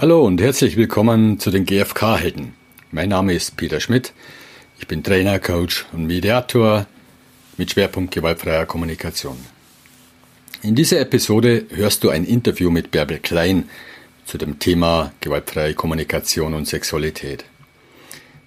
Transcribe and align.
Hallo 0.00 0.24
und 0.24 0.40
herzlich 0.40 0.78
willkommen 0.78 1.38
zu 1.40 1.50
den 1.50 1.66
GFK-Helden. 1.66 2.54
Mein 2.90 3.10
Name 3.10 3.34
ist 3.34 3.58
Peter 3.58 3.80
Schmidt. 3.80 4.14
Ich 4.78 4.88
bin 4.88 5.02
Trainer, 5.02 5.38
Coach 5.38 5.84
und 5.92 6.06
Mediator 6.06 6.86
mit 7.58 7.70
Schwerpunkt 7.70 8.14
gewaltfreier 8.14 8.64
Kommunikation. 8.64 9.36
In 10.62 10.74
dieser 10.74 11.00
Episode 11.00 11.66
hörst 11.68 12.02
du 12.02 12.08
ein 12.08 12.24
Interview 12.24 12.70
mit 12.70 12.90
Bärbel 12.90 13.18
Klein 13.18 13.68
zu 14.24 14.38
dem 14.38 14.58
Thema 14.58 15.12
gewaltfreie 15.20 15.74
Kommunikation 15.74 16.54
und 16.54 16.66
Sexualität. 16.66 17.44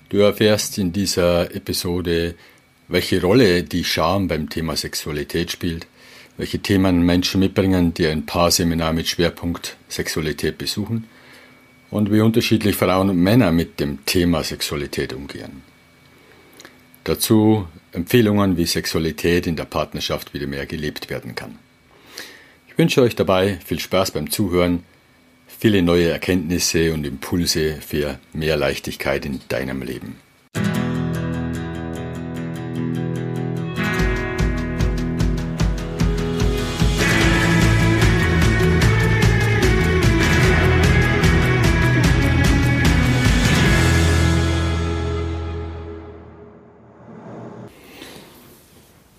Du 0.09 0.17
erfährst 0.21 0.79
in 0.79 0.91
dieser 0.91 1.53
Episode, 1.53 2.33
welche 2.87 3.21
Rolle 3.21 3.61
die 3.61 3.83
Scham 3.83 4.27
beim 4.27 4.49
Thema 4.49 4.75
Sexualität 4.75 5.51
spielt, 5.51 5.85
welche 6.35 6.57
Themen 6.57 7.03
Menschen 7.03 7.39
mitbringen, 7.39 7.93
die 7.93 8.07
ein 8.07 8.25
Paarseminar 8.25 8.91
mit 8.91 9.07
Schwerpunkt 9.07 9.77
Sexualität 9.87 10.57
besuchen 10.57 11.07
und 11.93 12.11
wie 12.11 12.21
unterschiedlich 12.21 12.75
Frauen 12.75 13.11
und 13.11 13.17
Männer 13.17 13.51
mit 13.51 13.79
dem 13.79 14.03
Thema 14.05 14.43
Sexualität 14.43 15.13
umgehen. 15.13 15.61
Dazu 17.03 17.67
Empfehlungen, 17.91 18.57
wie 18.57 18.65
Sexualität 18.65 19.45
in 19.45 19.55
der 19.55 19.65
Partnerschaft 19.65 20.33
wieder 20.33 20.47
mehr 20.47 20.65
gelebt 20.65 21.11
werden 21.11 21.35
kann. 21.35 21.59
Ich 22.67 22.75
wünsche 22.79 23.03
euch 23.03 23.15
dabei 23.15 23.59
viel 23.63 23.79
Spaß 23.79 24.09
beim 24.09 24.31
Zuhören, 24.31 24.83
viele 25.47 25.83
neue 25.83 26.09
Erkenntnisse 26.09 26.93
und 26.95 27.05
Impulse 27.05 27.77
für 27.79 28.19
mehr 28.33 28.57
Leichtigkeit 28.57 29.23
in 29.27 29.41
deinem 29.47 29.83
Leben. 29.83 30.15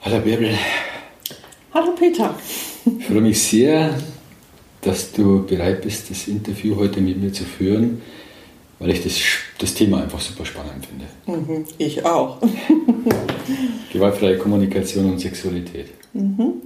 Hallo 0.05 0.21
Bärbel. 0.21 0.51
Hallo 1.73 1.93
Peter. 1.93 2.35
Ich 2.99 3.07
freue 3.07 3.23
mich 3.23 3.41
sehr, 3.41 3.99
dass 4.83 5.11
du 5.13 5.47
bereit 5.47 5.81
bist, 5.81 6.11
das 6.11 6.29
Interview 6.29 6.77
heute 6.77 7.01
mit 7.01 7.23
mir 7.23 7.33
zu 7.33 7.45
führen, 7.45 8.03
weil 8.79 8.91
ich 8.91 9.03
das, 9.03 9.19
das 9.57 9.73
Thema 9.73 10.03
einfach 10.03 10.21
super 10.21 10.45
spannend 10.45 10.85
finde. 10.85 11.07
Mhm, 11.27 11.65
ich 11.79 12.05
auch. 12.05 12.39
Gewaltfreie 13.95 14.37
Kommunikation 14.37 15.11
und 15.11 15.21
Sexualität. 15.21 15.87
Mhm. 16.13 16.61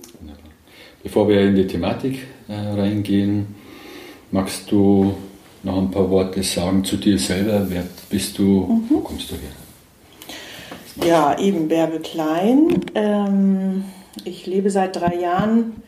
Bevor 1.05 1.28
wir 1.28 1.41
in 1.42 1.55
die 1.55 1.69
Thematik 1.69 2.27
äh, 2.48 2.55
reingehen, 2.55 3.55
magst 4.33 4.69
du 4.69 5.14
noch 5.62 5.78
ein 5.78 5.92
paar 5.92 6.11
Worte 6.11 6.42
sagen 6.42 6.83
zu 6.83 6.97
dir 6.97 7.16
selber? 7.16 7.64
Wer 7.69 7.84
bist 8.11 8.36
du? 8.36 8.42
Mhm. 8.42 8.83
Wo 8.91 8.98
kommst 8.98 9.31
du 9.31 9.36
her? 9.36 9.67
Ja, 11.06 11.38
eben 11.38 11.68
Bärbe 11.68 12.00
Klein. 12.00 12.80
Ähm, 12.94 13.84
ich 14.24 14.46
lebe 14.46 14.70
seit 14.70 14.96
drei 14.96 15.16
Jahren 15.16 15.82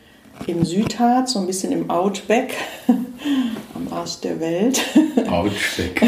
im 0.47 0.63
Südharz, 0.63 1.33
so 1.33 1.39
ein 1.39 1.47
bisschen 1.47 1.71
im 1.71 1.89
Outback, 1.89 2.55
am 2.87 3.91
Arsch 3.91 4.21
der 4.21 4.39
Welt. 4.39 4.81
Outback. 5.29 6.01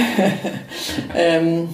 ähm, 1.16 1.70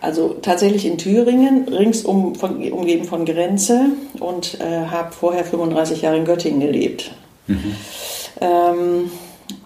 also 0.00 0.36
tatsächlich 0.40 0.86
in 0.86 0.98
Thüringen, 0.98 1.68
ringsum 1.68 2.34
von, 2.34 2.56
umgeben 2.72 3.04
von 3.04 3.24
Grenze 3.24 3.90
und 4.18 4.60
äh, 4.60 4.86
habe 4.86 5.12
vorher 5.12 5.44
35 5.44 6.02
Jahre 6.02 6.16
in 6.16 6.24
Göttingen 6.24 6.60
gelebt. 6.60 7.12
Mhm. 7.46 7.76
Ähm, 8.40 9.10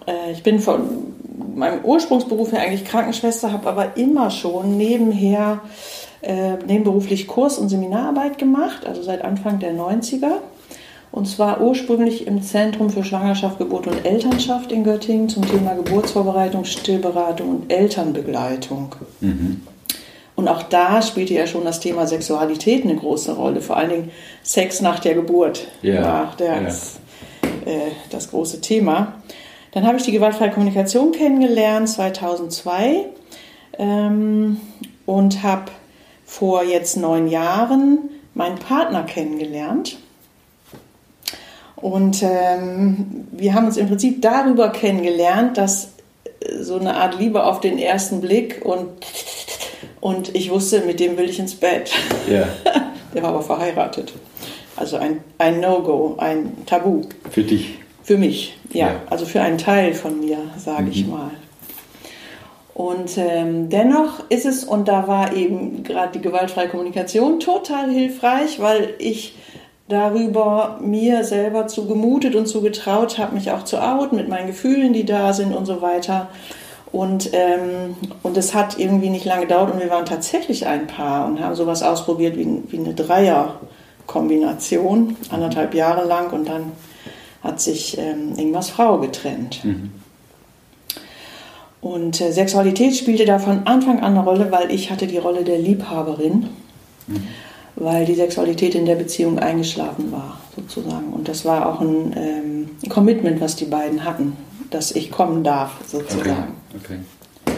äh, 0.07 0.33
ich 0.33 0.43
bin 0.43 0.61
von 0.61 1.15
meinem 1.55 1.85
Ursprungsberuf 1.85 2.53
her 2.53 2.61
eigentlich 2.61 2.85
Krankenschwester, 2.85 3.53
habe 3.53 3.69
aber 3.69 3.97
immer 3.97 4.31
schon 4.31 4.77
nebenher 4.77 5.61
äh, 6.23 6.57
nebenberuflich 6.67 7.27
Kurs- 7.27 7.59
und 7.59 7.69
Seminararbeit 7.69 8.39
gemacht, 8.39 8.87
also 8.87 9.03
seit 9.03 9.23
Anfang 9.23 9.59
der 9.59 9.75
90er. 9.75 10.39
Und 11.13 11.27
zwar 11.27 11.61
ursprünglich 11.61 12.27
im 12.27 12.43
Zentrum 12.43 12.91
für 12.91 13.05
Schwangerschaft, 13.05 13.59
Geburt 13.59 13.87
und 13.87 14.05
Elternschaft 14.05 14.71
in 14.71 14.85
Göttingen 14.85 15.29
zum 15.29 15.47
Thema 15.49 15.75
Geburtsvorbereitung, 15.75 16.65
Stillberatung 16.65 17.49
und 17.49 17.73
Elternbegleitung. 17.73 18.95
Mhm. 19.21 19.63
Und 20.35 20.49
auch 20.49 20.63
da 20.65 21.01
spielte 21.01 21.33
ja 21.33 21.47
schon 21.47 21.65
das 21.65 21.81
Thema 21.81 22.07
Sexualität 22.07 22.85
eine 22.85 22.97
große 22.97 23.35
Rolle. 23.35 23.63
Vor 23.63 23.79
allen 23.79 23.91
Dingen 23.91 24.11
Sex 24.43 24.83
nach 24.83 24.99
der 24.99 25.15
Geburt 25.15 25.67
ja. 25.81 26.03
war 26.03 26.35
der, 26.39 26.57
ja. 26.57 26.61
das, 26.61 26.97
äh, 27.65 27.93
das 28.11 28.31
große 28.31 28.61
Thema. 28.61 29.15
Dann 29.73 29.87
habe 29.87 29.97
ich 29.97 30.05
die 30.05 30.13
gewaltfreie 30.13 30.51
Kommunikation 30.51 31.13
kennengelernt 31.13 31.89
2002 31.89 33.07
ähm, 33.79 34.61
und 35.07 35.43
habe 35.43 35.73
vor 36.27 36.65
jetzt 36.65 36.97
neun 36.97 37.29
Jahren 37.29 38.11
meinen 38.35 38.59
Partner 38.59 39.05
kennengelernt. 39.05 39.97
Und 41.77 42.23
ähm, 42.23 43.29
wir 43.33 43.55
haben 43.55 43.67
uns 43.67 43.77
im 43.77 43.87
Prinzip 43.87 44.21
darüber 44.21 44.71
kennengelernt, 44.71 45.57
dass 45.57 45.93
äh, 46.41 46.63
so 46.63 46.79
eine 46.79 46.97
Art 46.97 47.19
Liebe 47.19 47.45
auf 47.45 47.61
den 47.61 47.79
ersten 47.79 48.21
Blick 48.21 48.65
und, 48.65 48.89
und 50.01 50.35
ich 50.35 50.51
wusste, 50.51 50.81
mit 50.81 51.01
dem 51.01 51.17
will 51.17 51.31
ich 51.31 51.39
ins 51.39 51.55
Bett. 51.55 51.93
Ja. 52.29 52.49
Der 53.15 53.23
war 53.23 53.31
aber 53.31 53.43
verheiratet. 53.43 54.13
Also 54.75 54.97
ein, 54.97 55.21
ein 55.39 55.61
No-Go, 55.61 56.17
ein 56.19 56.53
Tabu. 56.67 57.03
Für 57.31 57.43
dich? 57.43 57.79
Für 58.03 58.19
mich, 58.19 58.59
ja. 58.73 58.89
ja. 58.89 59.03
Also 59.09 59.25
für 59.25 59.41
einen 59.41 59.59
Teil 59.59 59.95
von 59.95 60.21
mir, 60.21 60.39
sage 60.59 60.85
mhm. 60.85 60.91
ich 60.91 61.07
mal. 61.07 61.31
Und 62.77 63.17
ähm, 63.17 63.71
dennoch 63.71 64.29
ist 64.29 64.45
es, 64.45 64.63
und 64.63 64.87
da 64.87 65.09
war 65.09 65.35
eben 65.35 65.83
gerade 65.83 66.13
die 66.13 66.21
gewaltfreie 66.21 66.69
Kommunikation 66.69 67.41
total 67.41 67.91
hilfreich, 67.91 68.61
weil 68.61 68.93
ich 68.99 69.35
darüber 69.89 70.79
mir 70.83 71.25
selber 71.25 71.69
zu 71.69 71.87
gemutet 71.87 72.35
und 72.35 72.45
zu 72.45 72.61
getraut 72.61 73.17
habe, 73.17 73.35
mich 73.35 73.51
auch 73.51 73.65
zu 73.65 73.79
outen 73.79 74.17
mit 74.17 74.29
meinen 74.29 74.49
Gefühlen, 74.49 74.93
die 74.93 75.07
da 75.07 75.33
sind 75.33 75.57
und 75.57 75.65
so 75.65 75.81
weiter. 75.81 76.29
Und, 76.93 77.31
ähm, 77.33 77.97
und 78.23 78.37
es 78.37 78.55
hat 78.55 78.79
irgendwie 78.79 79.09
nicht 79.09 79.25
lange 79.25 79.47
gedauert 79.47 79.73
und 79.73 79.81
wir 79.81 79.89
waren 79.89 80.05
tatsächlich 80.05 80.67
ein 80.67 80.87
Paar 80.87 81.25
und 81.25 81.41
haben 81.41 81.55
sowas 81.55 81.83
ausprobiert 81.83 82.37
wie, 82.37 82.63
wie 82.69 82.79
eine 82.79 82.93
Dreierkombination, 82.93 85.17
anderthalb 85.31 85.73
Jahre 85.73 86.07
lang 86.07 86.31
und 86.31 86.47
dann 86.47 86.73
hat 87.43 87.59
sich 87.59 87.97
ähm, 87.97 88.35
Ingmars 88.37 88.69
Frau 88.69 88.99
getrennt. 88.99 89.65
Mhm. 89.65 89.93
Und 91.87 92.21
äh, 92.21 92.33
Sexualität 92.33 92.97
spielte 92.97 93.25
da 93.25 93.39
von 93.39 93.65
Anfang 93.69 94.01
an 94.01 94.17
eine 94.17 94.25
Rolle, 94.25 94.51
weil 94.51 94.73
ich 94.73 94.91
hatte 94.91 95.07
die 95.07 95.19
Rolle 95.19 95.45
der 95.45 95.59
Liebhaberin, 95.59 96.49
mhm. 97.07 97.23
weil 97.77 98.05
die 98.05 98.17
Sexualität 98.17 98.75
in 98.75 98.87
der 98.87 98.97
Beziehung 98.97 99.39
eingeschlafen 99.39 100.11
war, 100.11 100.41
sozusagen. 100.57 101.13
Und 101.13 101.29
das 101.29 101.45
war 101.45 101.65
auch 101.65 101.81
ein 101.81 102.13
ähm, 102.17 102.71
Commitment, 102.89 103.41
was 103.41 103.55
die 103.55 103.67
beiden 103.67 104.03
hatten, 104.03 104.37
dass 104.71 104.91
ich 104.91 105.13
kommen 105.13 105.45
darf, 105.45 105.75
sozusagen. 105.87 106.55
Okay. 106.75 106.99
Okay. 107.47 107.55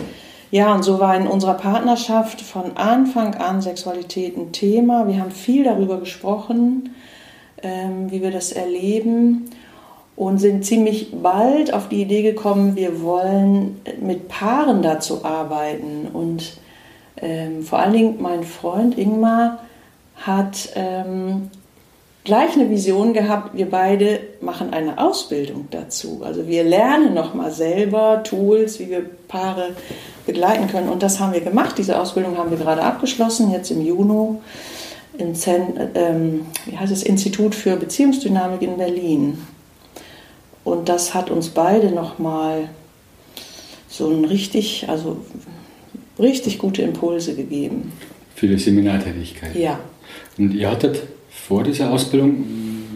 Ja, 0.51 0.75
und 0.75 0.83
so 0.83 1.01
war 1.01 1.17
in 1.17 1.27
unserer 1.27 1.55
Partnerschaft 1.55 2.43
von 2.43 2.77
Anfang 2.77 3.35
an 3.35 3.63
Sexualität 3.63 4.37
ein 4.37 4.53
Thema. 4.53 5.09
Wir 5.09 5.21
haben 5.21 5.31
viel 5.31 5.65
darüber 5.65 5.99
gesprochen, 6.01 6.91
ähm, 7.63 8.11
wie 8.11 8.21
wir 8.21 8.31
das 8.31 8.53
erleben 8.53 9.49
und 10.19 10.39
sind 10.39 10.65
ziemlich 10.65 11.13
bald 11.23 11.73
auf 11.73 11.89
die 11.89 12.03
Idee 12.03 12.23
gekommen, 12.23 12.75
wir 12.75 13.03
wollen 13.03 13.81
mit 14.01 14.27
Paaren 14.27 14.83
dazu 14.83 15.25
arbeiten. 15.25 16.09
Und 16.13 16.55
ähm, 17.23 17.63
vor 17.63 17.79
allen 17.79 17.93
Dingen 17.93 18.17
mein 18.19 18.43
Freund 18.43 18.99
Ingmar 18.99 19.61
hat 20.17 20.71
ähm, 20.75 21.53
gleich 22.25 22.55
eine 22.55 22.69
Vision 22.69 23.13
gehabt, 23.13 23.57
wir 23.57 23.71
beide 23.71 24.19
machen 24.41 24.73
eine 24.73 24.99
Ausbildung 24.99 25.69
dazu. 25.71 26.23
Also 26.25 26.49
wir 26.49 26.65
lernen 26.65 27.15
nochmal 27.15 27.53
selber 27.53 28.25
Tools, 28.25 28.81
wie 28.81 28.91
wir 28.91 29.09
Paare 29.29 29.77
begleiten 30.27 30.67
können. 30.67 30.89
Und 30.89 31.05
das 31.05 31.21
haben 31.21 31.33
wir 31.33 31.43
gemacht. 31.43 31.79
Diese 31.79 31.97
Ausbildung 31.97 32.37
haben 32.37 32.51
wir 32.51 32.59
gerade 32.59 32.83
abgeschlossen, 32.83 33.53
jetzt 33.53 33.71
im 33.71 33.87
Juni 33.87 34.37
im 35.17 35.37
Zen, 35.37 35.91
ähm, 35.95 36.47
wie 36.67 36.77
heißt 36.77 36.93
es, 36.93 37.05
Institut 37.05 37.55
für 37.55 37.77
Beziehungsdynamik 37.77 38.63
in 38.63 38.77
Berlin. 38.77 39.39
Und 40.69 40.91
das 40.91 41.15
hat 41.15 41.31
uns 41.31 41.49
beide 41.49 41.91
nochmal 41.91 42.69
so 43.89 44.11
ein 44.11 44.27
richtig, 44.27 44.85
also 44.87 45.17
richtig 46.19 46.59
gute 46.59 46.83
Impulse 46.83 47.35
gegeben. 47.35 47.91
Für 48.35 48.49
die 48.49 48.59
Seminartätigkeit? 48.59 49.57
Ja. 49.57 49.81
Und 50.37 50.53
ihr 50.53 50.71
hattet 50.71 51.05
vor 51.31 51.63
dieser 51.63 51.91
Ausbildung, 51.91 52.45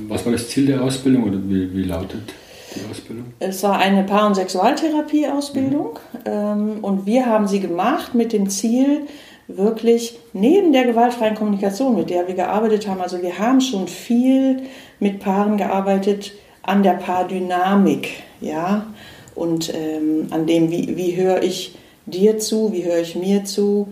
was 0.09 0.27
war 0.27 0.33
das 0.33 0.51
Ziel 0.51 0.67
der 0.67 0.83
Ausbildung 0.83 1.25
oder 1.25 1.39
wie, 1.49 1.75
wie 1.75 1.85
lautet 1.85 2.35
die 2.77 2.91
Ausbildung? 2.91 3.33
Es 3.39 3.63
war 3.63 3.79
eine 3.79 4.05
Paar- 4.05 4.27
und 4.27 4.35
Sexualtherapie-Ausbildung 4.35 5.99
mhm. 6.27 6.79
und 6.83 7.07
wir 7.07 7.25
haben 7.25 7.47
sie 7.47 7.61
gemacht 7.61 8.15
mit 8.15 8.35
dem 8.35 8.51
Ziel, 8.51 9.07
wirklich 9.49 10.19
neben 10.35 10.73
der 10.73 10.85
gewaltfreien 10.85 11.35
Kommunikation, 11.35 11.97
mit 11.97 12.11
der 12.11 12.29
wir 12.29 12.35
gearbeitet 12.35 12.87
haben, 12.87 13.01
also 13.01 13.23
wir 13.23 13.39
haben 13.39 13.63
schon 13.63 13.89
viel 13.89 14.63
mit 15.01 15.21
Paaren 15.21 15.57
gearbeitet, 15.57 16.33
an 16.63 16.83
der 16.83 16.93
Paardynamik, 16.93 18.23
ja, 18.41 18.87
und 19.35 19.73
ähm, 19.75 20.27
an 20.31 20.47
dem, 20.47 20.71
wie, 20.71 20.97
wie 20.97 21.17
höre 21.17 21.43
ich 21.43 21.75
dir 22.07 22.39
zu, 22.39 22.73
wie 22.73 22.85
höre 22.85 23.01
ich 23.01 23.17
mir 23.17 23.45
zu, 23.45 23.89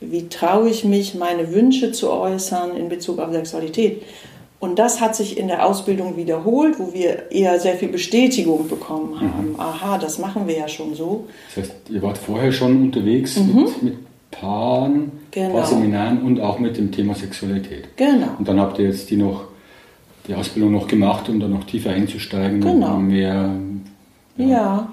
wie 0.00 0.28
traue 0.28 0.70
ich 0.70 0.84
mich, 0.84 1.14
meine 1.14 1.52
Wünsche 1.52 1.92
zu 1.92 2.10
äußern 2.10 2.76
in 2.76 2.88
Bezug 2.88 3.18
auf 3.18 3.32
Sexualität. 3.32 4.02
Und 4.58 4.78
das 4.78 5.00
hat 5.00 5.16
sich 5.16 5.38
in 5.38 5.48
der 5.48 5.64
Ausbildung 5.64 6.16
wiederholt, 6.18 6.78
wo 6.78 6.92
wir 6.92 7.30
eher 7.30 7.58
sehr 7.58 7.76
viel 7.76 7.88
Bestätigung 7.88 8.68
bekommen 8.68 9.18
haben. 9.20 9.52
Mhm. 9.52 9.60
Aha, 9.60 9.96
das 9.96 10.18
machen 10.18 10.46
wir 10.46 10.56
ja 10.56 10.68
schon 10.68 10.94
so. 10.94 11.26
Das 11.54 11.64
heißt, 11.64 11.74
ihr 11.90 12.02
wart 12.02 12.18
vorher 12.18 12.52
schon 12.52 12.82
unterwegs 12.82 13.36
mhm. 13.36 13.54
mit, 13.54 13.82
mit 13.82 13.94
Paaren, 14.30 15.12
genau. 15.30 15.54
Paarseminaren 15.54 16.22
und 16.22 16.40
auch 16.40 16.58
mit 16.58 16.76
dem 16.76 16.92
Thema 16.92 17.14
Sexualität. 17.14 17.88
Genau. 17.96 18.28
Und 18.38 18.46
dann 18.46 18.60
habt 18.60 18.78
ihr 18.78 18.86
jetzt 18.86 19.10
die 19.10 19.16
noch 19.16 19.44
die 20.26 20.34
Ausbildung 20.34 20.72
noch 20.72 20.86
gemacht, 20.86 21.28
um 21.28 21.40
da 21.40 21.48
noch 21.48 21.64
tiefer 21.64 21.90
einzusteigen 21.90 22.60
genau. 22.60 22.96
und 22.96 23.08
mehr. 23.08 23.54
Ja. 24.36 24.46
ja. 24.46 24.88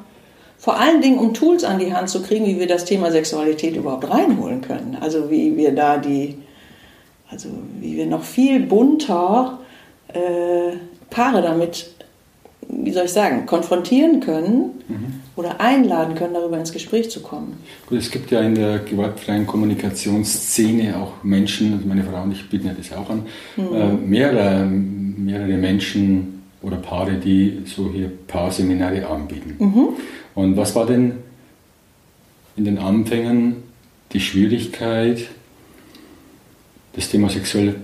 Vor 0.57 0.79
allen 0.79 1.01
Dingen, 1.01 1.19
um 1.19 1.33
Tools 1.33 1.63
an 1.63 1.79
die 1.79 1.93
Hand 1.93 2.09
zu 2.09 2.23
kriegen, 2.23 2.45
wie 2.45 2.59
wir 2.59 2.67
das 2.67 2.85
Thema 2.85 3.11
Sexualität 3.11 3.75
überhaupt 3.75 4.09
reinholen 4.09 4.61
können. 4.61 4.97
Also 4.99 5.29
wie 5.29 5.55
wir 5.55 5.73
da 5.73 5.97
die, 5.97 6.37
also 7.29 7.49
wie 7.79 7.95
wir 7.95 8.07
noch 8.07 8.23
viel 8.23 8.61
bunter 8.61 9.59
äh, 10.07 10.77
Paare 11.09 11.41
damit, 11.41 11.93
wie 12.69 12.91
soll 12.91 13.05
ich 13.05 13.11
sagen, 13.11 13.45
konfrontieren 13.45 14.19
können 14.19 14.81
mhm. 14.87 15.21
oder 15.35 15.61
einladen 15.61 16.15
können, 16.15 16.33
darüber 16.33 16.57
ins 16.57 16.73
Gespräch 16.73 17.09
zu 17.09 17.21
kommen. 17.21 17.57
Gut, 17.87 17.99
es 17.99 18.11
gibt 18.11 18.31
ja 18.31 18.41
in 18.41 18.55
der 18.55 18.79
gewaltfreien 18.79 19.47
Kommunikationsszene 19.47 20.97
auch 20.97 21.23
Menschen, 21.23 21.73
also 21.73 21.87
meine 21.87 22.03
Frau 22.03 22.23
und 22.23 22.33
ich 22.33 22.49
bieten 22.49 22.67
ja 22.67 22.73
das 22.73 22.91
auch 22.93 23.09
an, 23.09 23.25
mhm. 23.55 23.75
äh, 23.75 23.93
mehrere 23.93 24.65
mehrere 24.65 25.57
Menschen 25.57 26.43
oder 26.61 26.77
Paare, 26.77 27.13
die 27.15 27.63
so 27.65 27.91
hier 27.91 28.11
Paarseminare 28.27 29.05
anbieten. 29.07 29.55
Mhm. 29.59 29.87
Und 30.35 30.57
was 30.57 30.75
war 30.75 30.85
denn 30.85 31.13
in 32.55 32.65
den 32.65 32.77
Anfängen 32.77 33.57
die 34.13 34.19
Schwierigkeit, 34.19 35.27
das 36.93 37.09
Thema 37.09 37.29
Sexual 37.29 37.75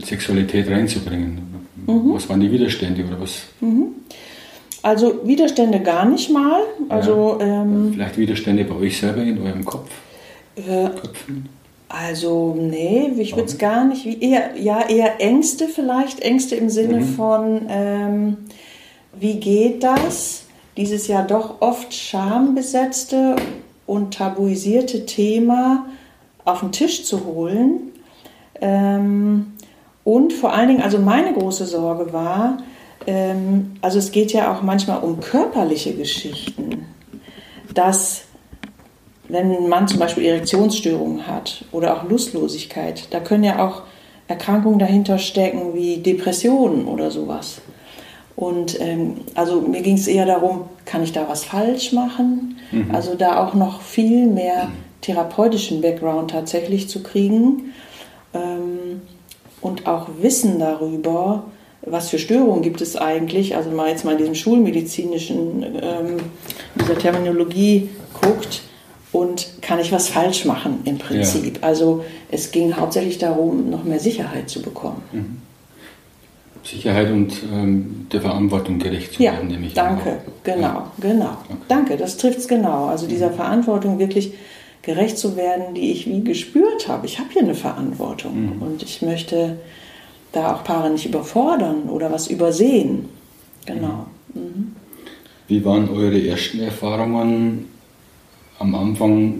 Sexualität 0.00 0.68
reinzubringen? 0.68 1.38
Mhm. 1.86 2.14
Was 2.14 2.28
waren 2.28 2.40
die 2.40 2.50
Widerstände 2.50 3.04
oder 3.04 3.20
was? 3.20 3.42
Mhm. 3.60 3.88
Also 4.82 5.20
Widerstände 5.24 5.80
gar 5.80 6.04
nicht 6.04 6.30
mal. 6.30 6.60
Also, 6.88 7.36
ja. 7.38 7.62
ähm, 7.62 7.90
Vielleicht 7.94 8.18
Widerstände 8.18 8.64
bei 8.64 8.74
euch 8.74 8.98
selber 8.98 9.22
in 9.22 9.40
eurem 9.40 9.64
Kopf? 9.64 9.88
Äh, 10.56 10.88
Köpfen? 10.88 11.48
Also, 11.88 12.56
nee, 12.58 13.12
ich 13.18 13.36
würde 13.36 13.48
es 13.48 13.58
gar 13.58 13.84
nicht, 13.84 14.06
wie 14.06 14.18
eher, 14.18 14.56
ja, 14.56 14.88
eher 14.88 15.20
Ängste 15.20 15.68
vielleicht, 15.68 16.20
Ängste 16.20 16.56
im 16.56 16.70
Sinne 16.70 17.00
mhm. 17.00 17.04
von, 17.04 17.66
ähm, 17.68 18.36
wie 19.18 19.38
geht 19.38 19.82
das? 19.84 20.44
Dieses 20.78 21.06
ja 21.06 21.22
doch 21.22 21.60
oft 21.60 21.92
schambesetzte 21.92 23.36
und 23.86 24.14
tabuisierte 24.14 25.04
Thema 25.04 25.84
auf 26.46 26.60
den 26.60 26.72
Tisch 26.72 27.04
zu 27.04 27.26
holen. 27.26 27.92
Ähm, 28.62 29.52
und 30.02 30.32
vor 30.32 30.54
allen 30.54 30.68
Dingen, 30.68 30.82
also 30.82 30.98
meine 30.98 31.34
große 31.34 31.66
Sorge 31.66 32.12
war, 32.14 32.56
ähm, 33.06 33.72
also 33.80 33.98
es 33.98 34.12
geht 34.12 34.32
ja 34.32 34.52
auch 34.52 34.62
manchmal 34.62 35.02
um 35.02 35.20
körperliche 35.20 35.94
Geschichten, 35.94 36.86
dass 37.74 38.24
wenn 39.28 39.50
ein 39.50 39.68
Mann 39.68 39.88
zum 39.88 39.98
Beispiel 39.98 40.24
Erektionsstörungen 40.26 41.26
hat 41.26 41.64
oder 41.72 41.96
auch 41.96 42.08
Lustlosigkeit, 42.08 43.08
da 43.10 43.20
können 43.20 43.44
ja 43.44 43.64
auch 43.64 43.82
Erkrankungen 44.28 44.78
dahinter 44.78 45.18
stecken 45.18 45.74
wie 45.74 45.98
Depressionen 45.98 46.86
oder 46.86 47.10
sowas. 47.10 47.60
Und 48.36 48.80
ähm, 48.80 49.20
also 49.34 49.60
mir 49.60 49.82
ging 49.82 49.96
es 49.96 50.06
eher 50.06 50.26
darum, 50.26 50.64
kann 50.84 51.02
ich 51.02 51.12
da 51.12 51.28
was 51.28 51.44
falsch 51.44 51.92
machen? 51.92 52.58
Mhm. 52.70 52.94
Also 52.94 53.14
da 53.14 53.44
auch 53.46 53.54
noch 53.54 53.82
viel 53.82 54.26
mehr 54.26 54.68
therapeutischen 55.00 55.80
Background 55.80 56.30
tatsächlich 56.30 56.88
zu 56.88 57.02
kriegen 57.02 57.72
ähm, 58.32 59.02
und 59.60 59.86
auch 59.86 60.08
Wissen 60.20 60.58
darüber, 60.58 61.44
was 61.84 62.10
für 62.10 62.18
Störungen 62.18 62.62
gibt 62.62 62.80
es 62.80 62.96
eigentlich. 62.96 63.56
Also 63.56 63.70
mal 63.70 63.88
jetzt 63.88 64.04
mal 64.04 64.12
in 64.12 64.18
diesem 64.18 64.34
schulmedizinischen, 64.34 65.64
ähm, 65.82 66.16
dieser 66.76 66.98
Terminologie 66.98 67.90
guckt, 68.20 68.62
und 69.12 69.60
kann 69.60 69.78
ich 69.78 69.92
was 69.92 70.08
falsch 70.08 70.46
machen 70.46 70.80
im 70.84 70.98
Prinzip. 70.98 71.58
Ja. 71.58 71.68
Also 71.68 72.04
es 72.30 72.50
ging 72.50 72.74
hauptsächlich 72.74 73.18
darum, 73.18 73.70
noch 73.70 73.84
mehr 73.84 74.00
Sicherheit 74.00 74.48
zu 74.48 74.62
bekommen. 74.62 75.02
Mhm. 75.12 75.38
Sicherheit 76.64 77.10
und 77.10 77.34
ähm, 77.52 78.06
der 78.12 78.20
Verantwortung 78.20 78.78
gerecht 78.78 79.14
zu 79.14 79.22
ja, 79.22 79.32
werden, 79.32 79.48
nämlich. 79.48 79.74
Danke, 79.74 80.10
auch. 80.10 80.44
genau, 80.44 80.62
ja. 80.62 80.92
genau. 81.00 81.36
Okay. 81.48 81.58
Danke, 81.68 81.96
das 81.96 82.16
trifft 82.16 82.38
es 82.38 82.48
genau. 82.48 82.86
Also 82.86 83.06
dieser 83.06 83.30
mhm. 83.30 83.34
Verantwortung 83.34 83.98
wirklich 83.98 84.32
gerecht 84.82 85.18
zu 85.18 85.36
werden, 85.36 85.74
die 85.74 85.90
ich 85.92 86.06
wie 86.06 86.22
gespürt 86.22 86.88
habe. 86.88 87.06
Ich 87.06 87.18
habe 87.18 87.28
hier 87.32 87.42
eine 87.42 87.54
Verantwortung 87.54 88.56
mhm. 88.56 88.62
und 88.62 88.82
ich 88.82 89.02
möchte 89.02 89.58
da 90.32 90.54
auch 90.54 90.64
Paare 90.64 90.90
nicht 90.90 91.06
überfordern 91.06 91.84
oder 91.88 92.10
was 92.10 92.28
übersehen. 92.28 93.08
Genau. 93.66 94.06
Mhm. 94.34 94.40
mhm. 94.42 94.76
Wie 95.48 95.64
waren 95.64 95.90
eure 95.90 96.18
ersten 96.26 96.60
Erfahrungen 96.60 97.68
am 98.58 98.74
Anfang, 98.74 99.34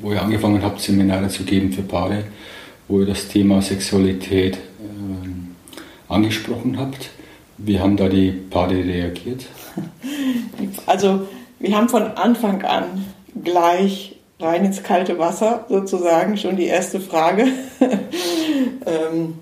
wo 0.00 0.12
ihr 0.12 0.20
angefangen 0.20 0.62
habt, 0.62 0.80
Seminare 0.80 1.28
zu 1.28 1.44
geben 1.44 1.72
für 1.72 1.82
Paare, 1.82 2.24
wo 2.88 3.00
ihr 3.00 3.06
das 3.06 3.28
Thema 3.28 3.62
Sexualität 3.62 4.56
äh, 4.56 6.12
angesprochen 6.12 6.78
habt. 6.78 7.10
Wie 7.58 7.78
haben 7.78 7.96
da 7.96 8.08
die 8.08 8.30
Paare 8.30 8.84
reagiert? 8.84 9.46
Also 10.86 11.26
wir 11.58 11.76
haben 11.76 11.88
von 11.88 12.02
Anfang 12.02 12.62
an 12.62 13.04
gleich 13.42 14.16
rein 14.38 14.64
ins 14.64 14.82
kalte 14.82 15.18
Wasser 15.18 15.64
sozusagen 15.68 16.36
schon 16.36 16.56
die 16.56 16.66
erste 16.66 17.00
Frage. 17.00 17.46
ähm, 18.86 19.34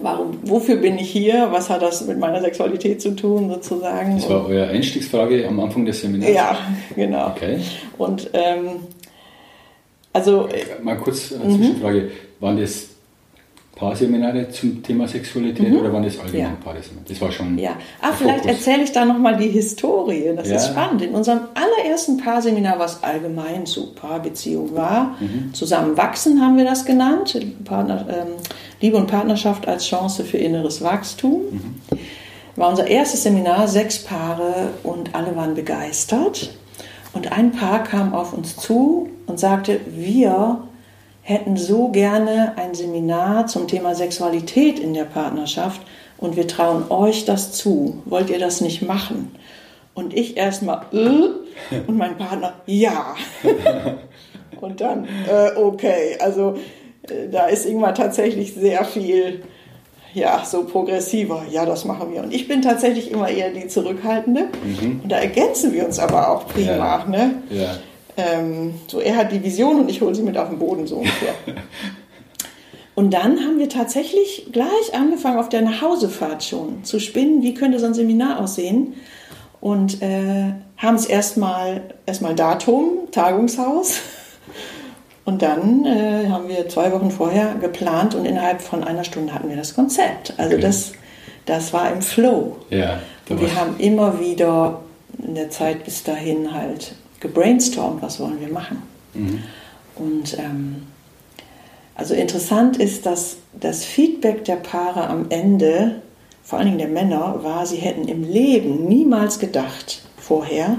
warum, 0.00 0.38
wofür 0.42 0.76
bin 0.76 0.98
ich 0.98 1.10
hier? 1.10 1.48
Was 1.50 1.68
hat 1.70 1.82
das 1.82 2.06
mit 2.06 2.18
meiner 2.18 2.40
Sexualität 2.40 3.02
zu 3.02 3.14
tun, 3.16 3.50
sozusagen? 3.50 4.16
Das 4.16 4.28
war 4.28 4.46
eure 4.46 4.68
Einstiegsfrage 4.68 5.46
am 5.46 5.60
Anfang 5.60 5.84
des 5.84 6.00
Seminars? 6.00 6.30
Ja, 6.30 6.56
genau. 6.94 7.28
Okay. 7.28 7.58
Und 7.98 8.30
ähm, 8.32 8.80
also. 10.12 10.48
Mal 10.82 10.96
kurz 10.96 11.32
eine 11.32 11.56
Zwischenfrage. 11.56 12.00
Mhm. 12.00 12.10
Waren 12.40 12.60
das 12.60 12.88
Paarseminare 13.82 14.48
zum 14.48 14.80
Thema 14.80 15.08
Sexualität 15.08 15.68
mhm. 15.68 15.80
oder 15.80 15.92
waren 15.92 16.04
das 16.04 16.16
allgemein 16.16 16.40
ja. 16.40 16.56
Paarseminare? 16.62 17.04
Das 17.08 17.20
war 17.20 17.32
schon. 17.32 17.58
Ja. 17.58 17.72
Ah, 18.00 18.12
vielleicht 18.16 18.46
erzähle 18.46 18.84
ich 18.84 18.92
da 18.92 19.04
nochmal 19.04 19.36
die 19.36 19.48
Historie. 19.48 20.32
Das 20.36 20.48
ja. 20.48 20.54
ist 20.54 20.68
spannend. 20.68 21.02
In 21.02 21.10
unserem 21.10 21.40
allerersten 21.54 22.16
Paarseminar, 22.16 22.78
was 22.78 23.02
allgemein 23.02 23.66
zu 23.66 23.92
Paarbeziehung 23.92 24.76
war, 24.76 25.16
mhm. 25.18 25.52
Zusammenwachsen 25.52 26.40
haben 26.40 26.56
wir 26.56 26.64
das 26.64 26.84
genannt. 26.84 27.36
Partner, 27.64 28.06
ähm, 28.08 28.28
Liebe 28.80 28.96
und 28.96 29.08
Partnerschaft 29.08 29.66
als 29.66 29.84
Chance 29.84 30.22
für 30.22 30.38
inneres 30.38 30.80
Wachstum. 30.82 31.42
Mhm. 31.50 31.98
War 32.54 32.68
unser 32.68 32.86
erstes 32.86 33.24
Seminar, 33.24 33.66
sechs 33.66 33.98
Paare 33.98 34.70
und 34.84 35.12
alle 35.16 35.34
waren 35.34 35.54
begeistert. 35.54 36.54
Und 37.14 37.32
ein 37.32 37.50
Paar 37.50 37.82
kam 37.82 38.14
auf 38.14 38.32
uns 38.32 38.54
zu 38.56 39.08
und 39.26 39.40
sagte, 39.40 39.80
wir 39.88 40.62
hätten 41.22 41.56
so 41.56 41.88
gerne 41.88 42.54
ein 42.56 42.74
Seminar 42.74 43.46
zum 43.46 43.68
Thema 43.68 43.94
Sexualität 43.94 44.78
in 44.78 44.92
der 44.92 45.04
Partnerschaft 45.04 45.80
und 46.18 46.36
wir 46.36 46.46
trauen 46.48 46.90
euch 46.90 47.24
das 47.24 47.52
zu. 47.52 48.02
Wollt 48.04 48.30
ihr 48.30 48.38
das 48.38 48.60
nicht 48.60 48.82
machen? 48.82 49.34
Und 49.94 50.14
ich 50.14 50.36
erstmal, 50.36 50.86
äh, 50.92 51.76
und 51.86 51.96
mein 51.96 52.16
Partner, 52.16 52.54
ja. 52.66 53.14
und 54.60 54.80
dann, 54.80 55.06
äh, 55.28 55.56
okay. 55.56 56.16
Also 56.20 56.56
äh, 57.02 57.28
da 57.30 57.46
ist 57.46 57.66
Ingmar 57.66 57.94
tatsächlich 57.94 58.54
sehr 58.54 58.84
viel, 58.84 59.42
ja, 60.14 60.44
so 60.44 60.64
progressiver. 60.64 61.44
Ja, 61.50 61.64
das 61.64 61.84
machen 61.84 62.12
wir. 62.12 62.22
Und 62.22 62.34
ich 62.34 62.48
bin 62.48 62.62
tatsächlich 62.62 63.10
immer 63.10 63.28
eher 63.28 63.50
die 63.50 63.68
Zurückhaltende. 63.68 64.48
Mhm. 64.64 65.00
Und 65.02 65.12
da 65.12 65.18
ergänzen 65.18 65.72
wir 65.72 65.86
uns 65.86 65.98
aber 65.98 66.30
auch 66.30 66.48
prima. 66.48 66.70
Ja. 66.76 67.04
Ne? 67.06 67.34
Ja. 67.50 67.76
Ähm, 68.16 68.74
so, 68.88 69.00
er 69.00 69.16
hat 69.16 69.32
die 69.32 69.42
Vision 69.42 69.80
und 69.80 69.88
ich 69.88 70.00
hole 70.00 70.14
sie 70.14 70.22
mit 70.22 70.36
auf 70.36 70.48
den 70.48 70.58
Boden, 70.58 70.86
so 70.86 70.96
ungefähr. 70.96 71.34
und 72.94 73.12
dann 73.12 73.40
haben 73.40 73.58
wir 73.58 73.68
tatsächlich 73.68 74.48
gleich 74.52 74.94
angefangen, 74.94 75.38
auf 75.38 75.48
der 75.48 75.62
Nachhausefahrt 75.62 76.44
schon 76.44 76.84
zu 76.84 77.00
spinnen, 77.00 77.42
wie 77.42 77.54
könnte 77.54 77.78
so 77.78 77.86
ein 77.86 77.94
Seminar 77.94 78.40
aussehen. 78.40 78.94
Und 79.60 80.02
äh, 80.02 80.52
haben 80.76 80.96
es 80.96 81.06
erstmal 81.06 81.82
erstmal 82.04 82.34
Datum, 82.34 83.10
Tagungshaus. 83.12 84.00
Und 85.24 85.42
dann 85.42 85.86
äh, 85.86 86.28
haben 86.28 86.48
wir 86.48 86.68
zwei 86.68 86.90
Wochen 86.90 87.12
vorher 87.12 87.54
geplant 87.54 88.16
und 88.16 88.24
innerhalb 88.24 88.60
von 88.60 88.82
einer 88.82 89.04
Stunde 89.04 89.32
hatten 89.32 89.48
wir 89.48 89.56
das 89.56 89.74
Konzept. 89.76 90.34
Also 90.36 90.54
okay. 90.54 90.62
das, 90.62 90.92
das 91.46 91.72
war 91.72 91.92
im 91.92 92.02
Flow. 92.02 92.56
Ja, 92.70 92.98
und 93.28 93.40
wir 93.40 93.54
haben 93.54 93.78
immer 93.78 94.18
wieder 94.18 94.80
in 95.24 95.36
der 95.36 95.48
Zeit 95.50 95.84
bis 95.84 96.02
dahin 96.02 96.52
halt 96.52 96.96
gebrainstormt, 97.22 98.02
was 98.02 98.20
wollen 98.20 98.40
wir 98.40 98.52
machen. 98.52 98.82
Mhm. 99.14 99.38
Und 99.94 100.38
ähm, 100.38 100.82
also 101.94 102.14
interessant 102.14 102.76
ist, 102.76 103.06
dass 103.06 103.36
das 103.58 103.84
Feedback 103.84 104.44
der 104.44 104.56
Paare 104.56 105.08
am 105.08 105.26
Ende, 105.30 106.02
vor 106.42 106.58
allen 106.58 106.66
Dingen 106.66 106.78
der 106.78 106.88
Männer, 106.88 107.40
war, 107.42 107.64
sie 107.64 107.76
hätten 107.76 108.08
im 108.08 108.24
Leben 108.24 108.86
niemals 108.86 109.38
gedacht 109.38 110.02
vorher, 110.18 110.78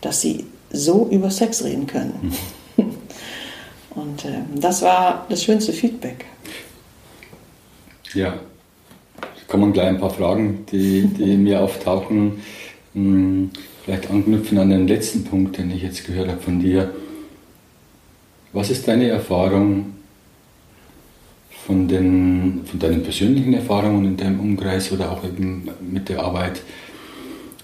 dass 0.00 0.20
sie 0.20 0.46
so 0.70 1.08
über 1.10 1.30
Sex 1.30 1.62
reden 1.62 1.86
können. 1.86 2.34
Mhm. 2.76 2.84
Und 3.94 4.24
äh, 4.24 4.40
das 4.54 4.82
war 4.82 5.26
das 5.28 5.44
schönste 5.44 5.72
Feedback. 5.72 6.24
Ja, 8.14 8.38
kommen 9.52 9.74
gleich 9.74 9.88
ein 9.88 10.00
paar 10.00 10.10
Fragen, 10.10 10.64
die, 10.72 11.02
die 11.02 11.36
mir 11.36 11.60
auftauchen. 11.60 12.40
Vielleicht 13.84 14.10
anknüpfen 14.10 14.58
an 14.58 14.70
den 14.70 14.86
letzten 14.86 15.24
Punkt, 15.24 15.58
den 15.58 15.70
ich 15.72 15.82
jetzt 15.82 16.06
gehört 16.06 16.28
habe 16.28 16.40
von 16.40 16.60
dir. 16.60 16.92
Was 18.52 18.70
ist 18.70 18.86
deine 18.86 19.08
Erfahrung 19.08 19.94
von, 21.66 21.88
den, 21.88 22.60
von 22.64 22.78
deinen 22.78 23.02
persönlichen 23.02 23.54
Erfahrungen 23.54 24.04
in 24.04 24.16
deinem 24.16 24.38
Umkreis 24.38 24.92
oder 24.92 25.10
auch 25.10 25.24
eben 25.24 25.68
mit 25.80 26.08
der 26.08 26.22
Arbeit 26.22 26.60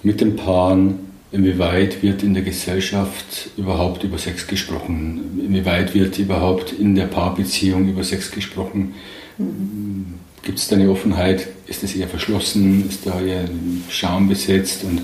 mit 0.02 0.20
den 0.20 0.34
Paaren? 0.34 1.00
Inwieweit 1.30 2.02
wird 2.02 2.22
in 2.22 2.32
der 2.32 2.42
Gesellschaft 2.42 3.50
überhaupt 3.56 4.02
über 4.02 4.18
Sex 4.18 4.46
gesprochen? 4.46 5.40
Inwieweit 5.46 5.94
wird 5.94 6.18
überhaupt 6.18 6.72
in 6.72 6.94
der 6.94 7.04
Paarbeziehung 7.04 7.86
über 7.88 8.02
Sex 8.02 8.32
gesprochen? 8.32 8.94
Gibt 10.42 10.58
es 10.58 10.68
da 10.68 10.76
eine 10.76 10.90
Offenheit? 10.90 11.48
Ist 11.66 11.82
das 11.82 11.94
eher 11.94 12.08
verschlossen? 12.08 12.88
Ist 12.88 13.06
da 13.06 13.20
eher 13.20 13.44
Scham 13.90 14.28
besetzt? 14.28 14.84
Und 14.84 15.02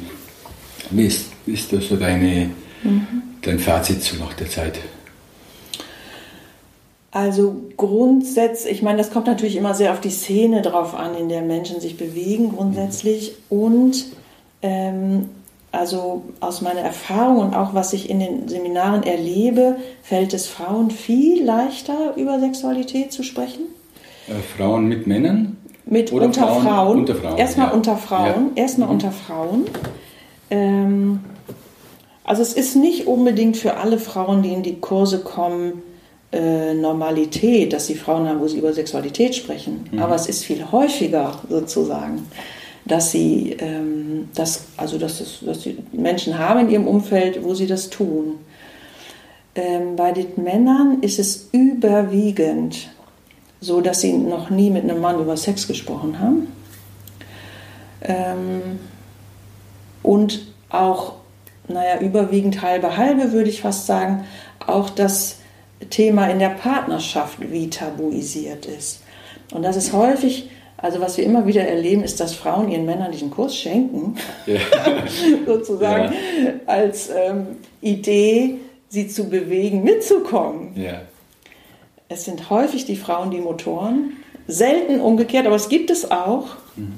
wie 0.91 1.07
ist, 1.07 1.27
ist 1.47 1.73
das 1.73 1.89
so 1.89 1.97
deine, 1.97 2.51
mhm. 2.83 3.07
dein 3.43 3.59
Fazit 3.59 4.03
so 4.03 4.17
nach 4.17 4.35
der 4.35 4.49
Zeit? 4.49 4.79
Also 7.11 7.55
grundsätzlich, 7.77 8.73
ich 8.73 8.83
meine, 8.83 8.99
das 8.99 9.13
kommt 9.13 9.29
natürlich 9.29 9.55
immer 9.55 9.75
sehr 9.75 9.93
auf 9.93 10.01
die 10.01 10.11
Szene 10.11 10.63
drauf 10.63 10.97
an, 10.97 11.15
in 11.15 11.29
der 11.29 11.43
Menschen 11.43 11.81
sich 11.81 11.97
bewegen 11.97 12.51
grundsätzlich. 12.57 13.37
Und 13.49 14.07
ähm, 14.63 15.29
also 15.71 16.25
aus 16.41 16.61
meiner 16.61 16.81
Erfahrung 16.81 17.39
und 17.39 17.55
auch 17.55 17.73
was 17.73 17.93
ich 17.93 18.11
in 18.11 18.19
den 18.19 18.49
Seminaren 18.49 19.05
erlebe, 19.05 19.77
fällt 20.03 20.35
es 20.35 20.49
Frauen 20.49 20.91
viel 20.91 21.45
leichter, 21.45 22.15
über 22.17 22.41
Sexualität 22.41 23.13
zu 23.13 23.23
sprechen. 23.23 23.63
Äh, 24.27 24.33
Frauen 24.57 24.87
mit 24.87 25.07
Männern? 25.07 25.57
Mit 25.87 26.13
Oder 26.13 26.27
unter 26.27 26.49
Frauen, 26.49 26.63
Frauen. 26.63 26.99
Unter 26.99 27.15
Frauen. 27.15 27.39
Erstmal 27.39 27.69
ja. 27.69 27.75
unter 27.75 27.97
Frauen. 27.97 28.51
Ja. 28.57 28.63
Erstmal 28.63 28.89
mhm. 28.89 28.95
unter 28.95 29.13
Frauen. 29.13 29.65
Ähm, 30.55 31.21
also 32.25 32.43
es 32.43 32.55
ist 32.55 32.77
nicht 32.77 33.07
unbedingt 33.07 33.57
für 33.57 33.77
alle 33.77 33.99
Frauen, 33.99 34.43
die 34.43 34.53
in 34.53 34.63
die 34.63 34.81
Kurse 34.81 35.21
kommen, 35.21 35.83
äh, 36.33 36.75
Normalität, 36.75 37.73
dass 37.73 37.87
sie 37.87 37.95
Frauen 37.95 38.29
haben, 38.29 38.41
wo 38.41 38.49
sie 38.49 38.59
über 38.59 38.73
Sexualität 38.73 39.35
sprechen. 39.35 39.89
Mhm. 39.91 39.99
Aber 39.99 40.15
es 40.15 40.27
ist 40.27 40.45
viel 40.45 40.65
häufiger 40.73 41.39
sozusagen, 41.49 42.27
dass 42.85 43.11
sie, 43.11 43.57
ähm, 43.59 44.29
das, 44.35 44.65
also 44.77 44.99
dass, 44.99 45.21
es, 45.21 45.41
dass 45.45 45.63
sie 45.63 45.79
Menschen 45.93 46.39
haben 46.39 46.61
in 46.61 46.71
ihrem 46.71 46.87
Umfeld, 46.87 47.43
wo 47.45 47.55
sie 47.55 47.67
das 47.67 47.91
tun. 47.91 48.39
Ähm, 49.55 49.97
bei 49.97 50.13
den 50.13 50.43
Männern 50.43 50.99
ist 51.03 51.19
es 51.19 51.49
überwiegend 51.53 52.89
so 53.65 53.81
dass 53.81 54.03
sie 54.03 54.13
noch 54.13 54.51
nie 54.51 54.71
mit 54.71 54.85
einem 54.85 55.01
Mann 55.01 55.19
über 55.19 55.37
Sex 55.37 55.67
gesprochen 55.67 56.19
haben. 56.21 56.49
Ähm, 58.03 58.79
und 60.05 60.47
auch, 60.69 61.15
naja, 61.67 61.99
überwiegend 61.99 62.63
halbe 62.63 62.97
halbe 62.97 63.33
würde 63.33 63.51
ich 63.51 63.63
fast 63.63 63.87
sagen, 63.87 64.25
auch 64.65 64.91
das 64.91 65.39
Thema 65.91 66.29
in 66.29 66.39
der 66.39 66.51
Partnerschaft 66.51 67.39
wie 67.41 67.71
tabuisiert 67.71 68.67
ist. 68.67 69.03
Und 69.53 69.63
das 69.63 69.77
ist 69.77 69.93
häufig, 69.93 70.51
also 70.77 71.01
was 71.01 71.17
wir 71.17 71.25
immer 71.25 71.47
wieder 71.47 71.67
erleben, 71.67 72.05
ist, 72.05 72.21
dass 72.21 72.35
Frauen 72.35 72.71
ihren 72.71 72.85
Männern 72.85 73.13
diesen 73.13 73.31
Kurs 73.31 73.57
schenken, 73.57 74.17
ja. 74.47 74.61
sozusagen 75.47 76.13
ja. 76.13 76.53
als 76.67 77.09
ähm, 77.09 77.57
Idee, 77.81 78.57
sie 78.91 79.09
zu 79.09 79.29
bewegen, 79.31 79.83
mitzukommen. 79.83 80.73
Ja. 80.77 81.01
Es 82.09 82.27
sind 82.27 82.51
häufig 82.51 82.85
die 82.85 82.97
Frauen 82.97 83.31
die 83.31 83.41
Motoren, 83.41 84.19
selten 84.47 85.01
umgekehrt, 85.01 85.47
aber 85.47 85.57
es 85.57 85.71
gibt 85.71 85.91
es 85.91 86.11
auch. 86.11 86.57
Mhm. 86.77 86.93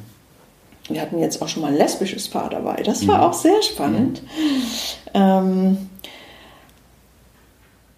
Wir 0.88 1.00
hatten 1.00 1.18
jetzt 1.18 1.42
auch 1.42 1.48
schon 1.48 1.62
mal 1.62 1.72
ein 1.72 1.78
lesbisches 1.78 2.28
Paar 2.28 2.50
dabei. 2.50 2.82
Das 2.82 3.06
war 3.08 3.18
mhm. 3.18 3.24
auch 3.24 3.32
sehr 3.32 3.62
spannend. 3.62 4.22
Ähm, 5.14 5.88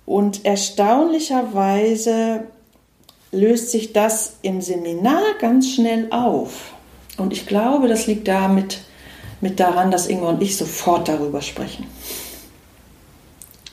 und 0.07 0.45
erstaunlicherweise 0.47 2.45
löst 3.31 3.71
sich 3.71 3.93
das 3.93 4.37
im 4.43 4.63
Seminar 4.63 5.23
ganz 5.39 5.69
schnell 5.71 6.07
auf. 6.11 6.73
Und 7.19 7.33
ich 7.33 7.47
glaube, 7.47 7.89
das 7.89 8.07
liegt 8.07 8.27
damit 8.27 8.81
mit 9.41 9.61
daran, 9.61 9.91
dass 9.91 10.07
Inge 10.07 10.27
und 10.27 10.43
ich 10.43 10.57
sofort 10.57 11.09
darüber 11.09 11.43
sprechen. 11.43 11.87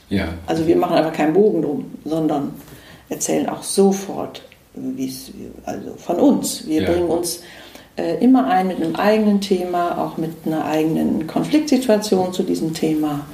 Ja. 0.09 0.33
Also 0.45 0.67
wir 0.67 0.75
machen 0.75 0.95
einfach 0.95 1.13
keinen 1.13 1.33
Bogen 1.33 1.61
drum, 1.61 1.91
sondern 2.03 2.53
erzählen 3.09 3.47
auch 3.49 3.63
sofort, 3.63 4.43
also 5.65 5.95
von 5.97 6.17
uns. 6.17 6.67
Wir 6.67 6.81
ja. 6.81 6.91
bringen 6.91 7.07
uns 7.07 7.41
immer 7.97 8.47
ein 8.47 8.67
mit 8.67 8.81
einem 8.81 8.95
eigenen 8.95 9.41
Thema, 9.41 9.97
auch 10.03 10.17
mit 10.17 10.31
einer 10.45 10.65
eigenen 10.65 11.27
Konfliktsituation 11.27 12.33
zu 12.33 12.43
diesem 12.43 12.73
Thema. 12.73 13.25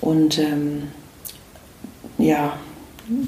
Und 0.00 0.38
ähm, 0.38 0.84
ja, 2.18 2.52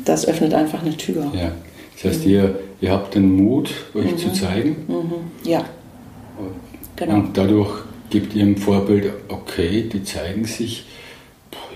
das 0.05 0.27
öffnet 0.27 0.53
einfach 0.55 0.83
eine 0.83 0.97
Tür. 0.97 1.33
Ja. 1.35 1.53
Das 1.95 2.13
heißt, 2.13 2.25
mhm. 2.25 2.31
ihr, 2.31 2.59
ihr 2.81 2.93
habt 2.93 3.15
den 3.15 3.35
Mut, 3.37 3.73
euch 3.95 4.13
mhm. 4.13 4.19
zu 4.19 4.33
zeigen. 4.33 4.77
Mhm. 4.87 5.49
Ja. 5.49 5.65
Genau. 6.97 7.15
Und 7.15 7.37
dadurch 7.37 7.83
gebt 8.11 8.35
ihr 8.35 8.43
im 8.43 8.57
Vorbild, 8.57 9.13
okay, 9.29 9.89
die 9.91 10.03
zeigen 10.03 10.45
sich 10.45 10.85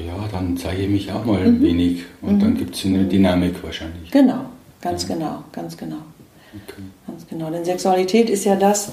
ja, 0.00 0.29
dann 0.31 0.57
zeige 0.57 0.83
ich 0.83 0.88
mich 0.88 1.12
auch 1.12 1.25
mal 1.25 1.47
mhm. 1.47 1.62
wenig 1.62 2.05
und 2.23 2.37
mhm. 2.37 2.41
dann 2.41 2.57
gibt 2.57 2.75
es 2.75 2.85
eine 2.85 3.05
Dynamik 3.05 3.62
wahrscheinlich. 3.62 4.11
Genau, 4.11 4.47
ganz 4.81 5.09
ja. 5.09 5.14
genau, 5.14 5.45
ganz 5.53 5.76
genau. 5.76 5.99
Okay. 6.55 6.83
Ganz 7.07 7.27
genau. 7.27 7.51
Denn 7.51 7.65
Sexualität 7.65 8.31
ist 8.31 8.45
ja 8.45 8.57
das, 8.57 8.93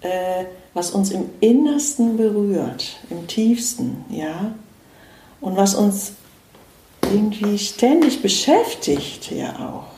äh, 0.00 0.44
was 0.72 0.90
uns 0.90 1.10
im 1.10 1.30
Innersten 1.40 2.16
berührt, 2.16 2.96
im 3.10 3.26
tiefsten, 3.26 4.04
ja. 4.10 4.54
Und 5.40 5.56
was 5.56 5.74
uns 5.74 6.12
irgendwie 7.12 7.58
ständig 7.58 8.22
beschäftigt, 8.22 9.30
ja 9.30 9.52
auch. 9.58 9.94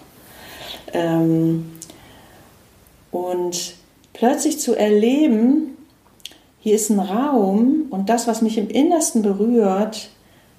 Ähm, 0.93 1.73
und 3.11 3.75
plötzlich 4.13 4.59
zu 4.59 4.75
erleben, 4.75 5.77
hier 6.59 6.75
ist 6.75 6.91
ein 6.91 6.99
Raum 6.99 7.87
und 7.91 8.09
das, 8.09 8.27
was 8.27 8.43
mich 8.43 8.59
im 8.59 8.69
Innersten 8.69 9.23
berührt, 9.23 10.11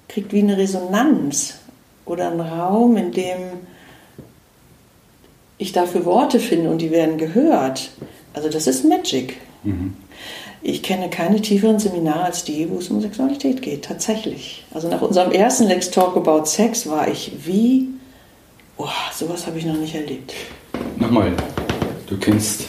kriegt 0.08 0.32
wie 0.32 0.40
eine 0.40 0.56
Resonanz 0.56 1.58
oder 2.06 2.30
einen 2.30 2.40
Raum, 2.40 2.96
in 2.96 3.12
dem 3.12 3.38
ich 5.58 5.72
dafür 5.72 6.04
Worte 6.04 6.40
finde 6.40 6.70
und 6.70 6.78
die 6.80 6.90
werden 6.90 7.18
gehört. 7.18 7.90
Also 8.32 8.48
das 8.48 8.66
ist 8.66 8.84
Magic. 8.84 9.36
Mhm. 9.64 9.94
Ich 10.62 10.82
kenne 10.82 11.08
keine 11.08 11.40
tieferen 11.40 11.78
Seminare 11.78 12.24
als 12.24 12.44
die, 12.44 12.68
wo 12.68 12.78
es 12.78 12.88
um 12.88 13.00
Sexualität 13.00 13.62
geht, 13.62 13.84
tatsächlich. 13.84 14.64
Also 14.72 14.88
nach 14.88 15.02
unserem 15.02 15.30
ersten 15.30 15.64
Lex 15.64 15.90
Talk 15.90 16.16
About 16.16 16.46
Sex 16.46 16.88
war 16.88 17.08
ich 17.08 17.32
wie, 17.44 17.88
oh, 18.76 18.86
sowas 19.14 19.46
habe 19.46 19.58
ich 19.58 19.66
noch 19.66 19.76
nicht 19.76 19.94
erlebt. 19.94 20.34
Nochmal, 20.96 21.32
du 22.08 22.16
kennst 22.16 22.68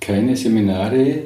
keine 0.00 0.36
Seminare, 0.36 1.24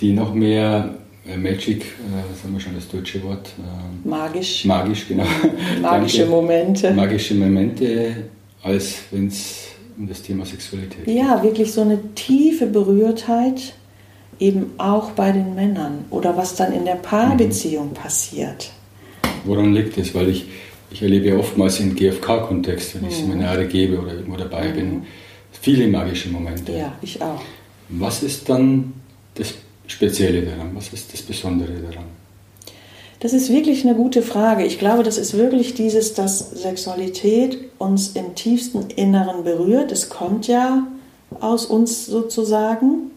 die 0.00 0.12
noch 0.12 0.34
mehr 0.34 0.94
äh, 1.26 1.36
Magic, 1.36 1.82
äh, 1.82 2.22
was 2.30 2.42
haben 2.42 2.52
wir 2.52 2.60
schon 2.60 2.74
das 2.74 2.88
deutsche 2.88 3.22
Wort? 3.22 3.48
Äh, 3.58 4.08
magisch. 4.08 4.64
Magisch, 4.64 5.08
genau. 5.08 5.24
Magische 5.80 6.18
Danke. 6.18 6.30
Momente. 6.30 6.90
Magische 6.92 7.34
Momente, 7.34 8.16
als 8.62 8.96
wenn 9.10 9.28
es 9.28 9.68
um 9.98 10.06
das 10.06 10.22
Thema 10.22 10.44
Sexualität 10.44 11.04
geht. 11.04 11.16
Ja, 11.16 11.42
wirklich 11.42 11.72
so 11.72 11.80
eine 11.80 11.98
tiefe 12.14 12.66
Berührtheit, 12.66 13.74
eben 14.38 14.72
auch 14.78 15.12
bei 15.12 15.32
den 15.32 15.54
Männern 15.54 16.04
oder 16.10 16.36
was 16.36 16.54
dann 16.54 16.72
in 16.72 16.84
der 16.84 16.96
Paarbeziehung 16.96 17.90
mhm. 17.90 17.94
passiert. 17.94 18.70
Woran 19.44 19.72
liegt 19.72 19.96
es? 19.96 20.14
Weil 20.14 20.28
ich, 20.28 20.46
ich 20.90 21.02
erlebe 21.02 21.28
ja 21.28 21.36
oftmals 21.36 21.80
im 21.80 21.94
GFK-Kontext, 21.94 22.96
wenn 22.96 23.08
ich 23.08 23.22
mhm. 23.22 23.30
Seminare 23.30 23.66
gebe 23.66 23.98
oder 23.98 24.14
irgendwo 24.14 24.36
dabei 24.36 24.68
mhm. 24.68 24.74
bin, 24.74 25.02
viele 25.52 25.88
magische 25.88 26.28
Momente. 26.28 26.72
Ja, 26.72 26.92
ich 27.00 27.20
auch. 27.22 27.40
Was 27.88 28.22
ist 28.22 28.48
dann 28.48 28.92
das 29.34 29.54
Spezielle 29.86 30.42
daran? 30.42 30.70
Was 30.74 30.92
ist 30.92 31.12
das 31.12 31.22
Besondere 31.22 31.72
daran? 31.72 32.04
Das 33.26 33.32
ist 33.32 33.52
wirklich 33.52 33.84
eine 33.84 33.96
gute 33.96 34.22
Frage. 34.22 34.64
Ich 34.64 34.78
glaube, 34.78 35.02
das 35.02 35.18
ist 35.18 35.36
wirklich 35.36 35.74
dieses, 35.74 36.14
dass 36.14 36.48
Sexualität 36.52 37.58
uns 37.76 38.10
im 38.10 38.36
tiefsten 38.36 38.88
Inneren 38.90 39.42
berührt. 39.42 39.90
Es 39.90 40.08
kommt 40.10 40.46
ja 40.46 40.86
aus 41.40 41.66
uns 41.66 42.06
sozusagen. 42.06 43.10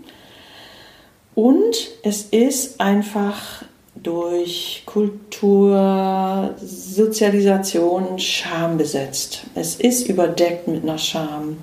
Und 1.35 1.91
es 2.01 2.23
ist 2.23 2.81
einfach 2.81 3.63
durch 3.97 4.81
Kultur, 4.87 6.55
Sozialisation 6.59 8.17
Scham 8.17 8.79
besetzt. 8.79 9.41
Es 9.53 9.75
ist 9.75 10.09
überdeckt 10.09 10.67
mit 10.67 10.81
einer 10.81 10.97
Scham. 10.97 11.57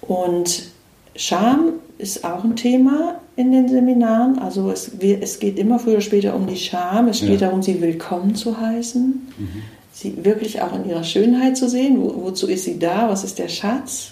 Und 0.00 0.70
Scham 1.16 1.74
ist 1.98 2.24
auch 2.24 2.44
ein 2.44 2.56
Thema, 2.56 3.20
in 3.38 3.52
den 3.52 3.68
Seminaren. 3.68 4.40
Also 4.40 4.68
es, 4.72 4.90
es 4.98 5.38
geht 5.38 5.60
immer 5.60 5.78
früher 5.78 5.94
oder 5.94 6.00
später 6.00 6.34
um 6.34 6.48
die 6.48 6.56
Scham. 6.56 7.06
Es 7.06 7.20
geht 7.20 7.40
ja. 7.40 7.46
darum, 7.46 7.62
sie 7.62 7.80
willkommen 7.80 8.34
zu 8.34 8.60
heißen. 8.60 9.28
Mhm. 9.38 9.62
Sie 9.92 10.24
wirklich 10.24 10.60
auch 10.60 10.74
in 10.74 10.88
ihrer 10.88 11.04
Schönheit 11.04 11.56
zu 11.56 11.68
sehen. 11.68 12.02
Wo, 12.02 12.24
wozu 12.24 12.48
ist 12.48 12.64
sie 12.64 12.80
da? 12.80 13.08
Was 13.08 13.22
ist 13.22 13.38
der 13.38 13.46
Schatz? 13.46 14.10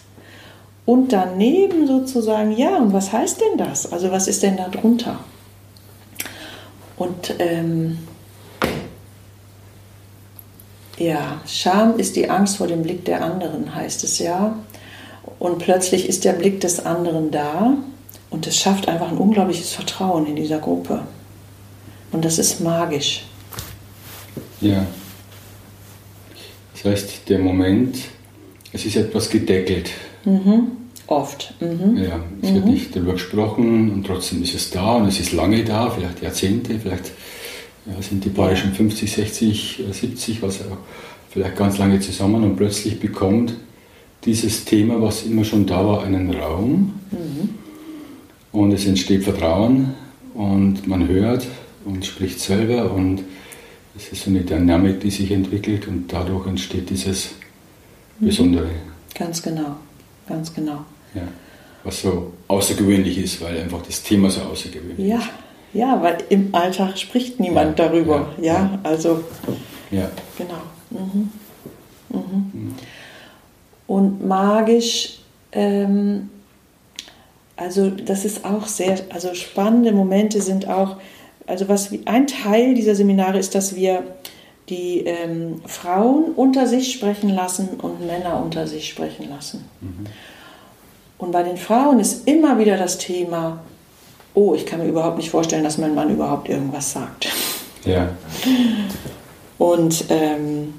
Und 0.85 1.13
daneben 1.13 1.89
sozusagen, 1.89 2.57
ja, 2.57 2.77
und 2.77 2.93
was 2.93 3.13
heißt 3.13 3.41
denn 3.41 3.59
das? 3.59 3.93
Also 3.93 4.13
was 4.13 4.29
ist 4.29 4.45
denn 4.45 4.57
da 4.57 4.69
drunter? 4.69 5.19
Und 6.97 7.35
ähm, 7.41 7.99
ja, 10.99 11.41
Scham 11.47 11.99
ist 11.99 12.15
die 12.15 12.31
Angst 12.31 12.59
vor 12.59 12.69
dem 12.69 12.83
Blick 12.83 13.05
der 13.05 13.25
anderen, 13.25 13.75
heißt 13.75 14.05
es 14.05 14.21
ja. 14.21 14.57
Und 15.41 15.59
plötzlich 15.59 16.09
ist 16.09 16.25
der 16.25 16.35
Blick 16.35 16.61
des 16.61 16.87
anderen 16.87 17.33
da 17.33 17.77
und 18.31 18.47
es 18.47 18.57
schafft 18.57 18.89
einfach 18.89 19.11
ein 19.11 19.19
unglaubliches 19.19 19.73
Vertrauen 19.73 20.27
in 20.27 20.37
dieser 20.37 20.59
Gruppe. 20.59 21.03
Und 22.13 22.25
das 22.25 22.39
ist 22.39 22.61
magisch. 22.61 23.25
Ja. 24.61 24.87
Das 26.75 26.85
heißt, 26.85 27.29
der 27.29 27.39
Moment, 27.39 27.97
es 28.73 28.85
ist 28.85 28.97
etwas 28.97 29.29
gedeckelt. 29.31 29.91
Mhm. 30.25 30.73
Oft. 31.07 31.55
Mhm. 31.61 31.97
Ja, 31.97 32.21
es 32.43 32.53
wird 32.53 32.65
mhm. 32.65 32.73
nicht 32.73 32.97
darüber 32.97 33.13
gesprochen 33.13 33.93
und 33.93 34.07
trotzdem 34.07 34.43
ist 34.43 34.55
es 34.55 34.71
da 34.71 34.97
und 34.97 35.07
es 35.07 35.21
ist 35.21 35.33
lange 35.33 35.63
da, 35.63 35.89
vielleicht 35.89 36.21
Jahrzehnte, 36.21 36.79
vielleicht 36.81 37.13
ja, 37.87 38.03
sind 38.03 38.25
die 38.25 38.31
Paare 38.31 38.57
schon 38.57 38.73
50, 38.73 39.13
60, 39.13 39.85
70, 39.93 40.43
was 40.43 40.63
auch 40.63 40.79
vielleicht 41.31 41.57
ganz 41.57 41.79
lange 41.79 42.01
zusammen 42.01 42.43
und 42.43 42.57
plötzlich 42.57 42.99
bekommt 42.99 43.55
dieses 44.25 44.65
Thema, 44.65 45.01
was 45.01 45.23
immer 45.23 45.45
schon 45.45 45.67
da 45.67 45.87
war, 45.87 46.03
einen 46.03 46.35
Raum 46.35 46.95
mhm. 47.13 47.51
Und 48.57 48.73
es 48.73 48.87
entsteht 48.87 49.23
Vertrauen 49.23 49.95
und 50.33 50.87
man 50.87 51.07
hört 51.09 51.47
und 51.85 52.07
spricht 52.07 52.41
selber 52.41 52.91
und 52.91 53.23
es 53.95 54.09
ist 54.09 54.25
so 54.25 54.31
eine 54.31 54.41
Dynamik, 54.41 55.01
die 55.01 55.11
sich 55.11 55.31
entwickelt 55.31 55.87
und 55.87 56.11
dadurch 56.11 56.47
entsteht 56.47 56.89
dieses 56.89 57.33
mhm. 58.19 58.27
Besondere. 58.27 58.71
Ganz 59.15 59.43
genau, 59.43 59.77
ganz 60.27 60.55
genau. 60.55 60.85
Ja. 61.15 61.29
Was 61.85 62.01
so 62.01 62.33
außergewöhnlich 62.49 63.19
ist, 63.19 63.43
weil 63.43 63.59
einfach 63.59 63.83
das 63.83 64.03
Thema 64.03 64.31
so 64.31 64.41
außergewöhnlich 64.41 65.07
ja. 65.07 65.19
ist. 65.19 65.29
Ja, 65.75 66.03
weil 66.03 66.17
im 66.31 66.55
Alltag 66.55 66.97
spricht 66.97 67.39
niemand 67.39 67.79
ja, 67.79 67.87
darüber. 67.87 68.35
Ja, 68.41 68.53
ja, 68.55 68.79
also. 68.83 69.23
Ja. 69.91 70.11
Genau. 70.39 70.63
Mhm. 70.91 71.31
Mhm. 72.09 72.51
Mhm. 72.53 72.75
Und 73.87 74.27
magisch, 74.27 75.19
ähm, 75.53 76.31
also 77.57 77.91
das 77.91 78.25
ist 78.25 78.45
auch 78.45 78.67
sehr, 78.67 78.99
also 79.11 79.35
spannende 79.35 79.93
Momente 79.93 80.43
sind 80.43 80.69
auch, 80.69 80.97
also 81.47 81.69
was 81.69 81.91
ein 82.05 82.27
Teil 82.27 82.75
dieser 82.75 82.95
Seminare 82.95 83.39
ist, 83.39 83.55
dass 83.55 83.75
wir 83.75 84.05
die 84.69 85.05
ähm, 85.07 85.63
Frauen 85.65 86.33
unter 86.35 86.67
sich 86.67 86.93
sprechen 86.93 87.31
lassen 87.31 87.69
und 87.81 88.07
Männer 88.07 88.43
unter 88.43 88.67
sich 88.67 88.89
sprechen 88.89 89.29
lassen. 89.31 89.65
Mhm. 89.81 90.07
Und 91.19 91.33
bei 91.33 91.43
den 91.43 91.57
Frauen 91.57 91.99
ist 91.99 92.29
immer 92.29 92.59
wieder 92.59 92.77
das 92.77 92.99
Thema, 92.99 93.61
oh, 94.35 94.55
ich 94.55 94.67
kann 94.67 94.81
mir 94.81 94.89
überhaupt 94.89 95.17
nicht 95.17 95.31
vorstellen, 95.31 95.65
dass 95.65 95.79
mein 95.79 95.95
Mann 95.95 96.11
überhaupt 96.11 96.49
irgendwas 96.49 96.93
sagt. 96.93 97.29
Ja. 97.85 98.11
Und, 99.57 100.05
ähm, 100.11 100.75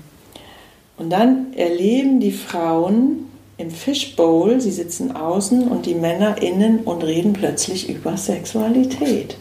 und 0.98 1.10
dann 1.10 1.54
erleben 1.54 2.20
die 2.20 2.34
Frauen 2.34 3.27
im 3.58 3.72
Fishbowl, 3.72 4.62
sie 4.62 4.72
sitzen 4.72 5.16
außen 5.16 5.68
und 5.68 5.86
die 5.86 5.96
Männer 5.96 6.42
innen 6.42 6.80
und 6.82 7.04
reden 7.04 7.34
plötzlich 7.34 7.90
über 7.90 8.16
Sexualität. 8.18 9.38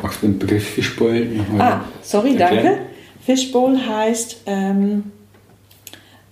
Magst 0.00 0.22
du 0.22 0.26
den 0.28 0.38
Begriff 0.38 0.68
Fishbowl 0.68 1.24
nochmal 1.26 1.60
Ah, 1.60 1.84
sorry, 2.02 2.36
erklären? 2.36 2.64
danke. 2.64 2.80
Fishbowl 3.24 3.78
heißt, 3.86 4.36
ähm, 4.46 5.12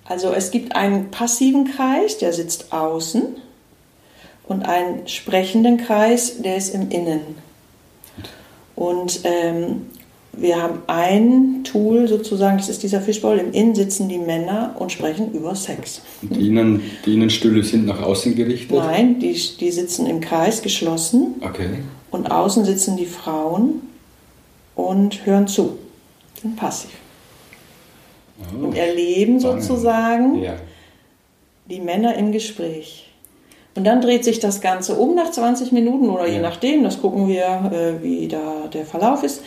also 0.04 0.32
es 0.32 0.50
gibt 0.50 0.76
einen 0.76 1.10
passiven 1.10 1.64
Kreis, 1.72 2.18
der 2.18 2.32
sitzt 2.32 2.72
außen 2.72 3.22
und 4.44 4.62
einen 4.68 5.08
sprechenden 5.08 5.78
Kreis, 5.78 6.42
der 6.42 6.56
ist 6.56 6.74
im 6.74 6.90
Innen. 6.90 7.20
Und 8.76 9.20
ähm, 9.24 9.86
wir 10.34 10.62
haben 10.62 10.78
ein 10.86 11.62
Tool 11.64 12.08
sozusagen, 12.08 12.56
das 12.56 12.68
ist 12.68 12.82
dieser 12.82 13.00
Fischbowl. 13.02 13.38
Im 13.38 13.52
Innen 13.52 13.74
sitzen 13.74 14.08
die 14.08 14.18
Männer 14.18 14.74
und 14.78 14.90
sprechen 14.90 15.32
über 15.32 15.54
Sex. 15.54 16.00
Und 16.22 16.36
die, 16.36 16.48
Innen, 16.48 16.82
die 17.04 17.14
Innenstühle 17.14 17.62
sind 17.62 17.86
nach 17.86 18.02
außen 18.02 18.34
gerichtet? 18.34 18.76
Nein, 18.76 19.18
die, 19.18 19.38
die 19.60 19.70
sitzen 19.70 20.06
im 20.06 20.20
Kreis 20.20 20.62
geschlossen. 20.62 21.34
Okay. 21.42 21.68
Und 22.10 22.30
außen 22.30 22.64
sitzen 22.64 22.96
die 22.96 23.06
Frauen 23.06 23.82
und 24.74 25.26
hören 25.26 25.46
zu, 25.46 25.78
sind 26.40 26.56
passiv. 26.56 26.90
Oh, 28.40 28.66
und 28.66 28.76
erleben 28.76 29.38
sozusagen 29.38 30.42
ja. 30.42 30.56
die 31.68 31.80
Männer 31.80 32.16
im 32.16 32.32
Gespräch. 32.32 33.10
Und 33.74 33.84
dann 33.84 34.00
dreht 34.00 34.24
sich 34.24 34.40
das 34.40 34.60
Ganze 34.60 34.94
um 34.94 35.14
nach 35.14 35.30
20 35.30 35.72
Minuten 35.72 36.10
oder 36.10 36.26
je 36.26 36.40
nachdem, 36.40 36.82
das 36.84 37.00
gucken 37.00 37.28
wir, 37.28 37.70
äh, 37.72 38.02
wie 38.02 38.28
da 38.28 38.68
der 38.72 38.84
Verlauf 38.84 39.22
ist. 39.22 39.42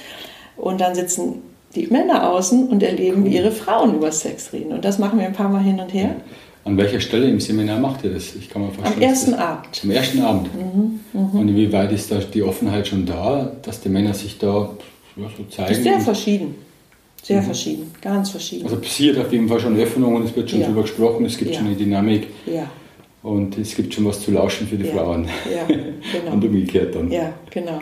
Und 0.58 0.82
dann 0.82 0.96
sitzen 0.96 1.42
die 1.76 1.88
Männer 1.88 2.32
außen 2.32 2.68
und 2.68 2.84
erleben, 2.84 3.24
cool. 3.24 3.30
wie 3.30 3.36
ihre 3.36 3.52
Frauen 3.52 3.96
über 3.96 4.12
Sex 4.12 4.54
reden. 4.54 4.74
Und 4.74 4.86
das 4.86 4.98
machen 4.98 5.20
wir 5.20 5.26
ein 5.26 5.34
paar 5.34 5.50
Mal 5.50 5.62
hin 5.62 5.80
und 5.80 5.94
her. 5.94 6.16
An 6.64 6.78
welcher 6.78 7.00
Stelle 7.00 7.30
im 7.30 7.40
Seminar 7.40 7.80
macht 7.80 8.04
ihr 8.04 8.12
das? 8.12 8.34
Ich 8.36 8.50
kann 8.50 8.64
mir 8.64 8.72
vorstellen, 8.72 8.96
Am 8.96 9.02
ersten 9.02 9.34
Abend. 9.36 9.82
Am 9.84 9.92
ersten 9.92 10.22
Abend. 10.22 10.50
Mhm, 10.56 11.00
mh. 11.14 11.40
Und 11.40 11.50
inwieweit 11.50 11.92
ist 11.92 12.12
da 12.12 12.18
die 12.18 12.42
Offenheit 12.42 12.88
schon 12.88 13.06
da, 13.06 13.52
dass 13.62 13.82
die 13.82 13.90
Männer 13.90 14.14
sich 14.14 14.38
da 14.40 14.70
ja, 15.16 15.30
so 15.38 15.44
zeigen? 15.44 15.70
Das 15.70 15.78
ist 15.78 15.84
sehr 15.84 16.00
verschieden. 16.00 16.56
Sehr 17.22 17.42
mhm. 17.42 17.46
verschieden, 17.46 17.92
ganz 18.02 18.30
verschieden. 18.30 18.66
Also 18.66 18.78
passiert 18.78 19.18
auf 19.18 19.32
jeden 19.32 19.48
Fall 19.48 19.60
schon 19.60 19.76
Öffnung 19.78 20.16
und 20.16 20.26
es 20.26 20.36
wird 20.36 20.50
schon 20.50 20.60
ja. 20.60 20.66
darüber 20.66 20.84
gesprochen, 20.84 21.26
es 21.26 21.38
gibt 21.38 21.52
ja. 21.52 21.58
schon 21.58 21.68
eine 21.68 21.76
Dynamik. 21.76 22.28
Ja. 22.46 22.70
Und 23.24 23.58
es 23.58 23.76
gibt 23.76 23.94
schon 23.94 24.06
was 24.06 24.22
zu 24.22 24.32
lauschen 24.32 24.68
für 24.68 24.76
die 24.76 24.86
ja. 24.86 24.94
Frauen. 24.94 25.28
Ja, 25.52 25.66
genau. 25.68 26.34
und 26.34 26.46
umgekehrt 26.46 26.94
dann. 26.94 27.12
Ja, 27.12 27.34
genau. 27.50 27.80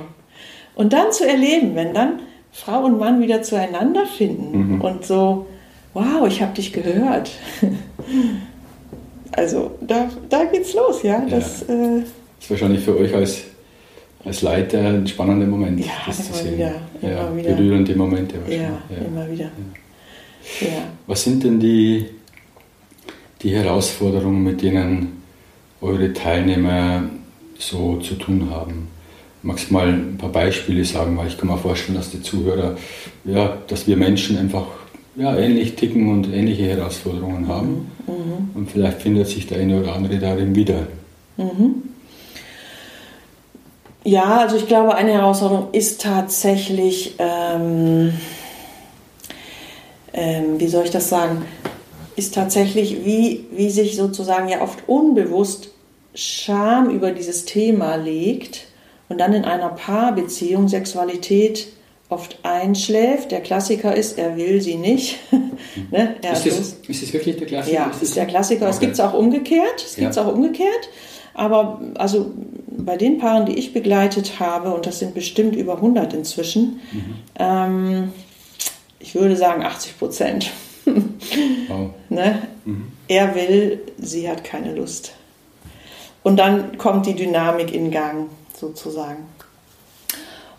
Und 0.76 0.94
dann 0.94 1.12
zu 1.12 1.28
erleben, 1.28 1.76
wenn 1.76 1.94
dann 1.94 2.20
Frau 2.54 2.86
und 2.86 3.00
Mann 3.00 3.20
wieder 3.20 3.42
zueinander 3.42 4.06
finden 4.06 4.76
mhm. 4.76 4.82
und 4.82 5.04
so, 5.04 5.48
wow, 5.96 6.28
ich 6.28 6.42
habe 6.42 6.54
dich 6.54 6.72
gehört. 6.72 7.32
also 9.32 9.72
da, 9.82 10.08
da 10.30 10.46
geht's 10.46 10.74
los, 10.76 11.02
ja. 11.02 11.26
Das, 11.28 11.66
ja. 11.68 11.74
Äh, 11.74 12.04
ist 12.40 12.50
wahrscheinlich 12.50 12.84
für 12.84 12.98
euch 12.98 13.14
als, 13.14 13.42
als 14.24 14.44
Leiter 14.44 14.80
ein 14.80 15.08
spannender 15.08 15.48
Moment. 15.48 15.80
Ja, 15.80 15.92
das 16.06 16.20
immer 16.20 16.38
zu 16.38 16.44
sehen. 16.44 16.54
wieder. 16.54 16.76
Immer 17.02 17.12
ja, 17.12 17.36
wieder. 17.36 17.56
Berührende 17.56 17.96
Momente 17.96 18.36
wahrscheinlich. 18.36 18.62
Ja, 18.62 18.98
ja. 18.98 19.06
immer 19.06 19.32
wieder. 19.32 19.52
Ja. 20.62 20.84
Was 21.08 21.24
sind 21.24 21.44
denn 21.44 21.60
die, 21.60 22.06
die 23.42 23.56
Herausforderungen, 23.56 24.44
mit 24.44 24.62
denen 24.62 25.24
eure 25.82 26.14
Teilnehmer 26.14 27.04
so 27.58 27.98
zu 27.98 28.14
tun 28.16 28.50
haben? 28.52 28.93
Magst 29.44 29.70
du 29.70 29.74
mal 29.74 29.90
ein 29.90 30.18
paar 30.18 30.30
Beispiele 30.30 30.86
sagen, 30.86 31.18
weil 31.18 31.28
ich 31.28 31.38
kann 31.38 31.50
mir 31.50 31.58
vorstellen, 31.58 31.98
dass 31.98 32.10
die 32.10 32.22
Zuhörer, 32.22 32.78
ja, 33.26 33.58
dass 33.68 33.88
wir 33.88 33.98
Menschen 33.98 34.38
einfach 34.38 34.66
ja, 35.16 35.36
ähnlich 35.38 35.76
ticken 35.76 36.10
und 36.10 36.34
ähnliche 36.34 36.64
Herausforderungen 36.64 37.48
haben. 37.48 37.92
Mhm. 38.08 38.50
Und 38.56 38.72
vielleicht 38.72 39.02
findet 39.02 39.28
sich 39.28 39.46
der 39.46 39.60
eine 39.60 39.82
oder 39.82 39.96
andere 39.96 40.18
darin 40.18 40.56
wieder. 40.56 40.88
Mhm. 41.38 41.84
Ja, 44.06 44.40
also 44.40 44.56
ich 44.58 44.68
glaube, 44.68 44.96
eine 44.96 45.12
Herausforderung 45.12 45.68
ist 45.72 46.02
tatsächlich, 46.02 47.16
ähm, 47.20 48.14
ähm, 50.14 50.60
wie 50.60 50.68
soll 50.68 50.86
ich 50.86 50.92
das 50.92 51.10
sagen, 51.10 51.44
ist 52.16 52.34
tatsächlich, 52.34 53.06
wie, 53.06 53.46
wie 53.52 53.70
sich 53.70 53.96
sozusagen 53.96 54.50
ja 54.50 54.62
oft 54.62 54.80
unbewusst 54.88 55.70
Scham 56.16 56.90
über 56.92 57.12
dieses 57.12 57.46
Thema 57.46 57.96
legt 57.96 58.68
und 59.14 59.20
dann 59.20 59.34
in 59.34 59.46
einer 59.46 59.70
Paarbeziehung 59.70 60.68
Sexualität 60.68 61.68
oft 62.10 62.40
einschläft. 62.42 63.30
Der 63.30 63.42
Klassiker 63.42 63.96
ist, 63.96 64.18
er 64.18 64.38
will 64.38 64.60
sie 64.60 64.74
nicht. 64.74 65.20
ne? 65.92 66.16
ist, 66.34 66.48
das, 66.48 66.76
ist 66.88 67.04
das 67.04 67.14
wirklich 67.14 67.38
der 67.38 67.46
Klassiker? 67.46 67.76
Ja, 67.76 67.92
ist, 67.92 68.02
ist 68.02 68.16
der 68.16 68.26
Klassiker. 68.26 68.64
Okay. 68.64 68.72
Es 68.72 68.80
gibt 68.80 68.94
es 68.94 69.00
auch 69.00 69.14
umgekehrt. 69.14 69.76
Es 69.86 69.96
gibt 69.98 70.10
es 70.10 70.16
ja. 70.16 70.26
auch 70.26 70.34
umgekehrt. 70.34 70.90
Aber 71.36 71.80
also 71.94 72.32
bei 72.70 72.98
den 72.98 73.20
Paaren, 73.20 73.46
die 73.46 73.54
ich 73.54 73.72
begleitet 73.72 74.40
habe, 74.40 74.74
und 74.74 74.88
das 74.88 74.98
sind 74.98 75.14
bestimmt 75.14 75.56
über 75.56 75.76
100 75.76 76.12
inzwischen, 76.16 76.82
mhm. 76.92 77.16
ähm, 77.38 78.14
ich 78.98 79.14
würde 79.14 79.36
sagen 79.36 79.64
80 79.64 80.00
Prozent. 80.00 80.52
wow. 81.68 81.92
ne? 82.10 82.48
Mhm. 82.66 82.88
Er 83.08 83.36
will, 83.36 83.80
sie 84.00 84.28
hat 84.28 84.44
keine 84.44 84.74
Lust. 84.74 85.14
Und 86.24 86.38
dann 86.38 86.80
kommt 86.80 87.06
die 87.06 87.14
Dynamik 87.14 87.72
in 87.72 87.92
Gang, 87.92 88.30
sozusagen. 88.58 89.26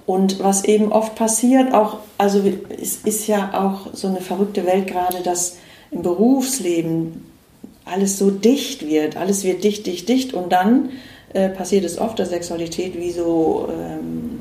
Und 0.07 0.41
was 0.41 0.65
eben 0.65 0.93
oft 0.93 1.15
passiert, 1.15 1.73
auch, 1.73 1.99
also 2.19 2.43
es 2.81 2.97
ist 2.97 3.27
ja 3.27 3.53
auch 3.55 3.95
so 3.95 4.09
eine 4.09 4.21
verrückte 4.21 4.67
Welt 4.67 4.87
gerade, 4.87 5.23
dass 5.23 5.57
im 5.91 6.03
Berufsleben 6.03 7.25
alles 7.87 8.19
so 8.19 8.31
dicht 8.31 8.87
wird, 8.87 9.17
alles 9.17 9.45
wird 9.45 9.65
dicht, 9.65 9.87
dicht, 9.87 10.09
dicht 10.09 10.35
und 10.35 10.53
dann 10.53 10.91
äh, 11.33 11.49
passiert 11.49 11.85
es 11.85 11.99
oft, 11.99 12.19
dass 12.19 12.31
Sexualität 12.31 12.99
wie 12.99 13.11
so 13.11 13.69
ähm, 13.71 14.41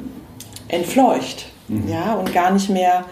entfleucht 0.67 1.45
mhm. 1.67 1.89
ja, 1.89 2.13
und 2.15 2.33
gar 2.33 2.51
nicht 2.51 2.69
mehr 2.69 3.05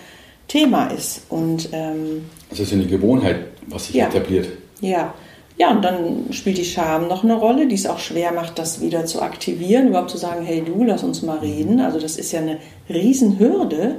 Thema 0.47 0.87
ist. 0.87 1.21
Und, 1.29 1.69
ähm, 1.71 2.25
also 2.49 2.63
ist 2.63 2.73
eine 2.73 2.85
Gewohnheit, 2.85 3.47
was 3.67 3.87
sich 3.87 3.95
ja, 3.95 4.07
etabliert. 4.07 4.49
Ja. 4.81 5.13
Ja, 5.61 5.69
und 5.69 5.83
dann 5.85 6.33
spielt 6.33 6.57
die 6.57 6.65
Scham 6.65 7.07
noch 7.07 7.23
eine 7.23 7.35
Rolle, 7.35 7.67
die 7.67 7.75
es 7.75 7.85
auch 7.85 7.99
schwer 7.99 8.31
macht, 8.31 8.57
das 8.57 8.81
wieder 8.81 9.05
zu 9.05 9.21
aktivieren, 9.21 9.89
überhaupt 9.89 10.09
zu 10.09 10.17
sagen, 10.17 10.43
hey 10.43 10.63
du, 10.65 10.83
lass 10.83 11.03
uns 11.03 11.21
mal 11.21 11.37
reden. 11.37 11.79
Also 11.79 11.99
das 11.99 12.17
ist 12.17 12.31
ja 12.31 12.39
eine 12.39 12.57
Riesenhürde. 12.89 13.97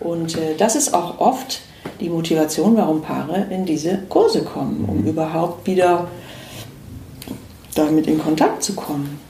Und 0.00 0.38
äh, 0.38 0.54
das 0.56 0.74
ist 0.74 0.94
auch 0.94 1.20
oft 1.20 1.60
die 2.00 2.08
Motivation, 2.08 2.74
warum 2.74 3.02
Paare 3.02 3.48
in 3.50 3.66
diese 3.66 3.98
Kurse 4.08 4.44
kommen, 4.44 4.86
um 4.88 5.02
mhm. 5.02 5.08
überhaupt 5.08 5.66
wieder 5.66 6.08
damit 7.74 8.06
in 8.06 8.18
Kontakt 8.18 8.62
zu 8.62 8.74
kommen. 8.74 9.20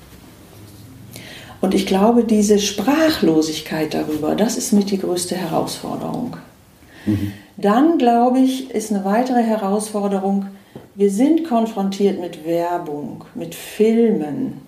Und 1.60 1.74
ich 1.74 1.86
glaube, 1.86 2.22
diese 2.22 2.60
Sprachlosigkeit 2.60 3.94
darüber, 3.94 4.36
das 4.36 4.56
ist 4.56 4.72
mit 4.72 4.92
die 4.92 4.98
größte 4.98 5.34
Herausforderung. 5.34 6.36
Mhm. 7.04 7.32
Dann, 7.56 7.98
glaube 7.98 8.38
ich, 8.38 8.70
ist 8.70 8.92
eine 8.92 9.04
weitere 9.04 9.42
Herausforderung, 9.42 10.46
wir 10.94 11.10
sind 11.10 11.44
konfrontiert 11.48 12.20
mit 12.20 12.44
Werbung, 12.44 13.24
mit 13.34 13.54
Filmen, 13.54 14.62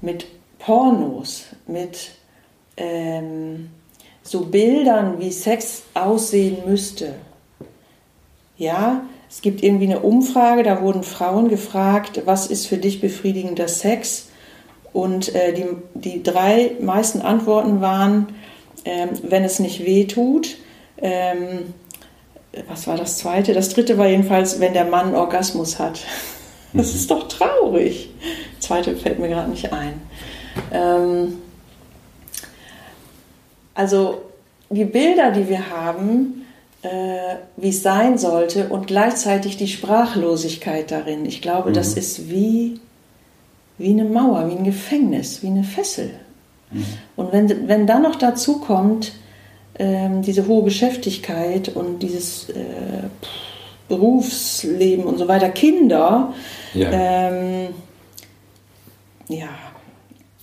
mit 0.00 0.26
Pornos, 0.58 1.46
mit 1.66 2.12
ähm, 2.76 3.70
so 4.22 4.46
Bildern, 4.46 5.18
wie 5.18 5.32
Sex 5.32 5.82
aussehen 5.94 6.58
müsste. 6.66 7.14
Ja, 8.56 9.02
es 9.28 9.40
gibt 9.40 9.62
irgendwie 9.62 9.86
eine 9.86 10.00
Umfrage, 10.00 10.62
da 10.62 10.82
wurden 10.82 11.02
Frauen 11.02 11.48
gefragt, 11.48 12.22
was 12.24 12.46
ist 12.46 12.66
für 12.66 12.78
dich 12.78 13.00
befriedigender 13.00 13.68
Sex? 13.68 14.28
Und 14.92 15.34
äh, 15.34 15.52
die, 15.52 15.66
die 15.94 16.22
drei 16.22 16.72
meisten 16.80 17.20
Antworten 17.20 17.80
waren, 17.80 18.28
ähm, 18.84 19.10
wenn 19.22 19.44
es 19.44 19.58
nicht 19.58 19.84
weh 19.84 20.06
tut. 20.06 20.56
Ähm, 20.96 21.74
was 22.68 22.86
war 22.86 22.96
das 22.96 23.18
zweite? 23.18 23.52
Das 23.52 23.70
dritte 23.70 23.98
war 23.98 24.08
jedenfalls, 24.08 24.60
wenn 24.60 24.72
der 24.72 24.84
Mann 24.84 25.14
Orgasmus 25.14 25.78
hat. 25.78 26.00
Das 26.74 26.92
mhm. 26.92 26.96
ist 26.96 27.10
doch 27.10 27.28
traurig. 27.28 28.10
Das 28.56 28.66
zweite 28.66 28.94
fällt 28.94 29.18
mir 29.18 29.28
gerade 29.28 29.48
nicht 29.48 29.72
ein. 29.72 30.02
Ähm, 30.70 31.38
also 33.74 34.20
die 34.68 34.84
Bilder, 34.84 35.30
die 35.30 35.48
wir 35.48 35.70
haben, 35.70 36.46
äh, 36.82 37.36
wie 37.56 37.70
es 37.70 37.82
sein 37.82 38.18
sollte 38.18 38.68
und 38.68 38.86
gleichzeitig 38.86 39.56
die 39.56 39.66
Sprachlosigkeit 39.66 40.90
darin. 40.90 41.24
Ich 41.24 41.40
glaube, 41.40 41.70
mhm. 41.70 41.74
das 41.74 41.94
ist 41.94 42.28
wie, 42.28 42.80
wie 43.78 43.90
eine 43.90 44.04
Mauer, 44.04 44.48
wie 44.50 44.56
ein 44.56 44.64
Gefängnis, 44.64 45.42
wie 45.42 45.48
eine 45.48 45.64
Fessel. 45.64 46.10
Mhm. 46.70 46.84
Und 47.16 47.32
wenn, 47.32 47.68
wenn 47.68 47.86
dann 47.86 48.02
noch 48.02 48.16
dazu 48.16 48.58
kommt, 48.58 49.12
ähm, 49.78 50.22
diese 50.22 50.46
hohe 50.46 50.62
Beschäftigkeit 50.62 51.68
und 51.74 52.02
dieses 52.02 52.48
äh, 52.50 52.54
Berufsleben 53.88 55.04
und 55.04 55.18
so 55.18 55.28
weiter, 55.28 55.48
Kinder, 55.48 56.34
ja. 56.74 56.90
Ähm, 56.92 57.68
ja, 59.28 59.48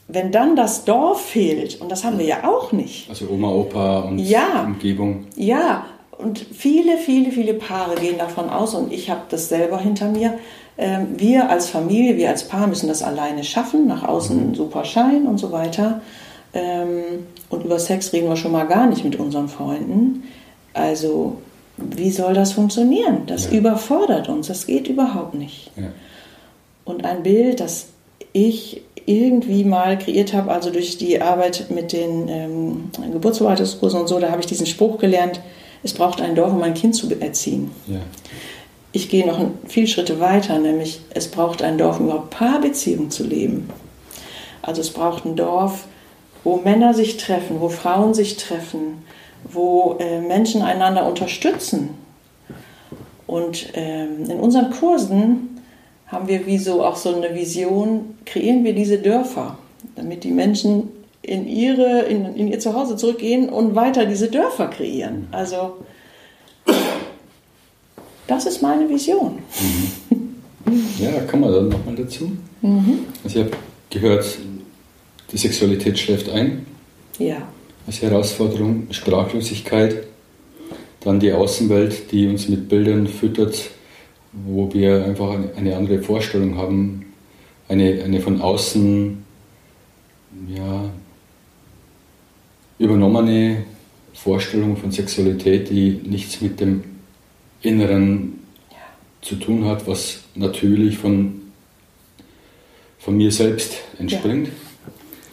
wenn 0.07 0.31
dann 0.31 0.55
das 0.55 0.85
Dorf 0.85 1.21
fehlt, 1.21 1.81
und 1.81 1.91
das 1.91 2.03
haben 2.03 2.19
wir 2.19 2.25
ja 2.25 2.47
auch 2.47 2.71
nicht. 2.71 3.09
Also 3.09 3.27
Oma, 3.29 3.49
Opa 3.49 3.99
und 4.01 4.19
ja, 4.19 4.63
Umgebung. 4.63 5.25
Ja, 5.35 5.85
und 6.17 6.39
viele, 6.39 6.97
viele, 6.97 7.31
viele 7.31 7.55
Paare 7.55 7.95
gehen 7.95 8.17
davon 8.17 8.49
aus, 8.49 8.75
und 8.75 8.93
ich 8.93 9.09
habe 9.09 9.21
das 9.29 9.49
selber 9.49 9.79
hinter 9.79 10.09
mir, 10.09 10.37
ähm, 10.77 11.07
wir 11.17 11.49
als 11.49 11.69
Familie, 11.69 12.17
wir 12.17 12.29
als 12.29 12.47
Paar 12.47 12.67
müssen 12.67 12.87
das 12.87 13.01
alleine 13.01 13.43
schaffen, 13.43 13.87
nach 13.87 14.03
außen 14.03 14.49
mhm. 14.49 14.55
super 14.55 14.85
Schein 14.85 15.25
und 15.25 15.37
so 15.37 15.51
weiter. 15.51 16.01
Ähm, 16.55 17.27
und 17.49 17.65
über 17.65 17.77
Sex 17.77 18.13
reden 18.13 18.29
wir 18.29 18.37
schon 18.37 18.53
mal 18.53 18.65
gar 18.65 18.87
nicht 18.87 19.03
mit 19.03 19.17
unseren 19.17 19.49
Freunden. 19.49 20.23
Also, 20.73 21.37
wie 21.77 22.09
soll 22.09 22.33
das 22.33 22.53
funktionieren? 22.53 23.23
Das 23.27 23.51
ja. 23.51 23.59
überfordert 23.59 24.29
uns, 24.29 24.47
das 24.47 24.65
geht 24.65 24.87
überhaupt 24.87 25.35
nicht. 25.35 25.69
Ja. 25.75 25.89
Und 26.85 27.05
ein 27.05 27.23
Bild, 27.23 27.59
das 27.59 27.87
ich 28.31 28.81
irgendwie 29.05 29.65
mal 29.65 29.99
kreiert 29.99 30.33
habe, 30.33 30.51
also 30.51 30.71
durch 30.71 30.97
die 30.97 31.21
Arbeit 31.21 31.67
mit 31.69 31.91
den 31.91 32.27
ähm, 32.27 32.89
Geburtsverwaltungskursen 33.11 34.01
und 34.01 34.07
so, 34.07 34.19
da 34.19 34.31
habe 34.31 34.41
ich 34.41 34.47
diesen 34.47 34.65
Spruch 34.65 34.97
gelernt, 34.97 35.41
es 35.83 35.93
braucht 35.93 36.21
ein 36.21 36.35
Dorf, 36.35 36.51
um 36.53 36.63
ein 36.63 36.73
Kind 36.73 36.95
zu 36.95 37.09
erziehen. 37.19 37.69
Ja. 37.87 37.99
Ich 38.91 39.09
gehe 39.09 39.27
noch 39.27 39.39
viele 39.67 39.87
Schritte 39.87 40.19
weiter, 40.19 40.57
nämlich 40.57 41.01
es 41.11 41.27
braucht 41.27 41.61
ein 41.61 41.77
Dorf, 41.77 41.99
um 41.99 42.05
überhaupt 42.05 42.29
Paarbeziehungen 42.31 43.11
zu 43.11 43.23
leben. 43.23 43.69
Also 44.61 44.81
es 44.81 44.89
braucht 44.89 45.25
ein 45.25 45.35
Dorf, 45.35 45.85
wo 46.45 46.57
Männer 46.57 46.93
sich 46.93 47.17
treffen, 47.17 47.59
wo 47.59 47.67
Frauen 47.67 48.13
sich 48.13 48.37
treffen, 48.37 49.03
wo 49.43 49.97
äh, 49.99 50.21
Menschen 50.21 50.61
einander 50.61 51.05
unterstützen. 51.05 51.89
Und 53.27 53.67
ähm, 53.73 54.29
in 54.29 54.39
unseren 54.39 54.69
Kursen 54.69 55.59
haben 56.07 56.27
wir 56.27 56.45
wie 56.45 56.59
so 56.59 56.85
auch 56.85 56.95
so 56.95 57.13
eine 57.13 57.33
Vision, 57.33 58.15
kreieren 58.25 58.63
wir 58.63 58.75
diese 58.75 58.99
Dörfer, 58.99 59.57
damit 59.95 60.23
die 60.23 60.31
Menschen 60.31 60.89
in, 61.23 61.47
ihre, 61.47 62.01
in, 62.01 62.35
in 62.35 62.47
ihr 62.47 62.59
Zuhause 62.59 62.95
zurückgehen 62.95 63.49
und 63.49 63.73
weiter 63.73 64.05
diese 64.05 64.29
Dörfer 64.29 64.67
kreieren. 64.67 65.27
Also 65.31 65.77
das 68.27 68.45
ist 68.45 68.61
meine 68.61 68.87
Vision. 68.87 69.39
Mhm. 69.59 70.85
Ja, 70.99 71.11
da 71.11 71.21
kommen 71.21 71.43
wir 71.43 71.51
dann 71.51 71.69
nochmal 71.69 71.95
dazu. 71.95 72.31
Mhm. 72.61 72.99
Also 73.23 73.39
ich 73.39 73.45
habe 73.45 73.57
gehört, 73.89 74.37
die 75.35 75.39
Sexualität 75.39 75.99
schläft 75.99 76.29
ein. 76.29 76.65
Ja. 77.19 77.45
Als 77.85 78.01
Herausforderung 78.01 78.87
Sprachlosigkeit. 78.91 80.07
Dann 81.01 81.19
die 81.19 81.33
Außenwelt, 81.33 82.09
die 82.13 82.27
uns 82.27 82.47
mit 82.47 82.69
Bildern 82.69 83.05
füttert, 83.05 83.69
wo 84.31 84.73
wir 84.73 85.03
einfach 85.03 85.37
eine 85.57 85.75
andere 85.75 86.01
Vorstellung 86.01 86.57
haben. 86.57 87.13
Eine, 87.67 88.01
eine 88.01 88.21
von 88.21 88.39
außen 88.39 89.25
ja, 90.55 90.89
übernommene 92.79 93.65
Vorstellung 94.13 94.77
von 94.77 94.91
Sexualität, 94.91 95.69
die 95.69 95.99
nichts 96.05 96.39
mit 96.39 96.61
dem 96.61 96.81
Inneren 97.61 98.39
ja. 98.71 98.77
zu 99.21 99.35
tun 99.35 99.65
hat, 99.65 99.85
was 99.85 100.21
natürlich 100.33 100.97
von, 100.97 101.41
von 102.99 103.17
mir 103.17 103.33
selbst 103.33 103.73
entspringt. 103.99 104.47
Ja. 104.47 104.64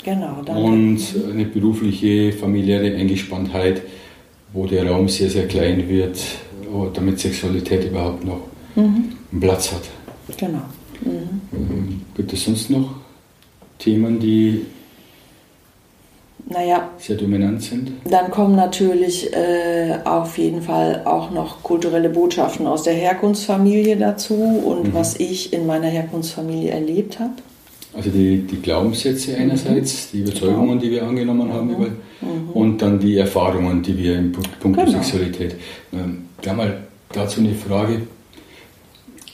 Genau. 0.04 0.42
Danke. 0.44 0.60
Und 0.60 1.00
eine 1.30 1.44
berufliche, 1.44 2.32
familiäre 2.32 2.94
Eingespanntheit, 2.96 3.82
wo 4.52 4.66
der 4.66 4.88
Raum 4.88 5.08
sehr, 5.08 5.30
sehr 5.30 5.46
klein 5.46 5.88
wird, 5.88 6.18
damit 6.94 7.20
Sexualität 7.20 7.84
überhaupt 7.84 8.24
noch 8.24 8.40
mhm. 8.74 9.12
einen 9.30 9.40
Platz 9.40 9.72
hat. 9.72 9.82
Genau. 10.36 10.62
Mhm. 11.04 12.02
Gibt 12.14 12.32
es 12.32 12.44
sonst 12.44 12.70
noch 12.70 12.96
Themen, 13.78 14.18
die 14.20 14.66
naja, 16.48 16.90
sehr 16.98 17.16
dominant 17.16 17.62
sind. 17.62 17.92
Dann 18.04 18.30
kommen 18.30 18.56
natürlich 18.56 19.32
äh, 19.32 19.98
auf 20.04 20.38
jeden 20.38 20.62
Fall 20.62 21.02
auch 21.04 21.30
noch 21.30 21.62
kulturelle 21.62 22.10
Botschaften 22.10 22.66
aus 22.66 22.82
der 22.82 22.94
Herkunftsfamilie 22.94 23.96
dazu 23.96 24.34
und 24.34 24.88
mhm. 24.88 24.94
was 24.94 25.18
ich 25.18 25.52
in 25.52 25.66
meiner 25.66 25.86
Herkunftsfamilie 25.86 26.70
erlebt 26.70 27.18
habe. 27.20 27.34
Also 27.94 28.10
die, 28.10 28.38
die 28.38 28.62
Glaubenssätze 28.62 29.36
einerseits, 29.36 30.10
die 30.12 30.20
Überzeugungen, 30.20 30.80
die 30.80 30.90
wir 30.90 31.06
angenommen 31.06 31.52
haben, 31.52 31.68
mhm. 31.68 31.76
mhm. 32.20 32.50
und 32.54 32.78
dann 32.80 32.98
die 32.98 33.18
Erfahrungen, 33.18 33.82
die 33.82 33.96
wir 33.96 34.16
im 34.18 34.32
Punkt 34.32 34.78
genau. 34.78 34.90
Sexualität. 34.90 35.56
Ähm, 35.92 36.24
gleich 36.40 36.56
mal 36.56 36.82
dazu 37.12 37.40
eine 37.40 37.54
Frage. 37.54 38.02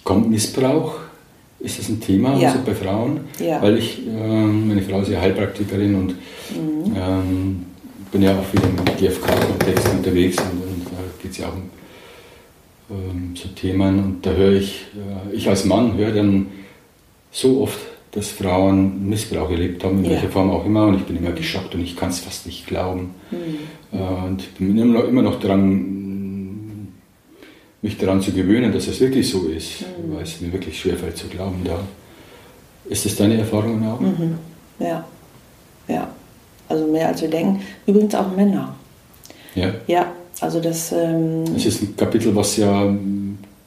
Kommt 0.02 0.30
Missbrauch 0.30 0.94
ist 1.60 1.78
das 1.78 1.88
ein 1.88 2.00
Thema 2.00 2.38
ja. 2.38 2.48
also 2.48 2.60
bei 2.64 2.74
Frauen? 2.74 3.20
Ja. 3.40 3.60
Weil 3.60 3.78
ich, 3.78 4.00
ähm, 4.06 4.68
meine 4.68 4.82
Frau 4.82 5.00
ist 5.00 5.10
ja 5.10 5.20
Heilpraktikerin 5.20 5.94
und 5.94 6.08
mhm. 6.10 6.96
ähm, 6.96 7.66
bin 8.12 8.22
ja 8.22 8.38
auch 8.38 8.44
viel 8.44 8.60
im 8.60 8.84
GFK-Kontext 8.96 9.88
unterwegs 9.88 10.36
und, 10.38 10.62
und 10.62 10.86
da 10.86 10.98
geht 11.20 11.32
es 11.32 11.38
ja 11.38 11.48
auch 11.48 11.54
um 11.54 12.96
ähm, 12.96 13.34
so 13.34 13.48
Themen 13.48 13.98
und 13.98 14.26
da 14.26 14.30
höre 14.30 14.52
ich, 14.52 14.86
äh, 14.94 15.34
ich 15.34 15.48
als 15.48 15.64
Mann 15.64 15.96
höre 15.96 16.12
dann 16.12 16.46
so 17.30 17.62
oft, 17.62 17.78
dass 18.12 18.30
Frauen 18.30 19.08
Missbrauch 19.08 19.50
erlebt 19.50 19.84
haben, 19.84 19.98
in 19.98 20.04
ja. 20.04 20.10
welcher 20.12 20.30
Form 20.30 20.50
auch 20.50 20.64
immer 20.64 20.86
und 20.86 20.94
ich 20.96 21.04
bin 21.04 21.16
immer 21.16 21.32
geschockt 21.32 21.74
und 21.74 21.82
ich 21.82 21.96
kann 21.96 22.08
es 22.08 22.20
fast 22.20 22.46
nicht 22.46 22.66
glauben. 22.66 23.14
Mhm. 23.30 23.98
Und 23.98 24.58
bin 24.58 24.78
immer 24.78 25.00
noch, 25.00 25.08
immer 25.08 25.22
noch 25.22 25.40
dran 25.40 25.98
mich 27.80 27.96
daran 27.96 28.20
zu 28.20 28.32
gewöhnen, 28.32 28.72
dass 28.72 28.88
es 28.88 29.00
wirklich 29.00 29.30
so 29.30 29.46
ist, 29.46 29.82
mhm. 29.82 30.16
weil 30.16 30.22
es 30.22 30.40
mir 30.40 30.52
wirklich 30.52 30.80
schwerfällt 30.80 31.16
zu 31.16 31.28
glauben. 31.28 31.62
Da. 31.64 31.78
Ist 32.88 33.04
das 33.04 33.16
deine 33.16 33.38
Erfahrung 33.38 33.86
auch? 33.86 34.00
Mhm. 34.00 34.38
Ja, 34.78 35.04
ja. 35.86 36.08
Also 36.68 36.86
mehr 36.86 37.08
als 37.08 37.22
wir 37.22 37.30
denken. 37.30 37.62
Übrigens 37.86 38.14
auch 38.14 38.34
Männer. 38.34 38.74
Ja. 39.54 39.74
Ja, 39.86 40.12
also 40.40 40.60
das. 40.60 40.92
Ähm 40.92 41.44
es 41.56 41.66
ist 41.66 41.82
ein 41.82 41.96
Kapitel, 41.96 42.34
was 42.34 42.56
ja 42.56 42.94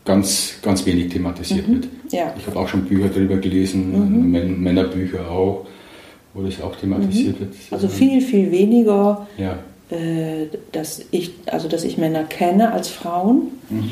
ganz, 0.06 0.56
ganz 0.62 0.86
wenig 0.86 1.10
thematisiert 1.10 1.68
mhm. 1.68 1.74
wird. 1.74 1.88
Ja. 2.12 2.34
Ich 2.38 2.48
habe 2.48 2.60
auch 2.60 2.68
schon 2.68 2.86
Bücher 2.86 3.10
darüber 3.10 3.38
gelesen, 3.38 4.32
mhm. 4.32 4.62
Männerbücher 4.62 5.30
auch, 5.30 5.66
wo 6.34 6.42
das 6.42 6.62
auch 6.62 6.76
thematisiert 6.76 7.40
mhm. 7.40 7.46
wird. 7.46 7.54
Also 7.72 7.88
viel, 7.88 8.22
viel 8.22 8.52
weniger, 8.52 9.28
ja. 9.38 9.58
äh, 9.96 10.48
dass, 10.72 11.04
ich, 11.12 11.32
also 11.46 11.68
dass 11.68 11.84
ich 11.84 11.98
Männer 11.98 12.24
kenne 12.24 12.72
als 12.72 12.90
Frauen, 12.90 13.52
mhm. 13.70 13.92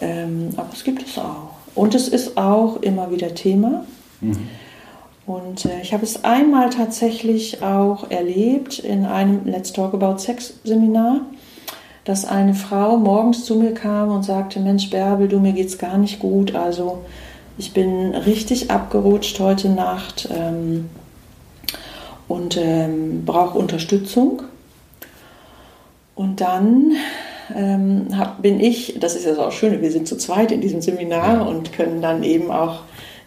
ähm, 0.00 0.48
aber 0.56 0.70
es 0.72 0.84
gibt 0.84 1.02
es 1.02 1.18
auch. 1.18 1.58
Und 1.74 1.94
es 1.94 2.08
ist 2.08 2.36
auch 2.36 2.82
immer 2.82 3.10
wieder 3.10 3.34
Thema. 3.34 3.84
Mhm. 4.20 4.38
Und 5.26 5.66
äh, 5.66 5.82
ich 5.82 5.92
habe 5.92 6.04
es 6.04 6.24
einmal 6.24 6.70
tatsächlich 6.70 7.62
auch 7.62 8.10
erlebt 8.10 8.78
in 8.78 9.04
einem 9.04 9.44
Let's 9.44 9.72
Talk 9.72 9.92
About 9.92 10.18
Sex 10.18 10.54
Seminar 10.64 11.20
dass 12.08 12.24
eine 12.24 12.54
Frau 12.54 12.96
morgens 12.96 13.44
zu 13.44 13.56
mir 13.56 13.74
kam 13.74 14.08
und 14.08 14.22
sagte, 14.22 14.60
Mensch 14.60 14.88
Bärbel, 14.88 15.28
du, 15.28 15.40
mir 15.40 15.52
geht's 15.52 15.76
gar 15.76 15.98
nicht 15.98 16.20
gut, 16.20 16.54
also 16.54 17.04
ich 17.58 17.74
bin 17.74 18.14
richtig 18.14 18.70
abgerutscht 18.70 19.38
heute 19.40 19.68
Nacht 19.68 20.26
ähm, 20.34 20.88
und 22.26 22.56
ähm, 22.56 23.26
brauche 23.26 23.58
Unterstützung. 23.58 24.42
Und 26.14 26.40
dann 26.40 26.92
ähm, 27.54 28.06
hab, 28.16 28.40
bin 28.40 28.58
ich, 28.58 28.96
das 28.98 29.14
ist 29.14 29.26
ja 29.26 29.36
auch 29.36 29.52
schön, 29.52 29.82
wir 29.82 29.92
sind 29.92 30.08
zu 30.08 30.16
zweit 30.16 30.50
in 30.50 30.62
diesem 30.62 30.80
Seminar 30.80 31.46
und 31.46 31.74
können 31.74 32.00
dann 32.00 32.22
eben 32.22 32.50
auch 32.50 32.80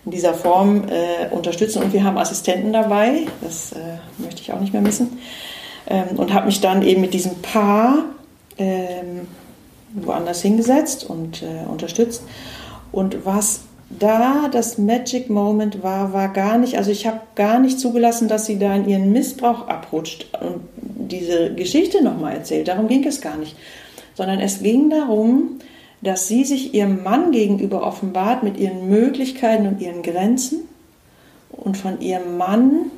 in 0.05 0.11
dieser 0.11 0.33
Form 0.33 0.85
äh, 0.87 1.29
unterstützen. 1.29 1.83
Und 1.83 1.93
wir 1.93 2.03
haben 2.03 2.17
Assistenten 2.17 2.73
dabei, 2.73 3.27
das 3.41 3.73
äh, 3.73 3.77
möchte 4.17 4.41
ich 4.41 4.51
auch 4.51 4.59
nicht 4.59 4.73
mehr 4.73 4.81
missen. 4.81 5.19
Ähm, 5.85 6.17
und 6.17 6.33
habe 6.33 6.47
mich 6.47 6.61
dann 6.61 6.81
eben 6.81 7.01
mit 7.01 7.13
diesem 7.13 7.43
Paar 7.43 8.05
ähm, 8.61 9.27
woanders 9.93 10.41
hingesetzt 10.41 11.09
und 11.09 11.41
äh, 11.41 11.69
unterstützt. 11.69 12.23
Und 12.91 13.25
was 13.25 13.61
da 13.99 14.47
das 14.49 14.77
Magic 14.77 15.29
Moment 15.29 15.83
war, 15.83 16.13
war 16.13 16.29
gar 16.29 16.57
nicht, 16.57 16.77
also 16.77 16.91
ich 16.91 17.07
habe 17.07 17.19
gar 17.35 17.59
nicht 17.59 17.79
zugelassen, 17.79 18.27
dass 18.27 18.45
sie 18.45 18.57
da 18.57 18.73
in 18.75 18.87
ihren 18.87 19.11
Missbrauch 19.11 19.67
abrutscht 19.67 20.27
und 20.39 20.61
diese 20.77 21.53
Geschichte 21.53 22.03
nochmal 22.03 22.35
erzählt. 22.35 22.67
Darum 22.67 22.87
ging 22.87 23.05
es 23.05 23.19
gar 23.19 23.37
nicht. 23.37 23.55
Sondern 24.15 24.39
es 24.39 24.61
ging 24.61 24.89
darum, 24.89 25.59
dass 26.01 26.27
sie 26.27 26.45
sich 26.45 26.73
ihrem 26.73 27.03
Mann 27.03 27.31
gegenüber 27.31 27.85
offenbart 27.85 28.43
mit 28.43 28.57
ihren 28.57 28.89
Möglichkeiten 28.89 29.67
und 29.67 29.81
ihren 29.81 30.03
Grenzen 30.03 30.67
und 31.51 31.77
von 31.77 31.99
ihrem 32.01 32.37
Mann, 32.37 32.91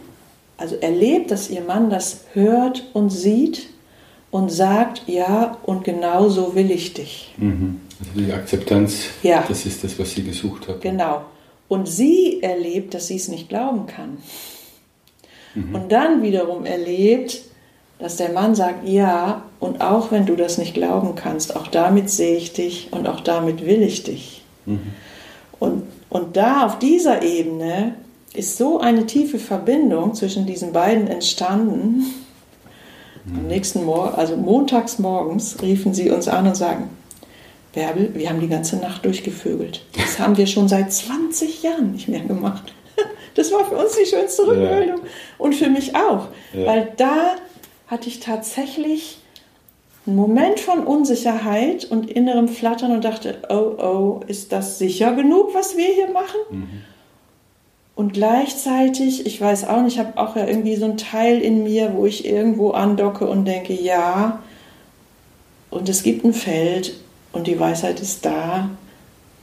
also 0.57 0.75
erlebt, 0.75 1.31
dass 1.31 1.49
ihr 1.49 1.61
Mann 1.61 1.89
das 1.89 2.21
hört 2.33 2.83
und 2.93 3.09
sieht 3.09 3.72
und 4.33 4.51
sagt, 4.51 5.03
ja, 5.05 5.59
und 5.61 5.83
genau 5.83 6.27
so 6.27 6.55
will 6.55 6.71
ich 6.71 6.95
dich. 6.95 7.35
Mhm. 7.37 7.81
Also 7.99 8.19
die 8.19 8.33
Akzeptanz, 8.33 9.03
ja. 9.21 9.43
das 9.47 9.67
ist 9.67 9.83
das, 9.83 9.99
was 9.99 10.09
sie 10.09 10.23
gesucht 10.23 10.67
hat. 10.67 10.81
Genau. 10.81 11.21
Und 11.67 11.87
sie 11.87 12.41
erlebt, 12.41 12.95
dass 12.95 13.05
sie 13.05 13.17
es 13.17 13.27
nicht 13.27 13.47
glauben 13.47 13.85
kann. 13.85 14.17
Mhm. 15.53 15.75
Und 15.75 15.91
dann 15.91 16.23
wiederum 16.23 16.65
erlebt, 16.65 17.41
dass 17.99 18.17
der 18.17 18.31
Mann 18.31 18.55
sagt, 18.55 18.89
ja, 18.89 19.43
und 19.59 19.81
auch 19.81 20.11
wenn 20.11 20.25
du 20.25 20.35
das 20.35 20.57
nicht 20.57 20.73
glauben 20.73 21.13
kannst, 21.13 21.55
auch 21.55 21.67
damit 21.67 22.09
sehe 22.09 22.35
ich 22.35 22.53
dich 22.53 22.87
und 22.89 23.07
auch 23.07 23.19
damit 23.19 23.63
will 23.63 23.83
ich 23.83 24.01
dich. 24.01 24.43
Mhm. 24.65 24.79
Und, 25.59 25.83
und 26.09 26.37
da 26.37 26.65
auf 26.65 26.79
dieser 26.79 27.21
Ebene 27.21 27.93
ist 28.33 28.57
so 28.57 28.79
eine 28.79 29.05
tiefe 29.05 29.37
Verbindung 29.37 30.15
zwischen 30.15 30.47
diesen 30.47 30.73
beiden 30.73 31.05
entstanden, 31.05 32.07
am 33.27 33.47
nächsten 33.47 33.85
Morgen, 33.85 34.15
also 34.15 34.35
montags 34.35 34.99
morgens, 34.99 35.61
riefen 35.61 35.93
sie 35.93 36.09
uns 36.09 36.27
an 36.27 36.47
und 36.47 36.55
sagen, 36.55 36.89
Bärbel, 37.73 38.11
wir 38.13 38.29
haben 38.29 38.39
die 38.39 38.47
ganze 38.47 38.77
Nacht 38.77 39.05
durchgevögelt. 39.05 39.85
Das 39.97 40.19
haben 40.19 40.37
wir 40.37 40.45
schon 40.47 40.67
seit 40.67 40.91
20 40.91 41.63
Jahren 41.63 41.91
nicht 41.91 42.07
mehr 42.07 42.21
gemacht. 42.21 42.73
Das 43.35 43.51
war 43.51 43.65
für 43.65 43.75
uns 43.77 43.97
die 43.97 44.05
schönste 44.05 44.45
Rückmeldung. 44.45 44.97
Ja. 44.97 45.09
Und 45.39 45.55
für 45.55 45.67
mich 45.67 45.95
auch. 45.95 46.27
Ja. 46.53 46.67
Weil 46.67 46.93
da 46.97 47.33
hatte 47.87 48.07
ich 48.07 48.19
tatsächlich 48.19 49.17
einen 50.05 50.15
Moment 50.15 50.59
von 50.59 50.85
Unsicherheit 50.85 51.85
und 51.85 52.11
innerem 52.11 52.47
Flattern 52.47 52.91
und 52.91 53.03
dachte, 53.03 53.39
oh, 53.49 53.55
oh, 53.81 54.21
ist 54.27 54.51
das 54.51 54.77
sicher 54.77 55.13
genug, 55.13 55.55
was 55.55 55.75
wir 55.75 55.87
hier 55.87 56.11
machen? 56.11 56.39
Mhm. 56.51 56.69
Und 57.95 58.13
gleichzeitig, 58.13 59.25
ich 59.25 59.39
weiß 59.39 59.67
auch 59.67 59.81
nicht, 59.83 59.93
ich 59.93 59.99
habe 59.99 60.17
auch 60.17 60.35
ja 60.35 60.47
irgendwie 60.47 60.75
so 60.75 60.85
ein 60.85 60.97
Teil 60.97 61.39
in 61.39 61.63
mir, 61.63 61.93
wo 61.93 62.05
ich 62.05 62.25
irgendwo 62.25 62.71
andocke 62.71 63.27
und 63.27 63.45
denke, 63.45 63.73
ja, 63.73 64.41
und 65.69 65.89
es 65.89 66.01
gibt 66.01 66.25
ein 66.25 66.33
Feld 66.33 66.95
und 67.33 67.45
die 67.45 67.59
Weisheit 67.59 67.99
ist 67.99 68.25
da 68.25 68.69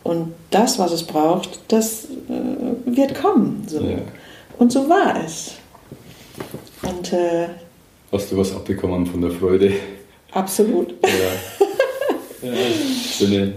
und 0.02 0.32
das, 0.50 0.78
was 0.78 0.92
es 0.92 1.04
braucht, 1.04 1.60
das 1.68 2.06
äh, 2.06 2.86
wird 2.86 3.14
kommen. 3.14 3.64
So. 3.68 3.80
Ja. 3.82 3.98
Und 4.58 4.72
so 4.72 4.88
war 4.88 5.24
es. 5.24 5.54
Und, 6.82 7.12
äh, 7.12 7.48
Hast 8.10 8.32
du 8.32 8.38
was 8.38 8.54
abbekommen 8.54 9.06
von 9.06 9.20
der 9.20 9.30
Freude? 9.30 9.72
Absolut. 10.32 10.94
Ja. 11.04 12.48
ja 12.48 12.52
schöne, 13.12 13.54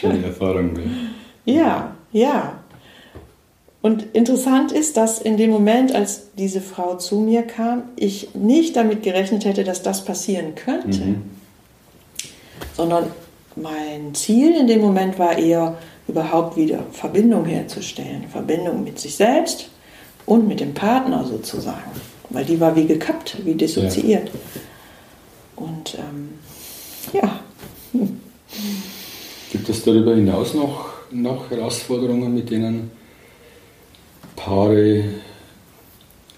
schöne 0.00 0.26
Erfahrung. 0.26 0.76
Ja, 1.44 1.94
ja. 2.12 2.63
Und 3.84 4.14
interessant 4.14 4.72
ist, 4.72 4.96
dass 4.96 5.20
in 5.20 5.36
dem 5.36 5.50
Moment, 5.50 5.94
als 5.94 6.28
diese 6.38 6.62
Frau 6.62 6.96
zu 6.96 7.20
mir 7.20 7.42
kam, 7.42 7.82
ich 7.96 8.34
nicht 8.34 8.76
damit 8.76 9.02
gerechnet 9.02 9.44
hätte, 9.44 9.62
dass 9.62 9.82
das 9.82 10.06
passieren 10.06 10.54
könnte, 10.54 11.04
mhm. 11.04 11.22
sondern 12.74 13.10
mein 13.56 14.14
Ziel 14.14 14.56
in 14.56 14.68
dem 14.68 14.80
Moment 14.80 15.18
war 15.18 15.36
eher, 15.36 15.76
überhaupt 16.08 16.56
wieder 16.56 16.78
Verbindung 16.92 17.44
herzustellen. 17.44 18.24
Verbindung 18.32 18.84
mit 18.84 18.98
sich 18.98 19.16
selbst 19.16 19.68
und 20.24 20.48
mit 20.48 20.60
dem 20.60 20.72
Partner 20.72 21.22
sozusagen. 21.26 21.90
Weil 22.30 22.46
die 22.46 22.58
war 22.58 22.74
wie 22.76 22.86
gekappt, 22.86 23.36
wie 23.44 23.52
dissoziiert. 23.52 24.30
Ja. 24.30 25.62
Und 25.62 25.98
ähm, 25.98 26.38
ja. 27.12 27.40
Gibt 29.52 29.68
es 29.68 29.84
darüber 29.84 30.14
hinaus 30.14 30.54
noch, 30.54 30.88
noch 31.10 31.50
Herausforderungen, 31.50 32.32
mit 32.32 32.48
denen 32.48 33.03
Paare 34.36 35.04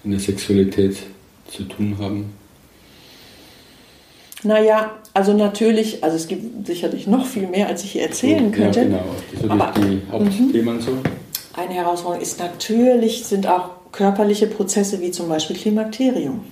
in 0.04 0.10
der 0.10 0.20
Sexualität 0.20 0.98
zu 1.50 1.64
tun 1.64 1.96
haben? 2.00 2.32
Naja, 4.42 4.92
also 5.14 5.32
natürlich, 5.32 6.04
also 6.04 6.16
es 6.16 6.28
gibt 6.28 6.66
sicherlich 6.66 7.06
noch 7.06 7.26
viel 7.26 7.48
mehr, 7.48 7.68
als 7.68 7.82
ich 7.84 7.92
hier 7.92 8.02
erzählen 8.02 8.52
könnte. 8.52 8.80
Ja, 8.80 8.84
genau, 8.84 9.04
das 9.32 9.40
sind 9.40 9.50
Aber, 9.50 9.72
die 9.76 10.02
Hauptthemen 10.10 10.80
so. 10.80 10.92
Eine 11.54 11.74
Herausforderung 11.74 12.22
ist 12.22 12.38
natürlich, 12.38 13.24
sind 13.24 13.46
auch 13.46 13.70
körperliche 13.92 14.46
Prozesse 14.46 15.00
wie 15.00 15.10
zum 15.10 15.28
Beispiel 15.28 15.56
Klimakterium. 15.56 16.44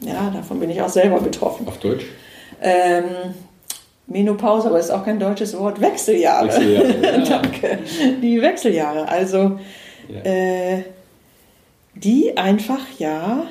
Ja, 0.00 0.30
davon 0.30 0.60
bin 0.60 0.70
ich 0.70 0.80
auch 0.80 0.88
selber 0.88 1.20
betroffen. 1.20 1.66
Auf 1.66 1.78
Deutsch? 1.78 2.04
Ähm, 2.62 3.04
Menopause, 4.06 4.68
aber 4.68 4.78
ist 4.78 4.90
auch 4.90 5.04
kein 5.04 5.18
deutsches 5.18 5.58
Wort. 5.58 5.80
Wechseljahre. 5.80 6.46
Wechseljahre 6.46 7.02
ja. 7.02 7.18
Danke. 7.28 7.78
Die 8.22 8.40
Wechseljahre. 8.40 9.08
Also 9.08 9.58
äh, 10.08 10.82
die 11.94 12.36
einfach, 12.36 12.80
ja, 12.98 13.44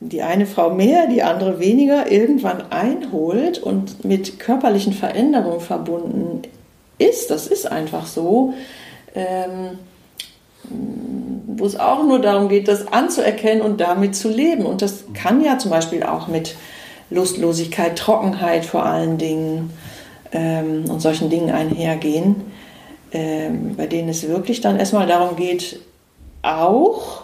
die 0.00 0.22
eine 0.22 0.46
Frau 0.46 0.70
mehr, 0.70 1.06
die 1.06 1.22
andere 1.22 1.60
weniger 1.60 2.10
irgendwann 2.10 2.72
einholt 2.72 3.58
und 3.58 4.04
mit 4.04 4.40
körperlichen 4.40 4.92
Veränderungen 4.92 5.60
verbunden 5.60 6.42
ist. 6.98 7.30
Das 7.30 7.46
ist 7.46 7.70
einfach 7.70 8.06
so. 8.06 8.54
Ähm, 9.14 9.78
wo 10.64 11.66
es 11.66 11.78
auch 11.78 12.04
nur 12.04 12.20
darum 12.20 12.48
geht, 12.48 12.68
das 12.68 12.88
anzuerkennen 12.88 13.62
und 13.62 13.80
damit 13.80 14.16
zu 14.16 14.28
leben. 14.28 14.64
Und 14.64 14.80
das 14.80 15.04
kann 15.12 15.44
ja 15.44 15.58
zum 15.58 15.70
Beispiel 15.70 16.02
auch 16.02 16.28
mit 16.28 16.54
Lustlosigkeit, 17.10 17.98
Trockenheit 17.98 18.64
vor 18.64 18.84
allen 18.86 19.18
Dingen 19.18 19.70
ähm, 20.32 20.84
und 20.88 21.00
solchen 21.00 21.30
Dingen 21.30 21.50
einhergehen 21.50 22.36
ähm, 23.12 23.74
bei 23.76 23.86
denen 23.86 24.08
es 24.08 24.26
wirklich 24.26 24.60
dann 24.60 24.78
erstmal 24.78 25.06
darum 25.06 25.36
geht, 25.36 25.80
auch 26.42 27.22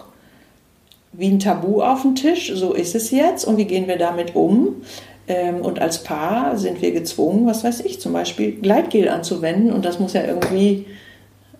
wie 1.11 1.27
ein 1.27 1.39
Tabu 1.39 1.81
auf 1.81 2.03
dem 2.03 2.15
Tisch, 2.15 2.51
so 2.55 2.73
ist 2.73 2.95
es 2.95 3.11
jetzt 3.11 3.45
und 3.45 3.57
wie 3.57 3.65
gehen 3.65 3.87
wir 3.87 3.97
damit 3.97 4.35
um. 4.35 4.81
Ähm, 5.27 5.61
und 5.61 5.79
als 5.79 6.03
Paar 6.03 6.57
sind 6.57 6.81
wir 6.81 6.91
gezwungen, 6.91 7.45
was 7.45 7.63
weiß 7.63 7.81
ich, 7.81 7.99
zum 7.99 8.13
Beispiel 8.13 8.53
Gleitgel 8.53 9.09
anzuwenden 9.09 9.71
und 9.71 9.85
das 9.85 9.99
muss 9.99 10.13
ja 10.13 10.23
irgendwie, 10.23 10.85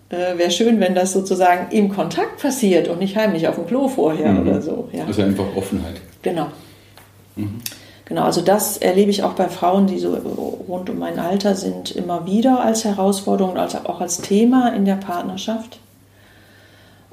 äh, 0.08 0.38
wäre 0.38 0.50
schön, 0.50 0.80
wenn 0.80 0.94
das 0.94 1.12
sozusagen 1.12 1.70
im 1.74 1.88
Kontakt 1.88 2.40
passiert 2.40 2.88
und 2.88 2.98
nicht 2.98 3.16
heimlich 3.16 3.48
auf 3.48 3.56
dem 3.56 3.66
Klo 3.66 3.88
vorher 3.88 4.32
mhm. 4.32 4.42
oder 4.42 4.62
so. 4.62 4.88
Ja. 4.92 5.04
Also 5.04 5.22
einfach 5.22 5.44
Offenheit. 5.56 6.00
Genau. 6.22 6.48
Mhm. 7.36 7.60
Genau, 8.10 8.24
also 8.24 8.40
das 8.40 8.76
erlebe 8.76 9.08
ich 9.12 9.22
auch 9.22 9.34
bei 9.34 9.48
Frauen, 9.48 9.86
die 9.86 10.00
so 10.00 10.16
rund 10.66 10.90
um 10.90 10.98
mein 10.98 11.20
Alter 11.20 11.54
sind, 11.54 11.92
immer 11.92 12.26
wieder 12.26 12.60
als 12.60 12.84
Herausforderung, 12.84 13.56
also 13.56 13.78
auch 13.84 14.00
als 14.00 14.18
Thema 14.18 14.74
in 14.74 14.84
der 14.84 14.96
Partnerschaft. 14.96 15.78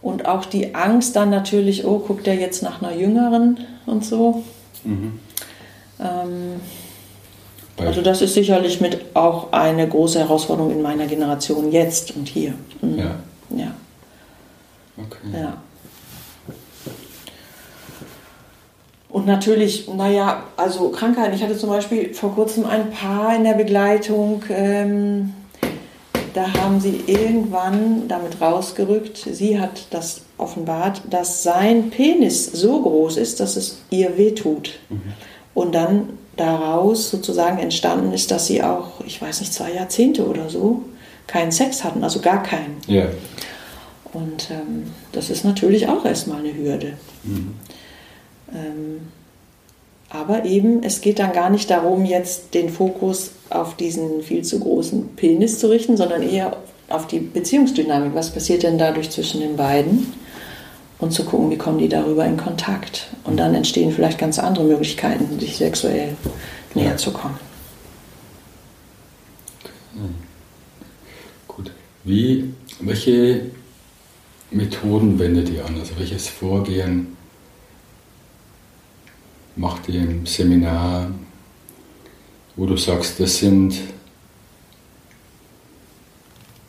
Und 0.02 0.28
auch 0.28 0.46
die 0.46 0.74
Angst 0.74 1.16
dann 1.16 1.30
natürlich, 1.30 1.86
oh, 1.86 2.00
guckt 2.00 2.26
der 2.26 2.34
jetzt 2.34 2.64
nach 2.64 2.82
einer 2.82 2.96
Jüngeren 2.96 3.60
und 3.86 4.06
so. 4.06 4.42
Mhm. 4.84 5.20
Ähm, 6.00 6.62
also 7.78 8.02
das 8.02 8.24
ist 8.24 8.34
sicherlich 8.34 8.82
mit 8.82 9.16
auch 9.16 9.54
eine 9.54 9.88
große 9.88 10.18
Herausforderung 10.18 10.72
in 10.72 10.82
meiner 10.82 11.06
Generation 11.06 11.72
jetzt 11.72 12.16
und 12.16 12.28
hier. 12.28 12.56
Mhm. 12.82 12.98
Ja. 12.98 13.16
Ja. 13.56 13.72
Okay. 14.98 15.40
Ja. 15.40 15.58
Und 19.10 19.26
natürlich, 19.26 19.88
naja, 19.88 20.44
also 20.58 20.90
Krankheiten. 20.90 21.34
Ich 21.34 21.42
hatte 21.42 21.58
zum 21.58 21.70
Beispiel 21.70 22.14
vor 22.14 22.36
kurzem 22.36 22.66
ein 22.66 22.92
Paar 22.92 23.36
in 23.36 23.44
der 23.44 23.54
Begleitung, 23.54 24.44
ähm, 24.50 25.34
da 26.34 26.54
haben 26.54 26.80
sie 26.80 27.02
irgendwann 27.08 28.08
damit 28.08 28.40
rausgerückt, 28.40 29.18
sie 29.32 29.60
hat 29.60 29.88
das 29.90 30.22
offenbart, 30.38 31.02
dass 31.10 31.42
sein 31.42 31.90
Penis 31.90 32.46
so 32.46 32.82
groß 32.82 33.18
ist, 33.18 33.40
dass 33.40 33.56
es 33.56 33.80
ihr 33.90 34.18
wehtut. 34.18 34.78
Mhm. 34.90 35.02
Und 35.56 35.74
dann 35.74 36.10
daraus 36.36 37.10
sozusagen 37.10 37.58
entstanden 37.58 38.14
ist, 38.14 38.30
dass 38.30 38.46
sie 38.46 38.62
auch, 38.62 39.04
ich 39.06 39.20
weiß 39.20 39.40
nicht, 39.40 39.54
zwei 39.54 39.74
Jahrzehnte 39.74 40.28
oder 40.28 40.50
so 40.50 40.84
keinen 41.26 41.52
Sex 41.52 41.84
hatten, 41.84 42.04
also 42.04 42.20
gar 42.20 42.44
keinen. 42.44 42.78
Ja. 42.86 43.08
Und 44.14 44.52
ähm, 44.52 44.92
das 45.12 45.30
ist 45.30 45.44
natürlich 45.44 45.88
auch 45.88 46.06
erstmal 46.06 46.40
eine 46.40 46.54
Hürde. 46.54 46.94
Mhm. 47.24 47.56
Ähm, 48.54 49.02
aber 50.10 50.46
eben, 50.46 50.84
es 50.84 51.02
geht 51.02 51.20
dann 51.20 51.34
gar 51.34 51.50
nicht 51.50 51.70
darum, 51.70 52.06
jetzt 52.06 52.54
den 52.54 52.70
Fokus 52.70 53.32
auf 53.50 53.76
diesen 53.76 54.22
viel 54.24 54.44
zu 54.44 54.60
großen 54.60 55.16
Penis 55.16 55.60
zu 55.60 55.70
richten, 55.70 55.98
sondern 55.98 56.22
eher 56.22 56.56
auf 56.90 57.08
die 57.08 57.20
Beziehungsdynamik. 57.20 58.16
Was 58.16 58.32
passiert 58.32 58.64
denn 58.64 58.78
dadurch 58.78 59.10
zwischen 59.10 59.42
den 59.42 59.58
beiden? 59.58 60.14
Und 61.00 61.12
zu 61.12 61.26
gucken, 61.26 61.52
wie 61.52 61.58
kommen 61.58 61.78
die 61.78 61.90
darüber 61.90 62.26
in 62.26 62.38
Kontakt. 62.38 63.10
Und 63.24 63.38
dann 63.38 63.54
entstehen 63.54 63.92
vielleicht 63.92 64.18
ganz 64.18 64.40
andere 64.40 64.66
Möglichkeiten, 64.66 65.40
sich 65.40 65.58
sexuell 65.58 66.16
näher 66.74 66.92
ja. 66.92 66.98
zu 66.98 67.12
kommen. 67.12 67.38
Gut. 71.48 71.72
Wie, 72.04 72.52
welche 72.80 73.42
Methoden 74.50 75.20
wendet 75.20 75.50
ihr 75.50 75.66
an? 75.66 75.78
Also 75.80 76.00
welches 76.00 76.30
Vorgehen 76.30 77.17
macht 79.58 79.90
ihr 79.90 80.02
im 80.02 80.26
Seminar, 80.26 81.12
wo 82.56 82.66
du 82.66 82.78
sagst, 82.78 83.20
das 83.20 83.38
sind 83.40 83.76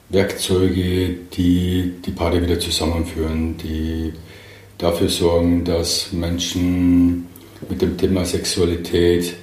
Werkzeuge, 0.09 1.17
die 1.33 1.95
die 2.05 2.11
Paare 2.11 2.43
wieder 2.43 2.59
zusammenführen, 2.59 3.57
die 3.59 4.13
dafür 4.79 5.09
sorgen, 5.09 5.65
dass 5.65 6.13
Menschen 6.13 7.27
mit 7.69 7.83
dem 7.83 7.97
Thema 7.99 8.25
Sexualität 8.25 9.35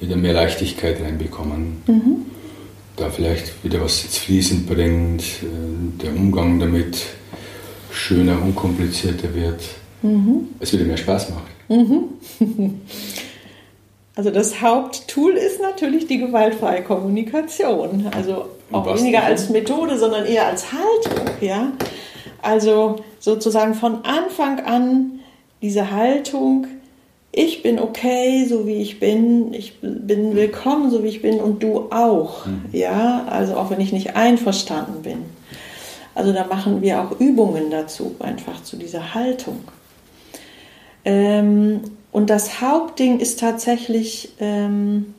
wieder 0.00 0.16
mehr 0.16 0.32
Leichtigkeit 0.32 1.00
reinbekommen. 1.00 1.82
Mhm. 1.86 2.16
Da 2.96 3.10
vielleicht 3.10 3.62
wieder 3.62 3.82
was 3.82 4.04
jetzt 4.04 4.18
fließend 4.18 4.66
bringt, 4.66 5.22
äh, 5.22 6.02
der 6.02 6.14
Umgang 6.14 6.58
damit 6.58 7.02
schöner, 7.90 8.40
unkomplizierter 8.40 9.34
wird, 9.34 9.62
mhm. 10.02 10.48
es 10.60 10.72
wieder 10.72 10.84
mehr 10.84 10.96
Spaß 10.96 11.30
macht. 11.30 11.55
Mhm. 11.68 12.04
Also 14.18 14.30
das 14.30 14.62
Haupttool 14.62 15.32
ist 15.32 15.60
natürlich 15.60 16.06
die 16.06 16.16
gewaltfreie 16.16 16.82
Kommunikation. 16.82 18.10
Also 18.16 18.46
auch 18.72 18.96
weniger 18.96 19.22
als 19.22 19.50
Methode, 19.50 19.98
sondern 19.98 20.24
eher 20.24 20.46
als 20.46 20.72
Haltung. 20.72 21.26
Ja? 21.42 21.72
Also 22.40 22.96
sozusagen 23.20 23.74
von 23.74 24.06
Anfang 24.06 24.60
an 24.60 25.20
diese 25.60 25.90
Haltung, 25.90 26.66
ich 27.30 27.62
bin 27.62 27.78
okay, 27.78 28.46
so 28.48 28.66
wie 28.66 28.80
ich 28.80 28.98
bin, 28.98 29.52
ich 29.52 29.80
bin 29.82 30.34
willkommen, 30.34 30.90
so 30.90 31.04
wie 31.04 31.08
ich 31.08 31.20
bin 31.20 31.38
und 31.38 31.62
du 31.62 31.90
auch. 31.90 32.46
Mhm. 32.46 32.64
Ja, 32.72 33.26
also 33.28 33.56
auch 33.56 33.68
wenn 33.68 33.80
ich 33.82 33.92
nicht 33.92 34.16
einverstanden 34.16 35.02
bin. 35.02 35.18
Also 36.14 36.32
da 36.32 36.46
machen 36.46 36.80
wir 36.80 37.02
auch 37.02 37.20
Übungen 37.20 37.70
dazu, 37.70 38.16
einfach 38.20 38.62
zu 38.62 38.78
dieser 38.78 39.12
Haltung. 39.12 39.58
Ähm, 41.06 41.82
und 42.10 42.30
das 42.30 42.60
Hauptding 42.60 43.20
ist 43.20 43.40
tatsächlich, 43.40 44.30
ähm, 44.40 45.14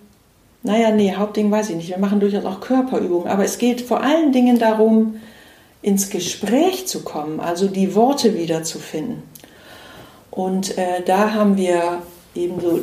naja, 0.62 0.91
nee, 0.91 1.13
Hauptding 1.15 1.50
weiß 1.50 1.69
ich 1.69 1.78
nicht. 1.78 1.89
Wir 1.89 1.97
machen 1.97 2.19
durchaus 2.19 2.45
auch 2.45 2.60
Körperübungen, 2.60 3.28
aber 3.28 3.45
es 3.45 3.58
geht 3.58 3.82
vor 3.82 4.04
allen 4.04 4.34
Dingen 4.34 4.60
darum, 4.60 5.15
ins 5.82 6.10
Gespräch 6.10 6.88
zu 6.88 7.04
kommen, 7.04 7.39
also 7.39 7.67
die 7.67 7.95
Worte 7.95 8.36
wiederzufinden. 8.36 9.23
Und 10.30 10.78
äh, 10.78 11.02
da 11.06 11.34
haben 11.34 11.56
wir 11.56 12.02
eben 12.36 12.60
so 12.60 12.82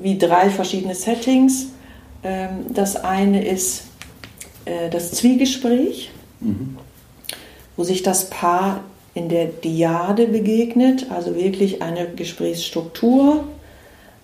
wie 0.00 0.16
drei 0.16 0.48
verschiedene 0.48 0.94
Settings. 0.94 1.68
Ähm, 2.22 2.66
das 2.68 2.96
eine 2.96 3.44
ist 3.44 3.84
äh, 4.64 4.88
das 4.90 5.10
Zwiegespräch, 5.12 6.10
mhm. 6.40 6.76
wo 7.76 7.82
sich 7.82 8.02
das 8.02 8.30
Paar 8.30 8.84
in 9.18 9.28
der 9.28 9.46
Diade 9.46 10.28
begegnet, 10.28 11.06
also 11.10 11.34
wirklich 11.34 11.82
eine 11.82 12.06
Gesprächsstruktur. 12.06 13.44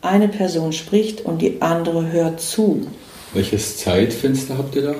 Eine 0.00 0.28
Person 0.28 0.72
spricht 0.72 1.22
und 1.22 1.42
die 1.42 1.61
andere 1.61 2.12
hört 2.12 2.40
zu. 2.40 2.87
Welches 3.33 3.78
Zeitfenster 3.78 4.57
habt 4.57 4.76
ihr 4.76 4.83
da? 4.83 4.94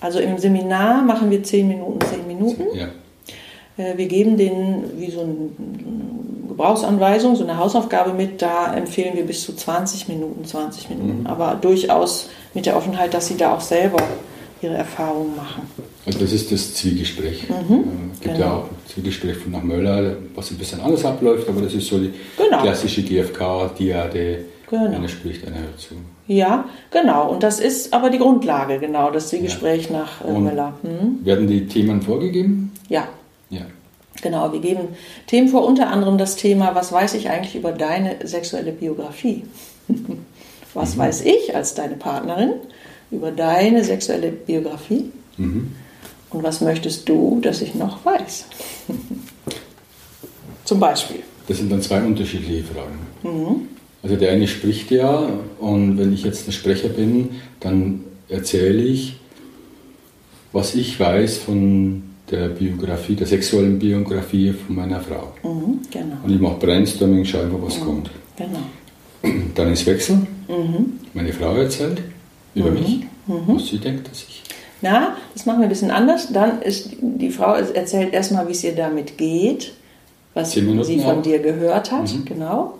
Also 0.00 0.18
im 0.18 0.38
Seminar 0.38 1.02
machen 1.02 1.30
wir 1.30 1.42
10 1.42 1.68
Minuten, 1.68 2.00
10 2.04 2.26
Minuten. 2.26 2.64
Ja. 2.74 2.88
Äh, 3.76 3.96
wir 3.96 4.06
geben 4.06 4.36
denen 4.36 4.98
wie 4.98 5.10
so 5.10 5.20
eine 5.20 5.34
Gebrauchsanweisung, 6.48 7.36
so 7.36 7.44
eine 7.44 7.56
Hausaufgabe 7.58 8.12
mit. 8.12 8.42
Da 8.42 8.74
empfehlen 8.74 9.14
wir 9.14 9.24
bis 9.24 9.44
zu 9.44 9.54
20 9.54 10.08
Minuten, 10.08 10.44
20 10.44 10.90
Minuten. 10.90 11.20
Mhm. 11.20 11.26
Aber 11.26 11.56
durchaus 11.60 12.28
mit 12.54 12.66
der 12.66 12.76
Offenheit, 12.76 13.14
dass 13.14 13.28
sie 13.28 13.36
da 13.36 13.54
auch 13.54 13.60
selber 13.60 14.02
ihre 14.60 14.74
Erfahrungen 14.74 15.36
machen. 15.36 15.68
Also 16.04 16.18
das 16.18 16.32
ist 16.32 16.50
das 16.50 16.74
Zwiegespräch. 16.74 17.48
Mhm, 17.48 18.10
es 18.12 18.20
gibt 18.20 18.34
genau. 18.34 18.46
ja 18.46 18.52
auch 18.54 18.68
Zwiegespräch 18.92 19.36
von 19.36 19.52
nach 19.52 19.62
Möller, 19.62 20.16
was 20.34 20.50
ein 20.50 20.58
bisschen 20.58 20.80
anders 20.80 21.04
abläuft, 21.04 21.48
aber 21.48 21.60
das 21.60 21.74
ist 21.74 21.86
so 21.86 21.98
die 21.98 22.12
genau. 22.36 22.62
klassische 22.62 23.02
GFK-Diade. 23.02 24.44
Genau. 24.68 24.86
Einer 24.86 25.08
spricht, 25.08 25.46
einer 25.46 25.58
hört 25.58 25.78
zu. 25.78 25.94
Ja, 26.26 26.64
genau. 26.90 27.30
Und 27.30 27.42
das 27.42 27.60
ist 27.60 27.92
aber 27.92 28.10
die 28.10 28.18
Grundlage, 28.18 28.78
genau, 28.78 29.10
das 29.10 29.28
Zwiegespräch 29.28 29.90
ja. 29.90 29.98
nach 29.98 30.24
äh, 30.24 30.32
Möller. 30.38 30.74
Hm? 30.82 31.24
Werden 31.24 31.46
die 31.46 31.66
Themen 31.66 32.02
vorgegeben? 32.02 32.72
Ja. 32.88 33.06
Ja. 33.50 33.62
Genau, 34.22 34.52
wir 34.52 34.60
geben 34.60 34.88
Themen 35.26 35.48
vor, 35.48 35.66
unter 35.66 35.88
anderem 35.88 36.16
das 36.16 36.36
Thema, 36.36 36.74
was 36.74 36.92
weiß 36.92 37.14
ich 37.14 37.28
eigentlich 37.28 37.54
über 37.54 37.72
deine 37.72 38.26
sexuelle 38.26 38.72
Biografie? 38.72 39.44
was 40.74 40.96
mhm. 40.96 41.00
weiß 41.00 41.22
ich 41.22 41.54
als 41.54 41.74
deine 41.74 41.96
Partnerin 41.96 42.52
über 43.10 43.30
deine 43.30 43.84
sexuelle 43.84 44.32
Biografie? 44.32 45.10
Mhm. 45.36 45.72
Und 46.32 46.42
was 46.42 46.60
möchtest 46.60 47.08
du, 47.08 47.40
dass 47.42 47.60
ich 47.62 47.74
noch 47.74 48.04
weiß? 48.04 48.46
Zum 50.64 50.80
Beispiel. 50.80 51.20
Das 51.48 51.58
sind 51.58 51.70
dann 51.70 51.82
zwei 51.82 52.00
unterschiedliche 52.02 52.64
Fragen. 52.64 52.98
Mhm. 53.22 53.68
Also 54.02 54.16
der 54.16 54.32
eine 54.32 54.48
spricht 54.48 54.90
ja 54.90 55.28
und 55.60 55.98
wenn 55.98 56.12
ich 56.12 56.24
jetzt 56.24 56.48
ein 56.48 56.52
Sprecher 56.52 56.88
bin, 56.88 57.30
dann 57.60 58.00
erzähle 58.28 58.82
ich, 58.82 59.16
was 60.52 60.74
ich 60.74 60.98
weiß 60.98 61.38
von 61.38 62.02
der 62.30 62.48
Biografie, 62.48 63.14
der 63.14 63.26
sexuellen 63.26 63.78
Biografie 63.78 64.52
von 64.52 64.76
meiner 64.76 65.00
Frau. 65.00 65.32
Mhm, 65.44 65.80
genau. 65.90 66.16
Und 66.24 66.30
ich 66.34 66.40
mache 66.40 66.56
Brainstorming, 66.56 67.24
schaue 67.24 67.46
mal, 67.46 67.62
was 67.62 67.78
mhm, 67.78 67.84
kommt. 67.84 68.10
Genau. 68.36 69.32
Dann 69.54 69.72
ist 69.72 69.86
Wechsel. 69.86 70.16
Mhm. 70.48 70.98
Meine 71.14 71.32
Frau 71.32 71.54
erzählt 71.54 72.02
über 72.54 72.70
Mhm. 72.70 72.74
mich, 72.80 73.00
Mhm. 73.26 73.42
was 73.46 73.66
sie 73.68 73.78
denkt, 73.78 74.10
dass 74.10 74.22
ich. 74.28 74.41
Na, 74.82 75.16
das 75.34 75.46
machen 75.46 75.60
wir 75.60 75.66
ein 75.66 75.68
bisschen 75.70 75.90
anders. 75.90 76.28
Dann 76.32 76.60
ist 76.62 76.90
die 77.00 77.30
Frau 77.30 77.54
erzählt 77.54 78.12
erstmal, 78.12 78.46
wie 78.48 78.52
es 78.52 78.62
ihr 78.64 78.74
damit 78.74 79.16
geht, 79.16 79.72
was 80.34 80.54
Minuten 80.56 80.84
sie 80.84 80.98
von 81.00 81.18
auch. 81.18 81.22
dir 81.22 81.38
gehört 81.38 81.90
hat, 81.92 82.12
Mhm. 82.12 82.24
genau. 82.24 82.74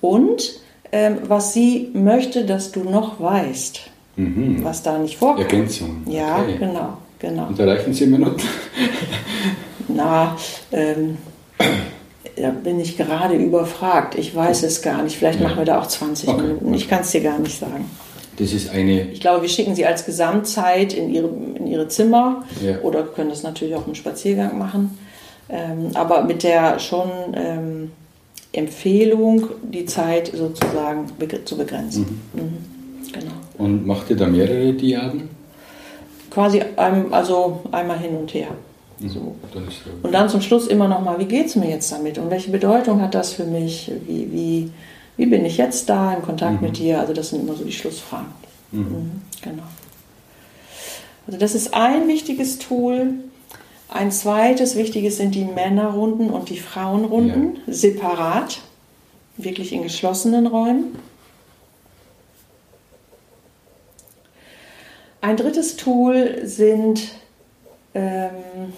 Und 0.00 0.52
ähm, 0.92 1.18
was 1.26 1.52
sie 1.52 1.90
möchte, 1.92 2.44
dass 2.44 2.72
du 2.72 2.80
noch 2.84 3.20
weißt, 3.20 3.80
Mhm. 4.16 4.62
was 4.64 4.82
da 4.82 4.98
nicht 4.98 5.16
vorkommt. 5.18 5.50
Ergänzung. 5.52 6.02
Ja, 6.06 6.38
okay. 6.42 6.56
genau, 6.58 6.96
genau. 7.18 7.46
Und 7.48 7.58
da 7.58 7.64
reichen 7.64 7.92
zehn 7.94 8.10
Minuten. 8.10 8.42
Na, 9.88 10.36
ähm, 10.72 11.16
da 12.36 12.50
bin 12.50 12.80
ich 12.80 12.96
gerade 12.96 13.34
überfragt. 13.34 14.14
Ich 14.16 14.34
weiß 14.34 14.62
es 14.62 14.82
gar 14.82 15.02
nicht. 15.02 15.16
Vielleicht 15.16 15.40
Ja. 15.40 15.48
machen 15.48 15.58
wir 15.58 15.64
da 15.64 15.80
auch 15.80 15.86
20 15.86 16.28
Okay, 16.28 16.42
Minuten. 16.42 16.74
Ich 16.74 16.88
kann 16.88 17.00
es 17.00 17.10
dir 17.10 17.20
gar 17.22 17.38
nicht 17.38 17.58
sagen. 17.58 17.84
Das 18.40 18.52
ist 18.54 18.70
eine. 18.70 19.02
Ich 19.10 19.20
glaube, 19.20 19.42
wir 19.42 19.48
schicken 19.50 19.74
sie 19.74 19.84
als 19.84 20.06
Gesamtzeit 20.06 20.94
in 20.94 21.12
ihre, 21.12 21.28
in 21.56 21.66
ihre 21.66 21.88
Zimmer 21.88 22.44
Ja. 22.64 22.80
oder 22.80 23.02
können 23.02 23.28
das 23.28 23.42
natürlich 23.42 23.74
auch 23.74 23.86
im 23.86 23.94
Spaziergang 23.94 24.58
machen. 24.58 24.98
Ähm, 25.50 25.90
aber 25.94 26.24
mit 26.24 26.42
der 26.42 26.78
schon 26.78 27.10
ähm, 27.34 27.90
Empfehlung, 28.52 29.48
die 29.62 29.84
Zeit 29.84 30.32
sozusagen 30.34 31.06
beg 31.18 31.46
zu 31.46 31.56
begrenzen. 31.56 32.20
Mhm. 32.32 33.12
Genau. 33.12 33.32
Und 33.58 33.86
macht 33.86 34.08
ihr 34.10 34.16
da 34.16 34.26
mehrere 34.26 34.72
Diaden? 34.72 35.28
Quasi 36.30 36.62
ein, 36.76 37.12
also 37.12 37.60
einmal 37.72 37.98
hin 37.98 38.16
und 38.16 38.32
her. 38.32 38.48
Mhm. 39.00 39.08
So. 39.08 39.34
Und 40.02 40.12
dann 40.12 40.28
zum 40.28 40.40
Schluss 40.40 40.66
immer 40.66 40.88
noch 40.88 41.02
mal, 41.02 41.18
wie 41.18 41.24
geht 41.26 41.46
es 41.46 41.56
mir 41.56 41.68
jetzt 41.68 41.92
damit 41.92 42.16
und 42.16 42.30
welche 42.30 42.50
Bedeutung 42.50 43.02
hat 43.02 43.14
das 43.14 43.32
für 43.34 43.44
mich? 43.44 43.90
Wie, 44.06 44.32
wie, 44.32 44.70
wie 45.16 45.26
bin 45.26 45.44
ich 45.44 45.56
jetzt 45.56 45.88
da 45.88 46.14
im 46.14 46.22
Kontakt 46.22 46.60
Mhm. 46.60 46.68
mit 46.68 46.78
dir? 46.78 47.00
Also 47.00 47.12
das 47.12 47.30
sind 47.30 47.40
immer 47.42 47.54
so 47.54 47.64
die 47.64 47.72
Schlussfragen. 47.72 48.32
Mhm. 48.72 48.80
Mhm, 48.80 49.22
genau. 49.42 49.62
Also 51.26 51.38
das 51.38 51.54
ist 51.54 51.74
ein 51.74 52.08
wichtiges 52.08 52.58
Tool. 52.58 53.14
Ein 53.88 54.12
zweites 54.12 54.76
wichtiges 54.76 55.16
sind 55.16 55.34
die 55.34 55.44
Männerrunden 55.44 56.30
und 56.30 56.48
die 56.48 56.58
Frauenrunden, 56.58 57.58
ja. 57.66 57.72
separat, 57.72 58.60
wirklich 59.36 59.72
in 59.72 59.82
geschlossenen 59.82 60.46
Räumen. 60.46 60.96
Ein 65.20 65.36
drittes 65.36 65.76
Tool 65.76 66.40
sind 66.44 67.12
ähm, 67.94 68.72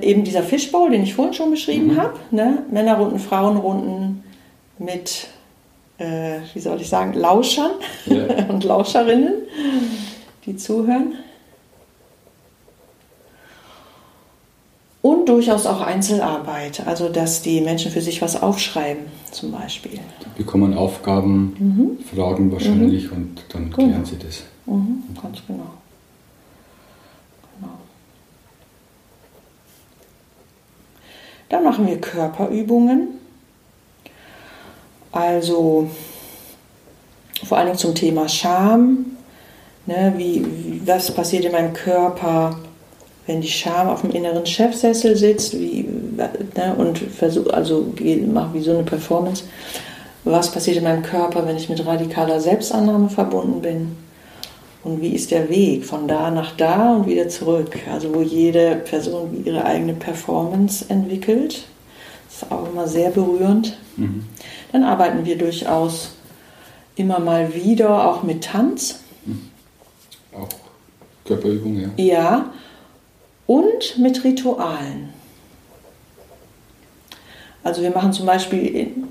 eben 0.00 0.24
dieser 0.24 0.42
Fishbowl, 0.42 0.90
den 0.90 1.02
ich 1.02 1.14
vorhin 1.14 1.34
schon 1.34 1.50
beschrieben 1.50 1.94
mhm. 1.94 1.96
habe. 2.00 2.18
Ne? 2.30 2.62
Männerrunden, 2.70 3.18
Frauenrunden 3.18 4.24
mit, 4.78 5.28
äh, 5.98 6.38
wie 6.54 6.60
soll 6.60 6.80
ich 6.80 6.88
sagen, 6.88 7.14
Lauschern 7.14 7.72
ja. 8.06 8.46
und 8.48 8.64
Lauscherinnen, 8.64 9.34
die 10.44 10.56
zuhören. 10.56 11.14
Und 15.02 15.28
durchaus 15.28 15.66
auch 15.66 15.82
Einzelarbeit, 15.82 16.84
also 16.84 17.08
dass 17.08 17.40
die 17.40 17.60
Menschen 17.60 17.92
für 17.92 18.00
sich 18.00 18.22
was 18.22 18.42
aufschreiben, 18.42 19.04
zum 19.30 19.52
Beispiel. 19.52 20.00
Die 20.24 20.42
bekommen 20.42 20.76
Aufgaben, 20.76 21.54
mhm. 21.58 22.04
Fragen 22.04 22.50
wahrscheinlich 22.50 23.12
mhm. 23.12 23.16
und 23.16 23.44
dann 23.50 23.70
klären 23.70 23.92
genau. 23.92 24.04
sie 24.04 24.18
das. 24.18 24.42
Mhm, 24.66 25.04
ganz 25.22 25.38
genau. 25.46 25.70
genau. 27.60 27.72
Dann 31.50 31.62
machen 31.62 31.86
wir 31.86 32.00
Körperübungen. 32.00 33.25
Also 35.16 35.88
vor 37.44 37.56
allem 37.58 37.76
zum 37.76 37.94
Thema 37.94 38.28
Scham. 38.28 39.06
Ne, 39.86 40.12
wie, 40.16 40.44
was 40.84 41.12
passiert 41.12 41.44
in 41.44 41.52
meinem 41.52 41.72
Körper, 41.72 42.58
wenn 43.28 43.40
die 43.40 43.48
Scham 43.48 43.88
auf 43.88 44.00
dem 44.00 44.10
inneren 44.10 44.44
Chefsessel 44.44 45.16
sitzt 45.16 45.56
wie, 45.56 45.86
ne, 46.16 46.74
und 46.76 46.98
versuch, 46.98 47.52
also 47.52 47.86
mache 48.26 48.54
wie 48.54 48.60
so 48.60 48.72
eine 48.72 48.82
Performance. 48.82 49.44
Was 50.24 50.50
passiert 50.50 50.78
in 50.78 50.82
meinem 50.82 51.04
Körper, 51.04 51.46
wenn 51.46 51.56
ich 51.56 51.68
mit 51.68 51.86
radikaler 51.86 52.40
Selbstannahme 52.40 53.08
verbunden 53.08 53.62
bin? 53.62 53.96
Und 54.82 55.00
wie 55.00 55.14
ist 55.14 55.30
der 55.30 55.48
Weg 55.48 55.84
von 55.84 56.08
da 56.08 56.32
nach 56.32 56.56
da 56.56 56.94
und 56.94 57.06
wieder 57.06 57.28
zurück? 57.28 57.78
Also 57.92 58.12
wo 58.12 58.22
jede 58.22 58.74
Person 58.74 59.44
ihre 59.44 59.64
eigene 59.64 59.94
Performance 59.94 60.84
entwickelt. 60.88 61.64
Das 62.28 62.42
ist 62.42 62.52
auch 62.52 62.68
immer 62.68 62.88
sehr 62.88 63.10
berührend. 63.10 63.78
Mhm. 63.96 64.24
Dann 64.72 64.84
arbeiten 64.84 65.24
wir 65.24 65.38
durchaus 65.38 66.10
immer 66.96 67.18
mal 67.18 67.54
wieder 67.54 68.10
auch 68.10 68.22
mit 68.22 68.44
Tanz. 68.44 69.00
Mhm. 69.24 69.50
Auch 70.34 70.48
Körperübung, 71.24 71.80
ja. 71.80 71.88
Ja. 71.96 72.52
Und 73.46 73.98
mit 73.98 74.24
Ritualen. 74.24 75.10
Also 77.62 77.82
wir 77.82 77.90
machen 77.90 78.12
zum 78.12 78.26
Beispiel 78.26 78.66
in, 78.66 79.08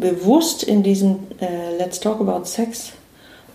bewusst 0.00 0.62
in 0.62 0.82
diesem 0.82 1.18
äh, 1.40 1.76
Let's 1.78 2.00
Talk 2.00 2.20
About 2.20 2.44
Sex 2.44 2.92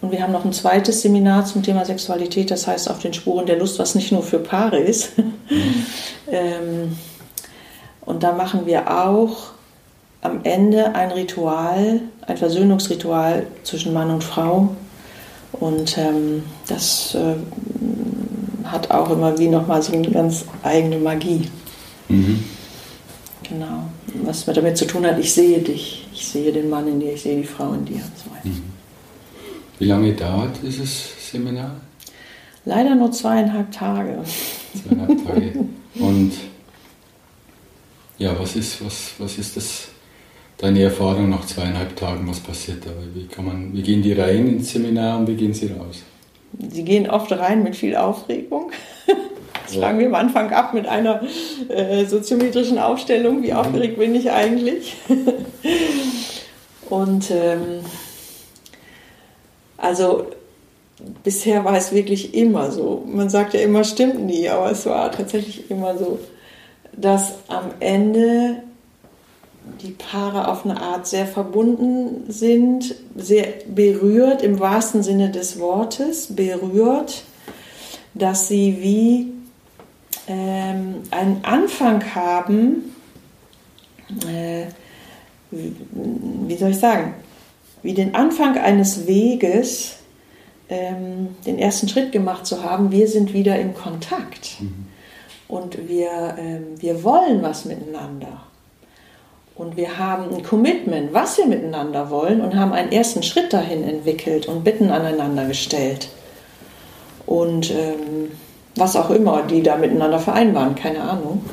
und 0.01 0.11
wir 0.11 0.21
haben 0.21 0.31
noch 0.31 0.45
ein 0.45 0.53
zweites 0.53 1.01
Seminar 1.01 1.45
zum 1.45 1.63
Thema 1.63 1.83
Sexualität, 1.83 2.51
das 2.51 2.67
heißt 2.67 2.89
auf 2.89 2.99
den 2.99 3.13
Spuren 3.13 3.45
der 3.45 3.57
Lust, 3.57 3.79
was 3.79 3.95
nicht 3.95 4.11
nur 4.11 4.21
für 4.21 4.39
Paare 4.39 4.79
ist. 4.79 5.13
ähm, 6.31 6.95
und 8.01 8.21
da 8.21 8.33
machen 8.33 8.65
wir 8.65 8.91
auch 8.91 9.51
am 10.21 10.41
Ende 10.43 10.95
ein 10.95 11.11
Ritual, 11.11 12.01
ein 12.25 12.37
Versöhnungsritual 12.37 13.47
zwischen 13.63 13.93
Mann 13.93 14.09
und 14.09 14.23
Frau. 14.23 14.75
Und 15.53 15.97
ähm, 15.97 16.43
das 16.67 17.15
äh, 17.15 17.35
hat 18.65 18.91
auch 18.91 19.09
immer 19.11 19.37
wie 19.37 19.47
nochmal 19.47 19.81
so 19.81 19.93
eine 19.93 20.09
ganz 20.09 20.45
eigene 20.63 20.97
Magie. 20.97 21.49
Mhm. 22.09 22.43
Genau. 23.43 23.83
Was 24.23 24.45
damit 24.45 24.77
zu 24.77 24.85
tun 24.85 25.05
hat, 25.05 25.19
ich 25.19 25.33
sehe 25.33 25.59
dich, 25.59 26.07
ich 26.13 26.27
sehe 26.27 26.51
den 26.51 26.69
Mann 26.69 26.87
in 26.87 26.99
dir, 26.99 27.13
ich 27.13 27.21
sehe 27.21 27.37
die 27.37 27.47
Frau 27.47 27.73
in 27.73 27.85
dir 27.85 27.95
und 27.95 28.17
so 28.17 28.31
weiter. 28.31 28.47
Mhm. 28.47 28.63
Wie 29.79 29.85
lange 29.85 30.13
dauert 30.13 30.57
dieses 30.63 31.31
Seminar? 31.31 31.75
Leider 32.65 32.95
nur 32.95 33.11
zweieinhalb 33.11 33.71
Tage. 33.71 34.17
Zweieinhalb 34.73 35.25
Tage. 35.25 35.65
Und 35.95 36.33
ja, 38.17 38.37
was 38.39 38.55
ist, 38.55 38.83
was, 38.83 39.11
was 39.19 39.37
ist 39.37 39.55
das, 39.55 39.87
deine 40.57 40.81
Erfahrung 40.83 41.29
nach 41.29 41.45
zweieinhalb 41.45 41.95
Tagen? 41.95 42.27
Was 42.27 42.39
passiert 42.39 42.85
da? 42.85 42.89
Wie, 43.13 43.27
kann 43.27 43.45
man, 43.45 43.73
wie 43.73 43.81
gehen 43.81 44.01
die 44.01 44.13
rein 44.13 44.47
ins 44.47 44.71
Seminar 44.71 45.19
und 45.19 45.27
wie 45.27 45.35
gehen 45.35 45.53
sie 45.53 45.67
raus? 45.67 46.03
Sie 46.69 46.83
gehen 46.83 47.09
oft 47.09 47.31
rein 47.31 47.63
mit 47.63 47.75
viel 47.75 47.95
Aufregung. 47.95 48.71
Das 49.65 49.75
ja. 49.75 49.81
fangen 49.81 49.99
wir 49.99 50.07
am 50.07 50.15
Anfang 50.15 50.51
ab 50.51 50.73
mit 50.73 50.87
einer 50.87 51.21
äh, 51.67 52.05
soziometrischen 52.05 52.79
Aufstellung. 52.79 53.43
Wie 53.43 53.51
mhm. 53.51 53.57
aufgeregt 53.57 53.99
bin 53.99 54.15
ich 54.15 54.31
eigentlich? 54.31 54.95
Und 56.89 57.31
ähm, 57.31 57.81
also 59.75 60.27
bisher 61.23 61.65
war 61.65 61.75
es 61.75 61.91
wirklich 61.91 62.33
immer 62.33 62.71
so. 62.71 63.03
Man 63.05 63.29
sagt 63.29 63.53
ja 63.53 63.59
immer, 63.59 63.83
stimmt 63.83 64.25
nie, 64.25 64.47
aber 64.47 64.71
es 64.71 64.85
war 64.85 65.11
tatsächlich 65.11 65.69
immer 65.69 65.97
so, 65.97 66.19
dass 66.93 67.35
am 67.47 67.71
Ende 67.81 68.63
die 69.81 69.91
Paare 69.91 70.47
auf 70.47 70.65
eine 70.65 70.81
Art 70.81 71.07
sehr 71.07 71.27
verbunden 71.27 72.25
sind, 72.31 72.95
sehr 73.15 73.45
berührt 73.67 74.41
im 74.41 74.59
wahrsten 74.59 75.03
Sinne 75.03 75.31
des 75.31 75.59
Wortes, 75.59 76.35
berührt, 76.35 77.23
dass 78.13 78.47
sie 78.47 78.77
wie 78.81 79.33
ähm, 80.27 81.03
einen 81.11 81.43
Anfang 81.43 82.15
haben, 82.15 82.95
äh, 84.27 84.65
wie, 85.51 85.75
wie 85.91 86.57
soll 86.57 86.71
ich 86.71 86.79
sagen, 86.79 87.13
wie 87.83 87.93
den 87.93 88.15
Anfang 88.15 88.57
eines 88.57 89.07
Weges, 89.07 89.97
ähm, 90.69 91.35
den 91.45 91.57
ersten 91.59 91.87
Schritt 91.87 92.11
gemacht 92.11 92.45
zu 92.45 92.63
haben, 92.63 92.91
wir 92.91 93.07
sind 93.07 93.33
wieder 93.33 93.57
in 93.57 93.73
Kontakt 93.73 94.57
mhm. 94.59 94.87
und 95.47 95.87
wir, 95.87 96.35
ähm, 96.37 96.65
wir 96.79 97.03
wollen 97.03 97.41
was 97.41 97.65
miteinander. 97.65 98.43
Und 99.57 99.75
wir 99.75 99.97
haben 99.97 100.35
ein 100.35 100.43
Commitment, 100.43 101.13
was 101.13 101.39
wir 101.39 101.47
miteinander 101.47 102.11
wollen 102.11 102.41
und 102.41 102.55
haben 102.55 102.73
einen 102.73 102.91
ersten 102.91 103.23
Schritt 103.23 103.53
dahin 103.53 103.83
entwickelt 103.83 104.45
und 104.45 104.63
Bitten 104.63 104.91
aneinander 104.91 105.45
gestellt. 105.45 106.09
Und 107.25 107.71
ähm, 107.71 108.31
was 108.75 108.95
auch 108.95 109.09
immer 109.09 109.41
die 109.41 109.63
da 109.63 109.75
miteinander 109.75 110.19
vereinbaren, 110.19 110.75
keine 110.75 111.01
Ahnung. 111.01 111.43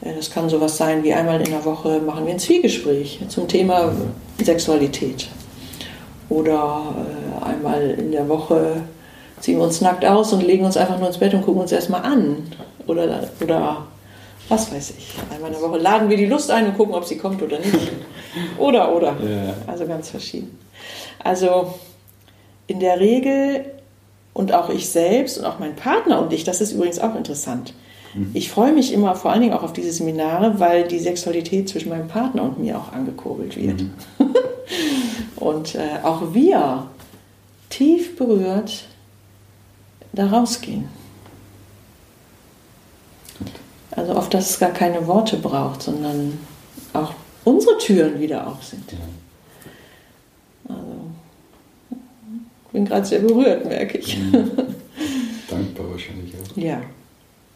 Äh, 0.00 0.14
das 0.16 0.32
kann 0.32 0.48
sowas 0.48 0.76
sein 0.76 1.04
wie 1.04 1.14
einmal 1.14 1.40
in 1.40 1.50
der 1.50 1.64
Woche 1.64 2.00
machen 2.00 2.26
wir 2.26 2.32
ein 2.32 2.40
Zwiegespräch 2.40 3.20
zum 3.28 3.46
Thema 3.46 3.92
Sexualität. 4.42 5.28
Oder 6.28 6.82
äh, 7.42 7.44
einmal 7.44 7.90
in 7.90 8.10
der 8.10 8.28
Woche 8.28 8.82
ziehen 9.38 9.58
wir 9.58 9.64
uns 9.64 9.80
nackt 9.80 10.04
aus 10.04 10.32
und 10.32 10.42
legen 10.42 10.64
uns 10.64 10.76
einfach 10.76 10.98
nur 10.98 11.06
ins 11.06 11.18
Bett 11.18 11.34
und 11.34 11.42
gucken 11.42 11.62
uns 11.62 11.70
erstmal 11.70 12.02
an. 12.02 12.48
Oder, 12.88 13.28
oder 13.40 13.86
was 14.48 14.72
weiß 14.72 14.94
ich. 14.96 15.14
Einmal 15.34 15.52
in 15.52 15.58
der 15.58 15.68
Woche 15.68 15.78
laden 15.78 16.08
wir 16.08 16.16
die 16.16 16.26
Lust 16.26 16.50
ein 16.50 16.66
und 16.66 16.76
gucken, 16.76 16.94
ob 16.94 17.04
sie 17.04 17.18
kommt 17.18 17.42
oder 17.42 17.58
nicht. 17.58 17.92
Oder, 18.58 18.94
oder. 18.94 19.16
Ja. 19.22 19.54
Also 19.66 19.86
ganz 19.86 20.10
verschieden. 20.10 20.58
Also 21.22 21.74
in 22.66 22.80
der 22.80 23.00
Regel 23.00 23.64
und 24.32 24.52
auch 24.52 24.68
ich 24.70 24.88
selbst 24.88 25.38
und 25.38 25.44
auch 25.44 25.58
mein 25.58 25.74
Partner 25.74 26.20
und 26.20 26.32
ich, 26.32 26.44
das 26.44 26.60
ist 26.60 26.72
übrigens 26.72 26.98
auch 26.98 27.14
interessant. 27.14 27.74
Mhm. 28.14 28.30
Ich 28.34 28.50
freue 28.50 28.72
mich 28.72 28.92
immer 28.92 29.14
vor 29.14 29.32
allen 29.32 29.40
Dingen 29.40 29.52
auch 29.52 29.62
auf 29.62 29.72
diese 29.72 29.90
Seminare, 29.90 30.60
weil 30.60 30.86
die 30.86 30.98
Sexualität 30.98 31.68
zwischen 31.68 31.88
meinem 31.88 32.08
Partner 32.08 32.42
und 32.42 32.58
mir 32.58 32.78
auch 32.78 32.92
angekurbelt 32.92 33.56
wird. 33.56 33.82
Mhm. 33.82 33.92
und 35.36 35.74
äh, 35.74 36.04
auch 36.04 36.34
wir 36.34 36.86
tief 37.70 38.16
berührt 38.16 38.84
da 40.12 40.26
rausgehen. 40.26 40.88
Also 43.98 44.14
oft, 44.14 44.32
dass 44.32 44.50
es 44.50 44.58
gar 44.60 44.70
keine 44.70 45.06
Worte 45.08 45.36
braucht, 45.36 45.82
sondern 45.82 46.38
auch 46.92 47.14
unsere 47.44 47.76
Türen 47.78 48.20
wieder 48.20 48.46
auf 48.46 48.62
sind. 48.62 48.84
Also, 50.68 50.84
ich 51.90 52.72
bin 52.72 52.84
gerade 52.84 53.04
sehr 53.04 53.18
berührt, 53.18 53.64
merke 53.64 53.98
ich. 53.98 54.16
Mhm. 54.16 54.50
Dankbar 55.50 55.90
wahrscheinlich 55.90 56.32
auch. 56.34 56.56
Ja. 56.56 56.80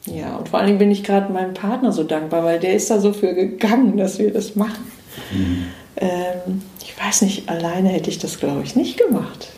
Ja, 0.06 0.34
und 0.34 0.48
vor 0.48 0.58
allen 0.58 0.66
Dingen 0.66 0.78
bin 0.80 0.90
ich 0.90 1.04
gerade 1.04 1.32
meinem 1.32 1.54
Partner 1.54 1.92
so 1.92 2.02
dankbar, 2.02 2.42
weil 2.42 2.58
der 2.58 2.74
ist 2.74 2.90
da 2.90 2.98
so 2.98 3.12
für 3.12 3.34
gegangen, 3.34 3.96
dass 3.96 4.18
wir 4.18 4.32
das 4.32 4.56
machen. 4.56 4.84
Mhm. 5.30 5.66
Ähm, 5.96 6.62
ich 6.82 6.98
weiß 6.98 7.22
nicht, 7.22 7.48
alleine 7.48 7.90
hätte 7.90 8.10
ich 8.10 8.18
das, 8.18 8.40
glaube 8.40 8.62
ich, 8.64 8.74
nicht 8.74 8.98
gemacht. 8.98 9.50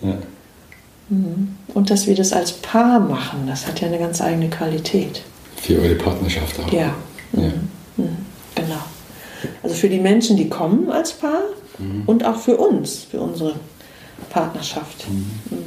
Ja. 0.00 0.16
Mhm. 1.10 1.56
Und 1.74 1.90
dass 1.90 2.06
wir 2.06 2.14
das 2.14 2.32
als 2.32 2.52
Paar 2.52 2.98
machen, 2.98 3.46
das 3.46 3.66
hat 3.66 3.82
ja 3.82 3.88
eine 3.88 3.98
ganz 3.98 4.22
eigene 4.22 4.48
Qualität. 4.48 5.20
Für 5.64 5.80
eure 5.80 5.94
Partnerschaft 5.94 6.60
auch. 6.60 6.70
Ja. 6.70 6.94
Mhm. 7.32 7.42
ja. 7.42 7.52
Mhm. 7.96 8.16
Genau. 8.54 8.80
Also 9.62 9.74
für 9.74 9.88
die 9.88 9.98
Menschen, 9.98 10.36
die 10.36 10.48
kommen 10.48 10.90
als 10.90 11.12
Paar 11.12 11.42
mhm. 11.78 12.02
und 12.04 12.24
auch 12.24 12.38
für 12.38 12.56
uns, 12.56 13.04
für 13.04 13.20
unsere 13.20 13.54
Partnerschaft. 14.28 15.08
Mhm. 15.08 15.26
Mhm. 15.50 15.64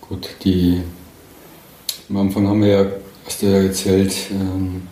Gut, 0.00 0.28
die 0.42 0.82
am 2.08 2.16
Anfang 2.16 2.48
haben 2.48 2.62
wir 2.62 2.68
ja, 2.68 2.86
hast 3.24 3.42
du 3.42 3.46
ja 3.46 3.58
erzählt, 3.62 4.14
ähm, 4.30 4.88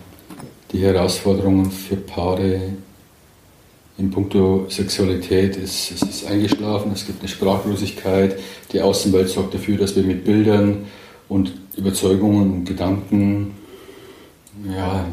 die 0.71 0.79
Herausforderungen 0.79 1.69
für 1.71 1.95
Paare 1.97 2.61
in 3.97 4.11
puncto 4.11 4.67
Sexualität 4.69 5.57
ist, 5.57 5.91
es 5.91 6.01
ist 6.03 6.27
eingeschlafen, 6.27 6.91
es 6.93 7.05
gibt 7.05 7.19
eine 7.19 7.27
Sprachlosigkeit, 7.27 8.37
die 8.71 8.79
Außenwelt 8.79 9.27
sorgt 9.27 9.55
dafür, 9.55 9.77
dass 9.77 9.95
wir 9.95 10.03
mit 10.03 10.23
Bildern 10.23 10.85
und 11.27 11.53
Überzeugungen 11.77 12.51
und 12.51 12.65
Gedanken, 12.65 13.53
ja, 14.75 15.05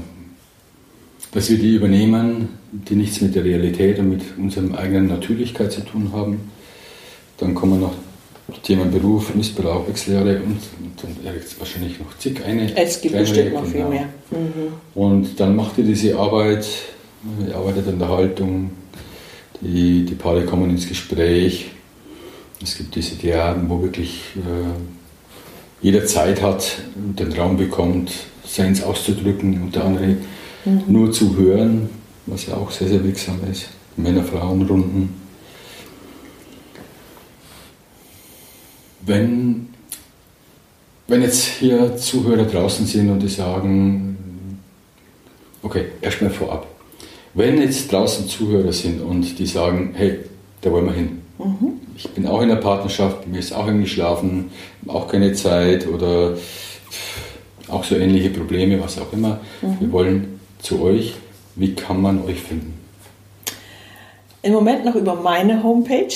dass 1.32 1.50
wir 1.50 1.58
die 1.58 1.74
übernehmen, 1.74 2.48
die 2.72 2.94
nichts 2.94 3.20
mit 3.20 3.34
der 3.34 3.44
Realität 3.44 3.98
und 3.98 4.10
mit 4.10 4.22
unserer 4.38 4.78
eigenen 4.78 5.08
Natürlichkeit 5.08 5.72
zu 5.72 5.82
tun 5.82 6.10
haben. 6.12 6.50
Dann 7.38 7.54
kommen 7.54 7.80
noch 7.80 7.94
Thema 8.62 8.84
Beruf, 8.84 9.34
Missbrauch, 9.34 9.88
Wechsellehre 9.88 10.36
und, 10.36 10.58
und 11.02 11.24
dann 11.24 11.34
gibt 11.34 11.46
es 11.46 11.58
wahrscheinlich 11.58 11.98
noch 11.98 12.16
zig 12.18 12.44
eine. 12.44 12.76
Es 12.76 13.00
gibt 13.00 13.16
bestimmt 13.16 13.54
noch 13.54 13.64
viel 13.64 13.84
mehr. 13.86 14.08
Mhm. 14.30 14.74
Und 14.94 15.40
dann 15.40 15.56
macht 15.56 15.78
ihr 15.78 15.84
diese 15.84 16.16
Arbeit, 16.16 16.66
ihr 17.46 17.56
arbeitet 17.56 17.88
an 17.88 17.98
der 17.98 18.08
Haltung, 18.08 18.70
die, 19.60 20.04
die 20.04 20.14
Paare 20.14 20.44
kommen 20.44 20.70
ins 20.70 20.88
Gespräch. 20.88 21.70
Es 22.62 22.76
gibt 22.76 22.94
diese 22.94 23.16
Diaden, 23.16 23.68
wo 23.68 23.82
wirklich 23.82 24.20
äh, 24.36 25.03
jeder 25.84 26.06
Zeit 26.06 26.40
hat 26.40 26.78
und 26.96 27.20
den 27.20 27.30
Raum 27.34 27.58
bekommt, 27.58 28.10
seins 28.42 28.82
auszudrücken 28.82 29.60
und 29.60 29.74
der 29.74 29.84
andere 29.84 30.16
mhm. 30.64 30.82
nur 30.86 31.12
zu 31.12 31.36
hören, 31.36 31.90
was 32.24 32.46
ja 32.46 32.54
auch 32.54 32.70
sehr, 32.70 32.88
sehr 32.88 33.04
wirksam 33.04 33.38
ist. 33.52 33.68
Männer-Frauen-Runden. 33.98 35.14
Wenn, 39.04 39.68
wenn 41.06 41.20
jetzt 41.20 41.44
hier 41.44 41.98
Zuhörer 41.98 42.46
draußen 42.46 42.86
sind 42.86 43.10
und 43.10 43.20
die 43.20 43.28
sagen, 43.28 44.16
okay, 45.62 45.88
erstmal 46.00 46.30
vorab, 46.30 46.66
wenn 47.34 47.60
jetzt 47.60 47.92
draußen 47.92 48.26
Zuhörer 48.26 48.72
sind 48.72 49.02
und 49.02 49.38
die 49.38 49.46
sagen, 49.46 49.92
hey, 49.94 50.20
da 50.62 50.70
wollen 50.70 50.86
wir 50.86 50.94
hin. 50.94 51.23
Mhm. 51.38 51.80
Ich 51.96 52.08
bin 52.10 52.26
auch 52.26 52.40
in 52.42 52.48
der 52.48 52.56
Partnerschaft, 52.56 53.26
mir 53.26 53.38
ist 53.38 53.52
auch 53.52 53.66
irgendwie 53.66 53.88
schlafen, 53.88 54.50
auch 54.86 55.08
keine 55.08 55.32
Zeit 55.32 55.86
oder 55.86 56.34
auch 57.68 57.84
so 57.84 57.96
ähnliche 57.96 58.30
Probleme, 58.30 58.80
was 58.82 58.98
auch 58.98 59.12
immer. 59.12 59.40
Mhm. 59.62 59.76
Wir 59.80 59.92
wollen 59.92 60.40
zu 60.58 60.82
euch. 60.82 61.14
Wie 61.56 61.74
kann 61.74 62.02
man 62.02 62.24
euch 62.24 62.40
finden? 62.40 62.74
Im 64.42 64.52
Moment 64.52 64.84
noch 64.84 64.94
über 64.94 65.14
meine 65.14 65.62
Homepage. 65.62 66.14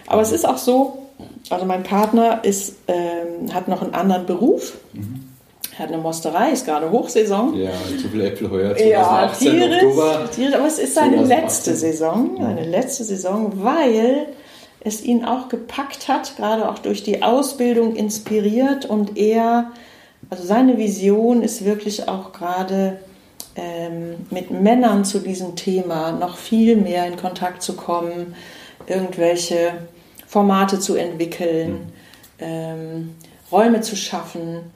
aber 0.08 0.22
es 0.22 0.32
ist 0.32 0.46
auch 0.46 0.58
so, 0.58 1.08
also 1.50 1.66
mein 1.66 1.84
Partner 1.84 2.44
ist, 2.44 2.76
ähm, 2.88 3.54
hat 3.54 3.68
noch 3.68 3.82
einen 3.82 3.94
anderen 3.94 4.26
Beruf. 4.26 4.78
Mhm. 4.94 5.31
Er 5.74 5.80
hat 5.80 5.88
eine 5.88 5.98
Mosterei, 5.98 6.52
ist 6.52 6.66
gerade 6.66 6.92
Hochsaison. 6.92 7.56
Ja, 7.56 7.72
zu 8.00 8.10
viel 8.10 8.22
Äpfel 8.22 8.52
heuer, 8.52 8.76
2018, 8.76 9.48
ja, 9.48 9.52
tierisch, 9.52 9.84
Oktober. 9.84 10.28
Aber 10.56 10.68
es 10.68 10.80
ist 10.80 10.96
seine 10.96 11.18
2018. 11.18 11.28
letzte 11.30 11.76
Saison, 11.76 12.38
seine 12.40 12.66
letzte 12.66 13.04
Saison, 13.04 13.52
weil 13.56 14.28
es 14.82 15.04
ihn 15.04 15.24
auch 15.24 15.48
gepackt 15.48 16.08
hat, 16.08 16.36
gerade 16.38 16.70
auch 16.70 16.80
durch 16.80 17.04
die 17.04 17.24
Ausbildung 17.24 17.96
inspiriert 17.96 18.86
und 18.86 19.18
er 19.18 19.72
also 20.30 20.44
seine 20.44 20.78
Vision 20.78 21.42
ist 21.42 21.66
wirklich 21.66 22.08
auch 22.08 22.32
gerade 22.32 23.00
ähm, 23.56 24.16
mit 24.30 24.52
Männern 24.52 25.04
zu 25.04 25.20
diesem 25.20 25.56
Thema 25.56 26.12
noch 26.12 26.38
viel 26.38 26.78
mehr 26.78 27.06
in 27.08 27.18
Kontakt 27.18 27.62
zu 27.62 27.74
kommen, 27.76 28.36
irgendwelche 28.88 29.74
Formate 30.28 30.80
zu 30.80 30.96
entwickeln, 30.96 31.72
mhm. 31.72 31.80
ähm, 32.40 33.16
Räume 33.52 33.82
zu 33.82 33.96
schaffen, 33.96 34.72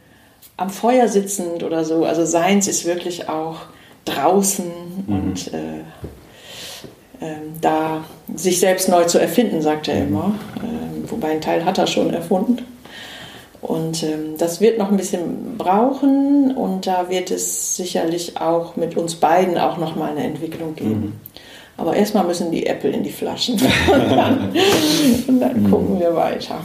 am 0.58 0.70
Feuer 0.70 1.08
sitzend 1.08 1.64
oder 1.64 1.84
so. 1.84 2.06
Also 2.06 2.26
seins 2.26 2.68
ist 2.68 2.86
wirklich 2.86 3.30
auch 3.30 3.58
draußen 4.06 4.66
mhm. 5.08 5.14
und 5.14 5.54
äh, 5.54 5.80
äh, 7.26 7.36
da 7.62 8.06
sich 8.36 8.60
selbst 8.60 8.90
neu 8.90 9.06
zu 9.06 9.20
erfinden, 9.20 9.62
sagt 9.62 9.88
er 9.88 9.96
mhm. 9.96 10.08
immer. 10.08 10.36
Äh, 10.58 11.12
wobei 11.12 11.30
ein 11.30 11.42
Teil 11.42 11.66
hat 11.66 11.78
er 11.78 11.88
schon 11.88 12.14
erfunden. 12.14 12.60
Und 13.62 14.04
ähm, 14.04 14.38
das 14.38 14.62
wird 14.62 14.78
noch 14.78 14.92
ein 14.92 14.98
bisschen 14.98 15.58
brauchen 15.58 16.56
und 16.56 16.86
da 16.86 17.10
wird 17.10 17.32
es 17.32 17.76
sicherlich 17.76 18.40
auch 18.40 18.76
mit 18.76 18.96
uns 18.96 19.16
beiden 19.16 19.58
auch 19.58 19.78
noch 19.78 19.96
mal 19.96 20.12
eine 20.12 20.24
Entwicklung 20.24 20.76
geben. 20.76 21.02
Mhm. 21.02 21.14
Aber 21.78 21.96
erstmal 21.96 22.26
müssen 22.26 22.52
die 22.52 22.68
Äpfel 22.68 22.94
in 22.94 23.04
die 23.04 23.12
Flaschen 23.12 23.56
und 23.92 24.10
dann, 24.12 24.54
und 25.28 25.40
dann 25.40 25.64
mhm. 25.64 25.72
gucken 25.72 26.00
wir 26.00 26.16
weiter. 26.16 26.60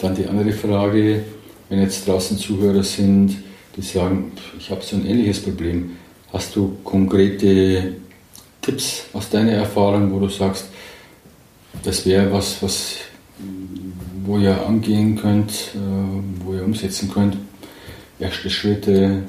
Dann 0.00 0.14
die 0.16 0.26
andere 0.26 0.52
Frage, 0.52 1.22
wenn 1.68 1.80
jetzt 1.80 2.06
draußen 2.06 2.38
Zuhörer 2.38 2.82
sind, 2.82 3.36
die 3.76 3.82
sagen, 3.82 4.32
ich 4.58 4.70
habe 4.70 4.82
so 4.82 4.96
ein 4.96 5.06
ähnliches 5.06 5.42
Problem, 5.42 5.96
hast 6.32 6.54
du 6.56 6.76
konkrete 6.84 7.96
Tipps 8.60 9.04
aus 9.12 9.30
deiner 9.30 9.52
Erfahrung, 9.52 10.12
wo 10.12 10.20
du 10.20 10.28
sagst, 10.28 10.66
das 11.82 12.06
wäre 12.06 12.32
was, 12.32 12.62
was 12.62 12.96
wo 14.24 14.38
ihr 14.38 14.66
angehen 14.66 15.16
könnt, 15.16 15.52
äh, 15.74 16.44
wo 16.44 16.54
ihr 16.54 16.64
umsetzen 16.64 17.10
könnt. 17.12 17.36
Erste 18.18 18.48
Schritte. 18.48 19.24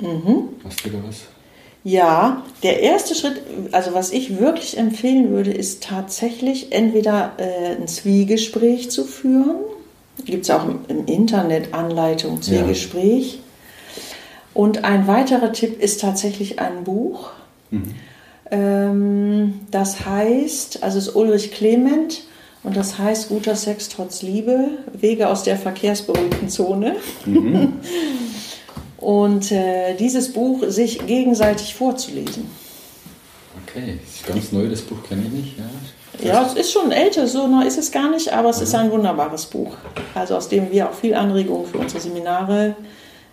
Mhm. 0.00 0.48
Hast 0.64 0.84
du 0.84 0.90
da 0.90 0.98
was? 1.06 1.26
Ja, 1.84 2.44
der 2.62 2.80
erste 2.80 3.14
Schritt, 3.14 3.40
also 3.72 3.94
was 3.94 4.10
ich 4.10 4.40
wirklich 4.40 4.76
empfehlen 4.76 5.30
würde, 5.30 5.52
ist 5.52 5.84
tatsächlich 5.84 6.72
entweder 6.72 7.34
äh, 7.38 7.76
ein 7.76 7.86
Zwiegespräch 7.86 8.90
zu 8.90 9.04
führen. 9.04 9.56
Gibt 10.24 10.44
es 10.44 10.50
auch 10.50 10.64
im 10.88 11.06
Internet 11.06 11.74
Anleitung 11.74 12.42
Zwiegespräch. 12.42 13.34
Ja. 13.34 13.40
Und 14.54 14.84
ein 14.84 15.06
weiterer 15.06 15.52
Tipp 15.52 15.80
ist 15.80 16.00
tatsächlich 16.00 16.58
ein 16.58 16.84
Buch. 16.84 17.30
Mhm. 17.70 17.94
Ähm, 18.50 19.60
das 19.70 20.04
heißt, 20.04 20.82
also 20.82 20.98
es 20.98 21.08
ist 21.08 21.16
Ulrich 21.16 21.52
Clement, 21.52 22.22
und 22.64 22.76
das 22.76 22.98
heißt 22.98 23.28
guter 23.28 23.54
Sex 23.54 23.88
trotz 23.88 24.22
Liebe, 24.22 24.70
Wege 24.92 25.28
aus 25.28 25.42
der 25.42 25.56
verkehrsberuhigten 25.56 26.48
Zone. 26.48 26.96
Mhm. 27.24 27.74
Und 28.98 29.52
äh, 29.52 29.94
dieses 29.94 30.32
Buch 30.32 30.64
sich 30.68 31.06
gegenseitig 31.06 31.74
vorzulesen. 31.74 32.46
Okay, 33.62 33.98
das 34.04 34.16
ist 34.16 34.26
ganz 34.26 34.52
neu, 34.52 34.68
das 34.68 34.82
Buch 34.82 34.98
kenne 35.08 35.22
ich 35.26 35.32
nicht. 35.32 35.58
Ja. 35.58 35.64
Ja, 36.22 36.44
es 36.46 36.54
ist 36.54 36.72
schon 36.72 36.90
älter, 36.92 37.26
so 37.26 37.46
neu 37.46 37.64
ist 37.64 37.78
es 37.78 37.90
gar 37.90 38.10
nicht, 38.10 38.32
aber 38.32 38.50
es 38.50 38.58
mhm. 38.58 38.62
ist 38.64 38.74
ein 38.74 38.90
wunderbares 38.90 39.46
Buch. 39.46 39.72
Also 40.14 40.36
aus 40.36 40.48
dem 40.48 40.70
wir 40.70 40.88
auch 40.88 40.94
viel 40.94 41.14
Anregungen 41.14 41.66
für 41.66 41.78
unsere 41.78 42.00
Seminare 42.00 42.76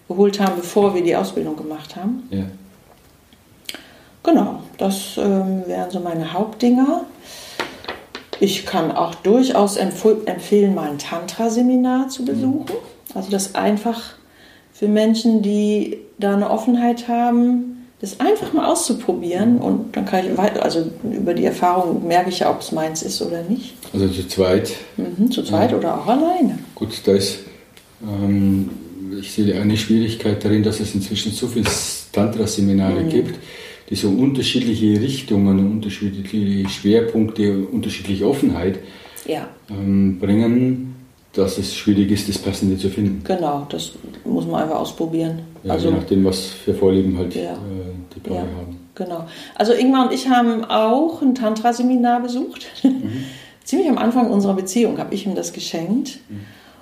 geholt 0.08 0.40
haben, 0.40 0.56
bevor 0.58 0.94
wir 0.94 1.04
die 1.04 1.16
Ausbildung 1.16 1.56
gemacht 1.56 1.96
haben. 1.96 2.28
Ja. 2.30 2.44
Genau, 4.24 4.62
das 4.78 5.18
ähm, 5.18 5.64
wären 5.68 5.92
so 5.92 6.00
meine 6.00 6.34
Hauptdinger. 6.34 7.06
Ich 8.40 8.66
kann 8.66 8.92
auch 8.92 9.16
durchaus 9.16 9.78
empfehlen, 9.78 10.76
mal 10.76 10.90
ein 10.90 10.98
Tantra-Seminar 10.98 12.10
zu 12.10 12.26
besuchen. 12.26 12.66
Also 13.14 13.32
das 13.32 13.56
einfach 13.56 14.02
für 14.74 14.88
Menschen, 14.88 15.42
die 15.42 16.00
da 16.18 16.34
eine 16.34 16.50
Offenheit 16.50 17.08
haben, 17.08 17.75
das 18.06 18.20
einfach 18.20 18.54
mal 18.54 18.72
auszuprobieren 18.72 19.58
und 19.58 19.96
dann 19.96 20.06
kann 20.06 20.26
ich 20.26 20.38
weiter, 20.38 20.64
also 20.64 20.92
über 21.04 21.34
die 21.34 21.46
Erfahrung 21.46 22.08
merke 22.08 22.30
ich 22.30 22.40
ja, 22.40 22.52
ob 22.52 22.62
es 22.62 22.72
meins 22.72 23.02
ist 23.02 23.20
oder 23.22 23.42
nicht. 23.42 23.74
Also 23.94 24.08
zu 24.08 24.28
zweit? 24.28 24.74
Mhm, 24.96 25.32
zu 25.32 25.42
zweit 25.42 25.72
ja. 25.72 25.78
oder 25.78 26.00
auch 26.00 26.06
alleine. 26.06 26.60
Gut, 26.76 27.02
da 27.06 27.14
ist, 27.14 27.40
ähm, 28.04 28.70
ich 29.20 29.32
sehe 29.32 29.60
eine 29.60 29.76
Schwierigkeit 29.76 30.44
darin, 30.46 30.62
dass 30.62 30.80
es 30.80 30.94
inzwischen 30.94 31.32
so 31.32 31.48
viele 31.48 31.66
Tantra-Seminare 32.12 33.02
mhm. 33.02 33.10
gibt, 33.10 33.40
die 33.90 33.96
so 33.96 34.10
unterschiedliche 34.10 35.02
Richtungen, 35.02 35.60
unterschiedliche 35.72 36.70
Schwerpunkte, 36.70 37.66
unterschiedliche 37.72 38.28
Offenheit 38.28 38.80
ja. 39.26 39.48
ähm, 39.72 40.20
bringen, 40.20 40.96
dass 41.34 41.58
es 41.58 41.76
schwierig 41.76 42.12
ist, 42.12 42.30
das 42.30 42.38
Passende 42.38 42.78
zu 42.78 42.90
finden. 42.90 43.24
Genau, 43.24 43.66
das 43.68 43.94
muss 44.24 44.46
man 44.46 44.62
einfach 44.62 44.80
ausprobieren. 44.80 45.55
Ja, 45.66 45.74
also, 45.74 45.90
je 45.90 45.96
nachdem, 45.96 46.24
was 46.26 46.46
für 46.46 46.74
Vorlieben 46.74 47.18
halt 47.18 47.34
ja. 47.36 47.54
äh, 47.54 47.56
die 48.16 48.20
Paare 48.20 48.36
ja, 48.36 48.42
haben. 48.42 48.80
Genau. 48.94 49.28
Also 49.56 49.74
Ingmar 49.74 50.08
und 50.08 50.14
ich 50.14 50.30
haben 50.30 50.64
auch 50.64 51.22
ein 51.22 51.36
Tantra-Seminar 51.36 52.22
besucht. 52.22 52.68
Mhm. 52.84 53.26
Ziemlich 53.64 53.90
am 53.90 53.98
Anfang 53.98 54.30
unserer 54.30 54.54
Beziehung 54.54 55.00
habe 55.00 55.16
ich 55.16 55.26
ihm 55.26 55.34
das 55.34 55.54
geschenkt. 55.54 56.20
Mhm. 56.30 56.42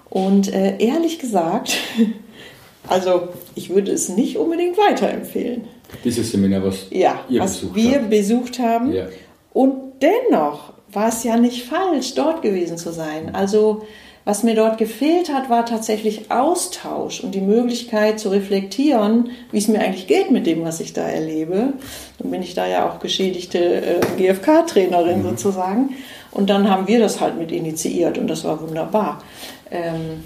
Und 0.10 0.54
äh, 0.54 0.78
ehrlich 0.80 1.18
gesagt, 1.18 1.78
also 2.88 3.30
ich 3.56 3.70
würde 3.70 3.92
es 3.92 4.10
nicht 4.10 4.38
unbedingt 4.38 4.78
weiterempfehlen. 4.78 5.64
Dieses 6.04 6.32
Seminar, 6.32 6.64
was 6.64 6.88
ja, 6.92 7.22
was 7.30 7.58
besucht 7.58 7.76
wir 7.76 8.00
habt. 8.00 8.10
besucht 8.10 8.60
haben. 8.60 8.92
Ja. 8.92 9.08
Und 9.54 9.94
dennoch 10.02 10.74
war 10.92 11.08
es 11.08 11.24
ja 11.24 11.38
nicht 11.38 11.64
falsch, 11.64 12.16
dort 12.16 12.42
gewesen 12.42 12.78
zu 12.78 12.92
sein. 12.92 13.34
Also 13.34 13.86
was 14.26 14.44
mir 14.44 14.56
dort 14.56 14.78
gefehlt 14.78 15.34
hat, 15.34 15.50
war 15.50 15.66
tatsächlich 15.66 16.32
Austausch 16.32 17.22
und 17.22 17.36
die 17.36 17.42
Möglichkeit 17.42 18.20
zu 18.20 18.30
reflektieren, 18.30 19.32
wie 19.52 19.58
es 19.58 19.68
mir 19.68 19.80
eigentlich 19.80 20.08
geht 20.08 20.32
mit 20.32 20.48
dem, 20.48 20.64
was 20.64 20.80
ich 20.80 20.94
da 20.94 21.02
erlebe. 21.02 21.74
Dann 22.20 22.32
bin 22.32 22.42
ich 22.42 22.54
da 22.54 22.66
ja 22.66 22.90
auch 22.90 23.00
geschädigte 23.00 23.60
äh, 23.60 24.00
GFK-Trainerin 24.18 25.20
mhm. 25.20 25.30
sozusagen. 25.30 25.96
Und 26.32 26.50
dann 26.50 26.70
haben 26.70 26.88
wir 26.88 27.00
das 27.00 27.20
halt 27.20 27.38
mit 27.38 27.52
initiiert 27.52 28.18
und 28.18 28.28
das 28.28 28.44
war 28.46 28.62
wunderbar. 28.62 29.22
Ähm, 29.70 30.24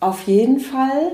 auf 0.00 0.26
jeden 0.26 0.58
Fall 0.58 1.12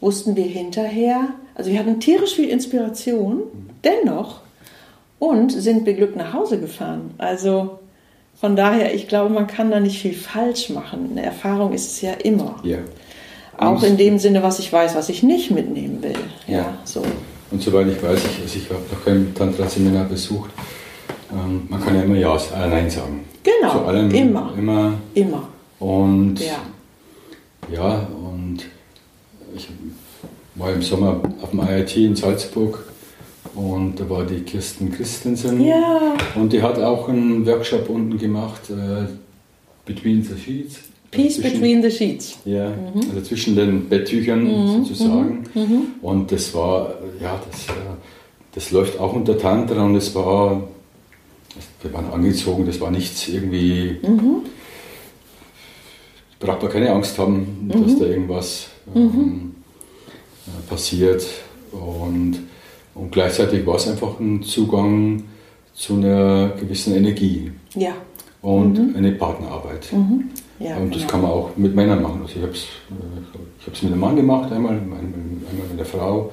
wussten 0.00 0.34
wir 0.34 0.44
hinterher, 0.44 1.28
also 1.54 1.70
wir 1.70 1.78
hatten 1.78 2.00
tierisch 2.00 2.34
viel 2.34 2.48
Inspiration, 2.48 3.42
dennoch, 3.84 4.40
und 5.18 5.52
sind 5.52 5.84
beglückt 5.84 6.16
nach 6.16 6.32
Hause 6.32 6.58
gefahren. 6.58 7.14
Also 7.18 7.78
von 8.40 8.56
daher, 8.56 8.94
ich 8.94 9.06
glaube, 9.06 9.34
man 9.34 9.46
kann 9.46 9.70
da 9.70 9.80
nicht 9.80 10.00
viel 10.00 10.14
falsch 10.14 10.70
machen. 10.70 11.10
Eine 11.10 11.26
Erfahrung 11.26 11.74
ist 11.74 11.92
es 11.92 12.00
ja 12.00 12.12
immer. 12.12 12.58
Ja. 12.62 12.78
Auch 13.58 13.82
in 13.82 13.98
dem 13.98 14.18
Sinne, 14.18 14.42
was 14.42 14.58
ich 14.58 14.72
weiß, 14.72 14.94
was 14.94 15.10
ich 15.10 15.22
nicht 15.22 15.50
mitnehmen 15.50 16.02
will. 16.02 16.14
Ja. 16.46 16.56
ja 16.56 16.78
so. 16.84 17.02
Und 17.50 17.62
soweit 17.62 17.88
ich 17.88 18.02
weiß, 18.02 18.18
ich, 18.18 18.42
also 18.42 18.58
ich 18.58 18.70
habe 18.70 18.80
noch 18.90 19.04
kein 19.04 19.34
Tantra-Seminar 19.34 20.04
besucht, 20.04 20.50
ähm, 21.30 21.66
man 21.68 21.84
kann 21.84 21.94
ja 21.94 22.02
immer 22.02 22.16
Ja, 22.16 22.34
äh, 22.34 22.68
Nein 22.68 22.88
sagen. 22.88 23.24
Genau, 23.42 23.72
Zu 23.72 23.84
allem, 23.84 24.10
immer. 24.10 24.54
Immer. 24.56 24.94
Immer. 25.14 25.48
Und 25.78 26.40
ja, 26.40 26.60
ja 27.70 28.08
und 28.08 28.64
ich 29.54 29.68
war 30.54 30.72
im 30.72 30.82
Sommer 30.82 31.20
auf 31.42 31.50
dem 31.50 31.60
IIT 31.60 31.96
in 31.96 32.16
Salzburg 32.16 32.89
und 33.54 33.98
da 33.98 34.08
war 34.08 34.24
die 34.24 34.40
Kirsten 34.40 34.92
Christensen. 34.92 35.64
Ja. 35.64 36.16
Und 36.34 36.52
die 36.52 36.62
hat 36.62 36.78
auch 36.78 37.08
einen 37.08 37.44
Workshop 37.46 37.88
unten 37.88 38.18
gemacht, 38.18 38.70
äh, 38.70 39.06
Between 39.84 40.22
the 40.22 40.38
Sheets. 40.38 40.80
Peace 41.10 41.36
zwischen, 41.36 41.52
Between 41.52 41.82
the 41.82 41.90
Sheets. 41.90 42.38
Ja, 42.44 42.70
mhm. 42.70 43.00
also 43.10 43.22
zwischen 43.22 43.56
den 43.56 43.88
Betttüchern 43.88 44.44
mhm. 44.44 44.84
sozusagen. 44.84 45.44
Mhm. 45.54 45.60
mhm. 45.60 45.82
Und 46.02 46.30
das 46.30 46.54
war, 46.54 46.94
ja, 47.20 47.40
das, 47.50 47.68
äh, 47.68 47.80
das 48.52 48.70
läuft 48.70 49.00
auch 49.00 49.12
unter 49.12 49.36
Tantra 49.36 49.84
und 49.84 49.96
es 49.96 50.14
war, 50.14 50.62
wir 51.82 51.92
waren 51.92 52.12
angezogen, 52.12 52.66
das 52.66 52.80
war 52.80 52.92
nichts 52.92 53.28
irgendwie, 53.28 53.98
mhm. 54.02 54.42
braucht 56.38 56.62
man 56.62 56.70
keine 56.70 56.92
Angst 56.92 57.18
haben, 57.18 57.68
dass 57.68 57.94
mhm. 57.94 57.98
da 57.98 58.06
irgendwas 58.06 58.68
ähm, 58.94 59.54
äh, 60.46 60.68
passiert. 60.68 61.26
Und 61.72 62.38
und 63.00 63.12
gleichzeitig 63.12 63.66
war 63.66 63.76
es 63.76 63.88
einfach 63.88 64.20
ein 64.20 64.42
Zugang 64.42 65.22
zu 65.72 65.94
einer 65.94 66.50
gewissen 66.60 66.94
Energie. 66.94 67.50
Ja. 67.74 67.92
Und 68.42 68.78
mhm. 68.78 68.96
eine 68.96 69.12
Partnerarbeit. 69.12 69.92
Mhm. 69.92 70.24
Ja, 70.58 70.76
und 70.76 70.94
das 70.94 71.02
genau. 71.02 71.10
kann 71.10 71.22
man 71.22 71.30
auch 71.30 71.56
mit 71.56 71.74
Männern 71.74 72.02
machen. 72.02 72.20
Also 72.22 72.36
ich 72.36 72.42
habe 72.42 72.52
es 72.52 72.64
äh, 72.90 73.72
ich 73.72 73.82
mit 73.82 73.92
einem 73.92 74.00
Mann 74.00 74.16
gemacht, 74.16 74.52
einmal, 74.52 74.72
einmal 74.72 75.00
mit 75.70 75.78
der 75.78 75.86
Frau. 75.86 76.30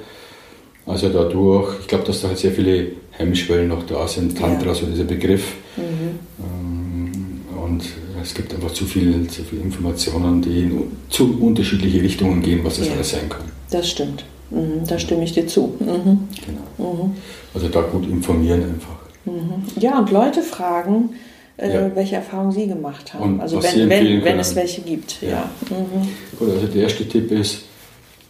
Also 0.85 1.09
dadurch, 1.09 1.79
ich 1.81 1.87
glaube, 1.87 2.05
dass 2.05 2.21
da 2.21 2.29
halt 2.29 2.37
sehr 2.37 2.51
viele 2.51 2.91
Hemmschwellen 3.11 3.69
noch 3.69 3.85
da 3.85 4.07
sind. 4.07 4.37
Tantra, 4.37 4.67
ja. 4.67 4.73
so 4.73 4.85
dieser 4.85 5.03
Begriff. 5.05 5.53
Mhm. 5.77 6.19
Ähm, 6.39 7.41
und 7.63 7.83
es 8.21 8.33
gibt 8.33 8.53
einfach 8.53 8.71
zu 8.71 8.85
viel, 8.85 9.27
zu 9.27 9.43
viele 9.43 9.61
Informationen, 9.61 10.41
die 10.41 10.63
in 10.63 10.91
zu 11.09 11.37
unterschiedliche 11.39 12.01
Richtungen 12.01 12.41
gehen, 12.41 12.61
was 12.63 12.77
das 12.77 12.87
ja. 12.87 12.93
alles 12.93 13.11
sein 13.11 13.29
kann. 13.29 13.45
Das 13.69 13.89
stimmt. 13.89 14.25
Mhm, 14.49 14.87
da 14.87 14.97
stimme 14.99 15.23
ich 15.23 15.33
dir 15.33 15.47
zu. 15.47 15.75
Mhm. 15.79 16.27
Genau. 16.45 16.93
Mhm. 16.93 17.15
Also 17.53 17.67
da 17.69 17.81
gut 17.81 18.07
informieren 18.07 18.63
einfach. 18.63 18.95
Mhm. 19.25 19.63
Ja, 19.79 19.99
und 19.99 20.11
Leute 20.11 20.41
fragen, 20.41 21.09
äh, 21.57 21.73
ja. 21.73 21.95
welche 21.95 22.15
Erfahrungen 22.15 22.51
sie 22.51 22.67
gemacht 22.67 23.13
haben. 23.13 23.35
Und 23.35 23.41
also 23.41 23.61
wenn, 23.61 23.89
wenn, 23.89 24.23
wenn 24.23 24.39
es 24.39 24.55
welche 24.55 24.81
gibt. 24.81 25.21
Ja. 25.21 25.29
ja. 25.29 25.49
Mhm. 25.69 26.07
Gut, 26.39 26.49
also 26.51 26.67
der 26.67 26.83
erste 26.83 27.07
Tipp 27.07 27.31
ist, 27.31 27.63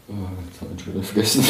äh, 0.10 0.14
jetzt 0.50 0.62
habe 0.62 0.72
ich 0.76 0.84
schon 0.84 0.94
wieder 0.94 1.04
vergessen. 1.04 1.44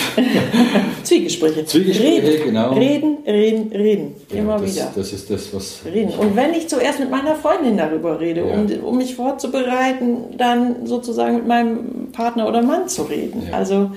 Zwiegespräche. 1.03 1.65
Zwiegespräche, 1.65 2.23
reden, 2.23 2.43
genau. 2.45 2.73
Reden, 2.73 3.17
reden, 3.25 3.71
reden. 3.71 4.15
Ja, 4.31 4.39
Immer 4.39 4.59
das, 4.59 4.75
wieder. 4.75 4.91
Das 4.95 5.13
ist 5.13 5.29
das, 5.29 5.53
was. 5.53 5.81
Reden. 5.85 6.13
Und 6.13 6.35
wenn 6.35 6.53
ich 6.53 6.67
zuerst 6.67 6.99
mit 6.99 7.11
meiner 7.11 7.35
Freundin 7.35 7.77
darüber 7.77 8.19
rede, 8.19 8.41
ja. 8.41 8.53
um, 8.53 8.67
um 8.83 8.97
mich 8.97 9.15
vorzubereiten, 9.15 10.37
dann 10.37 10.87
sozusagen 10.87 11.35
mit 11.35 11.47
meinem 11.47 12.11
Partner 12.11 12.47
oder 12.47 12.63
Mann 12.63 12.89
zu 12.89 13.03
reden. 13.03 13.43
Ja. 13.49 13.57
Also 13.57 13.91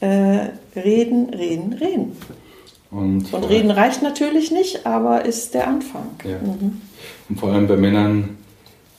äh, 0.00 0.48
reden, 0.76 1.30
reden, 1.34 1.72
reden. 1.74 2.16
Und, 2.90 3.32
und 3.32 3.44
reden 3.44 3.70
reicht 3.70 4.02
natürlich 4.02 4.50
nicht, 4.50 4.84
aber 4.84 5.24
ist 5.24 5.54
der 5.54 5.68
Anfang. 5.68 6.06
Ja. 6.24 6.38
Mhm. 6.38 6.80
Und 7.28 7.38
vor 7.38 7.52
allem 7.52 7.68
bei 7.68 7.76
Männern 7.76 8.36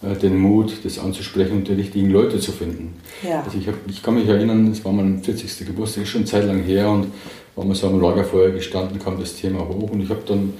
äh, 0.02 0.16
den 0.16 0.38
Mut, 0.38 0.74
das 0.84 0.98
anzusprechen 0.98 1.58
und 1.58 1.68
die 1.68 1.74
richtigen 1.74 2.10
Leute 2.10 2.40
zu 2.40 2.52
finden. 2.52 2.96
Ja. 3.22 3.44
Also 3.44 3.58
ich, 3.58 3.68
hab, 3.68 3.76
ich 3.88 4.02
kann 4.02 4.16
mich 4.16 4.28
erinnern, 4.28 4.72
es 4.72 4.84
war 4.86 4.94
mein 4.94 5.22
40. 5.22 5.68
Geburtstag, 5.68 6.08
schon 6.08 6.26
Zeit 6.26 6.46
lang 6.46 6.64
her 6.64 6.90
und 6.90 7.08
waren 7.56 7.68
wir 7.68 7.76
so 7.76 7.88
am 7.88 8.02
Lagerfeuer 8.02 8.52
gestanden, 8.52 8.98
kam 8.98 9.20
das 9.20 9.36
Thema 9.36 9.60
hoch 9.60 9.92
und 9.92 10.02
ich 10.02 10.10
habe 10.10 10.22
dann, 10.26 10.54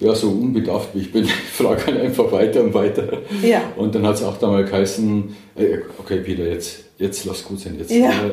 ja, 0.00 0.14
so 0.14 0.30
unbedarft 0.30 0.94
wie 0.94 1.00
ich 1.00 1.12
bin, 1.12 1.24
frage 1.52 1.86
halt 1.86 2.00
einfach 2.00 2.32
weiter 2.32 2.62
und 2.62 2.72
weiter. 2.74 3.18
Ja. 3.42 3.62
Und 3.76 3.94
dann 3.94 4.06
hat 4.06 4.14
es 4.14 4.22
auch 4.22 4.38
da 4.38 4.48
mal 4.48 4.64
geheißen, 4.64 5.36
äh, 5.56 5.78
okay, 5.98 6.20
Peter, 6.20 6.48
jetzt, 6.48 6.84
jetzt 6.96 7.24
lass 7.24 7.44
gut 7.44 7.60
sein, 7.60 7.76
jetzt, 7.78 7.90
ja. 7.90 8.10
äh, 8.10 8.32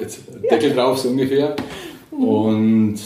Jetzt 0.00 0.20
Deckel 0.50 0.72
drauf, 0.72 0.98
so 0.98 1.08
ungefähr. 1.08 1.56
Mhm. 2.10 2.24
Und 2.24 2.98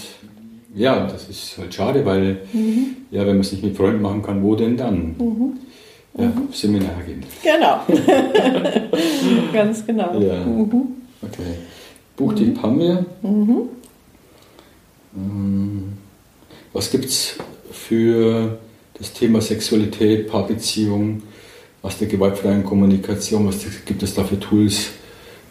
ja, 0.74 1.06
das 1.06 1.28
ist 1.28 1.58
halt 1.58 1.74
schade, 1.74 2.04
weil 2.04 2.40
mhm. 2.52 2.96
ja, 3.10 3.20
wenn 3.22 3.34
man 3.34 3.40
es 3.40 3.52
nicht 3.52 3.64
mit 3.64 3.76
Freunden 3.76 4.02
machen 4.02 4.22
kann, 4.22 4.42
wo 4.42 4.54
denn 4.54 4.76
dann? 4.76 5.14
Mhm. 5.18 5.58
Ja, 6.18 6.26
mhm. 6.26 6.48
Seminar 6.52 7.02
gehen. 7.06 7.22
Genau. 7.42 7.80
Ganz 9.52 9.86
genau. 9.86 10.18
Ja. 10.20 10.44
Mhm. 10.44 10.86
Okay. 11.22 11.54
Buchtipp 12.16 12.56
mhm. 12.56 12.62
haben 12.62 12.78
wir. 12.78 13.06
Mhm. 13.22 13.68
Ähm, 15.16 15.92
was 16.72 16.90
gibt 16.90 17.06
es 17.06 17.36
für 17.70 18.58
das 18.94 19.12
Thema 19.12 19.40
Sexualität, 19.40 20.28
Paarbeziehung, 20.28 21.22
aus 21.82 21.98
der 21.98 22.08
gewaltfreien 22.08 22.64
Kommunikation? 22.64 23.46
Was 23.46 23.64
gibt 23.84 24.02
es 24.02 24.14
da 24.14 24.24
für 24.24 24.38
Tools? 24.38 24.90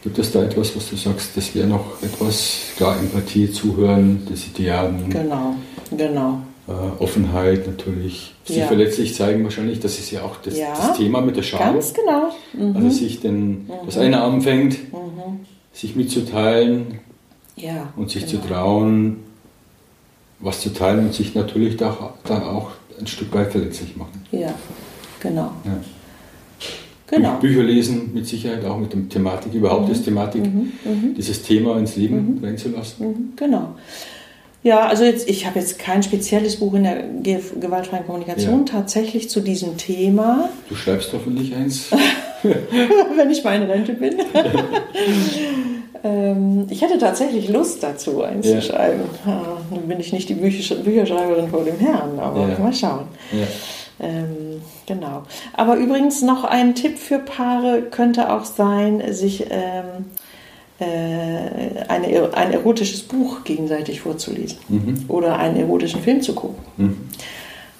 Gibt 0.03 0.17
es 0.17 0.31
da 0.31 0.43
etwas, 0.43 0.75
was 0.75 0.89
du 0.89 0.95
sagst, 0.95 1.37
das 1.37 1.53
wäre 1.53 1.67
noch 1.67 2.01
etwas, 2.01 2.71
klar, 2.75 2.97
Empathie, 2.99 3.51
Zuhören, 3.51 4.25
das 4.29 4.47
Ideal? 4.47 4.93
Genau, 5.09 5.55
genau. 5.95 6.41
Äh, 6.67 7.03
Offenheit 7.03 7.67
natürlich, 7.67 8.33
sich 8.43 8.57
ja. 8.57 8.67
verletzlich 8.67 9.13
zeigen 9.13 9.43
wahrscheinlich, 9.43 9.79
das 9.79 9.99
ist 9.99 10.09
ja 10.09 10.23
auch 10.23 10.37
das, 10.37 10.57
ja, 10.57 10.73
das 10.75 10.97
Thema 10.97 11.21
mit 11.21 11.35
der 11.35 11.43
Scham. 11.43 11.73
Ganz 11.73 11.93
genau. 11.93 12.31
Mhm. 12.53 12.75
Also 12.75 12.89
sich 12.89 13.19
den, 13.19 13.49
mhm. 13.49 13.67
das 13.85 13.97
eine 13.97 14.21
anfängt, 14.21 14.91
mhm. 14.91 15.45
sich 15.71 15.95
mitzuteilen 15.95 16.99
ja, 17.55 17.93
und 17.95 18.09
sich 18.09 18.25
genau. 18.25 18.41
zu 18.41 18.47
trauen, 18.47 19.17
was 20.39 20.61
zu 20.61 20.73
teilen 20.73 21.07
und 21.07 21.13
sich 21.13 21.35
natürlich 21.35 21.77
da, 21.77 22.13
da 22.23 22.47
auch 22.47 22.71
ein 22.99 23.07
Stück 23.07 23.33
weit 23.33 23.51
verletzlich 23.51 23.95
machen. 23.95 24.23
Ja, 24.31 24.53
genau. 25.19 25.51
Ja. 25.63 25.79
Genau. 27.11 27.39
Bücher 27.39 27.63
lesen, 27.63 28.11
mit 28.13 28.25
Sicherheit 28.25 28.63
auch 28.65 28.77
mit 28.77 28.93
der 28.93 29.07
Thematik, 29.09 29.53
überhaupt 29.53 29.87
mhm. 29.87 29.89
das 29.89 30.03
Thematik, 30.03 30.43
mhm. 30.43 30.71
mhm. 30.83 31.13
dieses 31.15 31.43
Thema 31.43 31.77
ins 31.77 31.95
Leben 31.97 32.37
mhm. 32.39 32.43
reinzulassen. 32.43 33.07
Mhm. 33.07 33.33
Genau. 33.35 33.75
Ja, 34.63 34.87
also 34.87 35.03
jetzt, 35.03 35.27
ich 35.27 35.45
habe 35.45 35.59
jetzt 35.59 35.79
kein 35.79 36.03
spezielles 36.03 36.57
Buch 36.57 36.75
in 36.75 36.83
der 36.83 37.03
gewaltfreien 37.59 38.05
Kommunikation 38.05 38.65
ja. 38.65 38.73
tatsächlich 38.73 39.29
zu 39.29 39.41
diesem 39.41 39.75
Thema. 39.77 40.49
Du 40.69 40.75
schreibst 40.75 41.11
hoffentlich 41.13 41.55
eins. 41.55 41.89
Wenn 42.43 43.29
ich 43.29 43.43
mal 43.43 43.55
in 43.55 43.69
Rente 43.69 43.93
bin. 43.93 44.15
ähm, 46.03 46.67
ich 46.69 46.81
hätte 46.81 46.97
tatsächlich 46.97 47.49
Lust 47.49 47.83
dazu, 47.83 48.23
eins 48.23 48.47
ja. 48.47 48.59
zu 48.59 48.67
schreiben. 48.67 49.01
Ja, 49.25 49.57
nun 49.69 49.87
bin 49.87 49.99
ich 49.99 50.11
nicht 50.11 50.29
die 50.29 50.33
Bücher 50.33 50.75
Bücherschreiberin 50.75 51.49
vor 51.49 51.63
dem 51.63 51.77
Herrn, 51.77 52.19
aber 52.19 52.47
mal 52.59 52.73
schauen. 52.73 53.05
Ähm, 54.01 54.61
genau. 54.87 55.23
Aber 55.53 55.75
übrigens 55.75 56.21
noch 56.21 56.43
ein 56.43 56.73
Tipp 56.75 56.97
für 56.97 57.19
Paare 57.19 57.83
könnte 57.83 58.33
auch 58.33 58.45
sein, 58.45 59.01
sich 59.13 59.45
ähm, 59.49 60.05
äh, 60.79 61.83
eine, 61.87 62.33
ein 62.33 62.51
erotisches 62.51 63.03
Buch 63.03 63.43
gegenseitig 63.43 64.01
vorzulesen 64.01 64.57
mhm. 64.67 65.05
oder 65.07 65.37
einen 65.37 65.57
erotischen 65.57 66.01
Film 66.01 66.21
zu 66.21 66.33
gucken. 66.33 66.63
Mhm. 66.77 66.97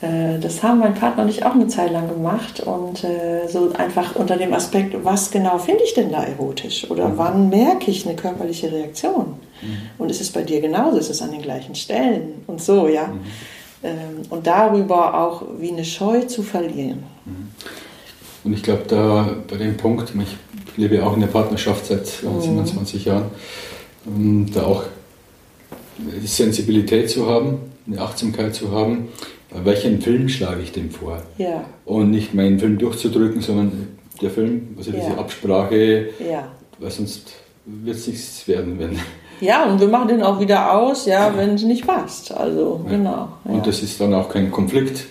Äh, 0.01 0.39
das 0.39 0.61
haben 0.61 0.80
mein 0.80 0.93
Partner 0.93 1.24
und 1.24 1.30
ich 1.30 1.43
auch 1.43 1.55
eine 1.55 1.67
Zeit 1.67 1.91
lang 1.91 2.07
gemacht 2.07 2.59
und 2.59 3.03
äh, 3.03 3.47
so 3.47 3.72
einfach 3.74 4.15
unter 4.15 4.38
dem 4.38 4.53
Aspekt, 4.53 4.95
was 5.03 5.32
genau 5.32 5.57
finde 5.57 5.84
ich 5.84 5.95
denn 5.95 6.11
da 6.11 6.24
erotisch 6.24 6.89
oder 6.91 7.09
mhm. 7.09 7.17
wann 7.17 7.49
merke 7.49 7.89
ich 7.89 8.05
eine 8.05 8.15
körperliche 8.15 8.72
Reaktion? 8.72 9.38
Mhm. 9.61 9.78
Und 9.97 10.11
ist 10.11 10.22
es 10.22 10.30
bei 10.30 10.43
dir 10.43 10.61
genauso? 10.61 10.97
Ist 10.97 11.09
es 11.09 11.24
an 11.24 11.32
den 11.32 11.41
gleichen 11.41 11.74
Stellen? 11.74 12.43
Und 12.45 12.61
so, 12.61 12.88
ja. 12.88 13.09
Mhm. 13.82 13.88
Ähm, 13.88 14.21
und 14.29 14.47
darüber 14.47 15.19
auch 15.19 15.43
wie 15.59 15.71
eine 15.71 15.86
Scheu 15.86 16.21
zu 16.21 16.43
verlieren. 16.43 17.03
Mhm. 17.25 17.51
Und 18.43 18.53
ich 18.53 18.63
glaube, 18.63 18.84
da 18.88 19.36
bei 19.49 19.57
dem 19.57 19.77
Punkt, 19.77 20.13
ich 20.19 20.77
lebe 20.77 21.05
auch 21.05 21.13
in 21.13 21.21
der 21.21 21.27
Partnerschaft 21.27 21.86
seit 21.86 22.07
27 22.07 23.05
Jahren, 23.05 23.25
um 24.05 24.51
da 24.51 24.63
auch 24.63 24.84
die 25.97 26.27
Sensibilität 26.27 27.09
zu 27.09 27.27
haben, 27.27 27.59
eine 27.86 28.01
Achtsamkeit 28.01 28.55
zu 28.55 28.71
haben, 28.71 29.09
welchen 29.53 30.01
Film 30.01 30.29
schlage 30.29 30.61
ich 30.61 30.71
dem 30.71 30.89
vor? 30.89 31.21
Ja. 31.38 31.65
Und 31.86 32.11
nicht 32.11 32.34
meinen 32.34 32.59
Film 32.59 32.77
durchzudrücken, 32.77 33.41
sondern 33.41 33.89
der 34.21 34.29
Film, 34.29 34.75
also 34.77 34.91
diese 34.91 35.09
ja. 35.09 35.17
Absprache, 35.17 36.09
ja. 36.19 36.51
weil 36.79 36.91
sonst 36.91 37.34
wird 37.65 37.97
es 37.97 38.07
nichts 38.07 38.47
werden, 38.47 38.79
wenn. 38.79 38.99
Ja, 39.41 39.65
und 39.65 39.81
wir 39.81 39.87
machen 39.87 40.07
den 40.07 40.23
auch 40.23 40.39
wieder 40.39 40.73
aus, 40.73 41.05
ja, 41.05 41.27
ja. 41.27 41.37
wenn 41.37 41.55
es 41.55 41.63
nicht 41.63 41.85
passt. 41.85 42.31
Also, 42.31 42.85
genau. 42.87 43.29
Und 43.43 43.65
das 43.65 43.81
ist 43.81 43.99
dann 43.99 44.13
auch 44.13 44.29
kein 44.29 44.51
Konflikt 44.51 45.05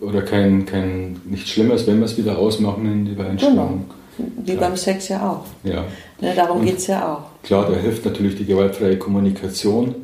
oder 0.00 0.22
kein, 0.22 0.64
kein 0.64 1.20
nichts 1.24 1.50
Schlimmes, 1.50 1.86
wenn 1.86 1.98
wir 1.98 2.06
es 2.06 2.16
wieder 2.16 2.38
ausmachen 2.38 2.86
in 2.86 3.04
die 3.04 3.12
Übereinstimmung. 3.12 3.84
Genau. 4.16 4.30
Wie 4.44 4.54
klar. 4.54 4.68
beim 4.68 4.76
Sex 4.76 5.08
ja 5.08 5.28
auch. 5.28 5.68
Ja. 5.68 5.84
Ne, 6.20 6.34
darum 6.34 6.64
geht 6.64 6.78
es 6.78 6.86
ja 6.86 7.14
auch. 7.14 7.42
Klar, 7.44 7.66
da 7.70 7.76
hilft 7.76 8.04
natürlich 8.04 8.36
die 8.36 8.44
gewaltfreie 8.44 8.96
Kommunikation. 8.96 9.94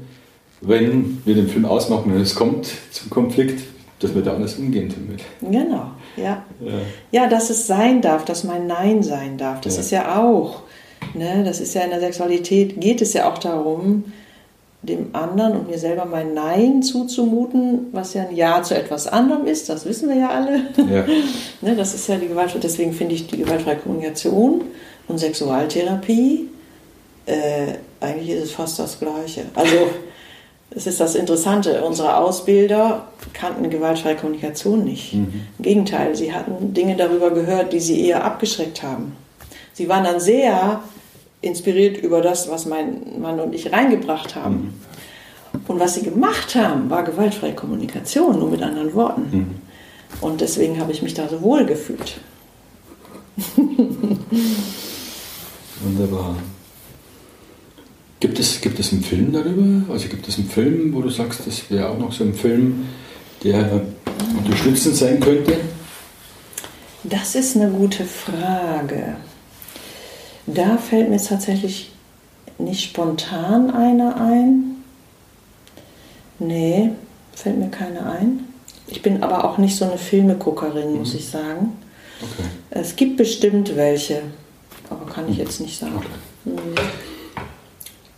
Wenn 0.60 1.20
wir 1.24 1.34
den 1.34 1.48
Film 1.48 1.64
ausmachen 1.64 2.12
und 2.12 2.20
es 2.20 2.34
kommt 2.34 2.68
zum 2.90 3.10
Konflikt, 3.10 3.62
dass 4.00 4.14
wir 4.14 4.22
da 4.22 4.34
anders 4.34 4.54
umgehen 4.56 4.92
damit. 4.94 5.22
Genau, 5.40 5.90
ja. 6.16 6.42
ja. 6.60 6.72
Ja, 7.10 7.28
dass 7.28 7.50
es 7.50 7.66
sein 7.66 8.00
darf, 8.00 8.24
dass 8.24 8.44
mein 8.44 8.66
Nein 8.66 9.02
sein 9.02 9.36
darf. 9.36 9.60
Das 9.60 9.74
ja. 9.74 9.80
ist 9.80 9.90
ja 9.90 10.16
auch, 10.16 10.62
ne, 11.14 11.42
das 11.44 11.60
ist 11.60 11.74
ja 11.74 11.82
in 11.82 11.90
der 11.90 12.00
Sexualität, 12.00 12.80
geht 12.80 13.00
es 13.00 13.12
ja 13.12 13.30
auch 13.30 13.38
darum, 13.38 14.04
dem 14.82 15.14
anderen 15.14 15.52
und 15.52 15.70
mir 15.70 15.78
selber 15.78 16.04
mein 16.04 16.34
Nein 16.34 16.82
zuzumuten, 16.82 17.86
was 17.92 18.14
ja 18.14 18.26
ein 18.28 18.36
Ja 18.36 18.62
zu 18.62 18.76
etwas 18.76 19.06
anderem 19.06 19.46
ist, 19.46 19.68
das 19.68 19.86
wissen 19.86 20.10
wir 20.10 20.16
ja 20.16 20.28
alle. 20.28 20.66
Ja. 20.76 21.04
ne, 21.62 21.76
das 21.76 21.94
ist 21.94 22.06
ja 22.08 22.16
die 22.16 22.28
Gewalt, 22.28 22.54
deswegen 22.62 22.92
finde 22.92 23.14
ich 23.14 23.26
die 23.26 23.38
gewaltfreie 23.38 23.76
Kommunikation 23.76 24.62
und 25.08 25.18
Sexualtherapie, 25.18 26.48
äh, 27.26 27.74
eigentlich 28.00 28.30
ist 28.30 28.44
es 28.44 28.50
fast 28.52 28.78
das 28.78 28.98
Gleiche. 28.98 29.44
Also, 29.54 29.76
es 30.70 30.86
ist 30.86 31.00
das 31.00 31.14
Interessante, 31.14 31.84
unsere 31.84 32.16
Ausbilder 32.16 33.08
kannten 33.32 33.70
gewaltfreie 33.70 34.16
Kommunikation 34.16 34.84
nicht. 34.84 35.14
Mhm. 35.14 35.46
Im 35.58 35.62
Gegenteil, 35.62 36.14
sie 36.16 36.34
hatten 36.34 36.74
Dinge 36.74 36.96
darüber 36.96 37.30
gehört, 37.30 37.72
die 37.72 37.80
sie 37.80 38.06
eher 38.06 38.24
abgeschreckt 38.24 38.82
haben. 38.82 39.16
Sie 39.72 39.88
waren 39.88 40.04
dann 40.04 40.20
sehr 40.20 40.82
inspiriert 41.44 41.98
über 41.98 42.20
das, 42.20 42.50
was 42.50 42.66
mein 42.66 43.20
Mann 43.20 43.38
und 43.40 43.54
ich 43.54 43.72
reingebracht 43.72 44.34
haben. 44.34 44.54
Mhm. 44.54 44.72
Und 45.68 45.80
was 45.80 45.94
sie 45.94 46.02
gemacht 46.02 46.54
haben, 46.54 46.90
war 46.90 47.04
gewaltfreie 47.04 47.54
Kommunikation, 47.54 48.38
nur 48.38 48.50
mit 48.50 48.62
anderen 48.62 48.92
Worten. 48.94 49.28
Mhm. 49.30 49.54
Und 50.20 50.40
deswegen 50.40 50.78
habe 50.80 50.92
ich 50.92 51.02
mich 51.02 51.14
da 51.14 51.28
so 51.28 51.42
wohl 51.42 51.64
gefühlt. 51.64 52.20
Wunderbar. 55.82 56.36
Gibt 58.20 58.38
es, 58.38 58.60
gibt 58.60 58.78
es 58.78 58.92
einen 58.92 59.02
Film 59.02 59.32
darüber? 59.32 59.92
Also 59.92 60.08
gibt 60.08 60.26
es 60.28 60.38
einen 60.38 60.48
Film, 60.48 60.94
wo 60.94 61.02
du 61.02 61.10
sagst, 61.10 61.46
das 61.46 61.70
wäre 61.70 61.90
auch 61.90 61.98
noch 61.98 62.12
so 62.12 62.24
ein 62.24 62.32
Film, 62.34 62.86
der 63.42 63.82
unterstützend 64.38 64.96
sein 64.96 65.20
könnte? 65.20 65.56
Das 67.02 67.34
ist 67.34 67.56
eine 67.56 67.70
gute 67.70 68.04
Frage. 68.04 69.16
Da 70.46 70.76
fällt 70.76 71.10
mir 71.10 71.18
tatsächlich 71.18 71.92
nicht 72.58 72.84
spontan 72.84 73.70
einer 73.70 74.20
ein. 74.20 74.76
Nee, 76.38 76.90
fällt 77.32 77.58
mir 77.58 77.68
keiner 77.68 78.10
ein. 78.12 78.40
Ich 78.86 79.02
bin 79.02 79.22
aber 79.22 79.44
auch 79.44 79.58
nicht 79.58 79.76
so 79.76 79.84
eine 79.86 79.98
Filmeguckerin, 79.98 80.92
mhm. 80.92 80.98
muss 80.98 81.14
ich 81.14 81.28
sagen. 81.28 81.72
Okay. 82.20 82.48
Es 82.70 82.96
gibt 82.96 83.16
bestimmt 83.16 83.76
welche, 83.76 84.22
aber 84.90 85.06
kann 85.06 85.28
ich 85.28 85.38
mhm. 85.38 85.44
jetzt 85.44 85.60
nicht 85.60 85.78
sagen. 85.78 85.96
Okay. 85.96 86.56
Mhm. 86.56 86.74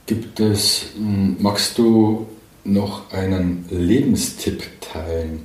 Gibt 0.07 0.39
es, 0.41 0.87
hm, 0.97 1.37
magst 1.41 1.79
du 1.79 2.27
noch 2.65 3.13
einen 3.13 3.67
Lebenstipp 3.71 4.63
teilen? 4.81 5.43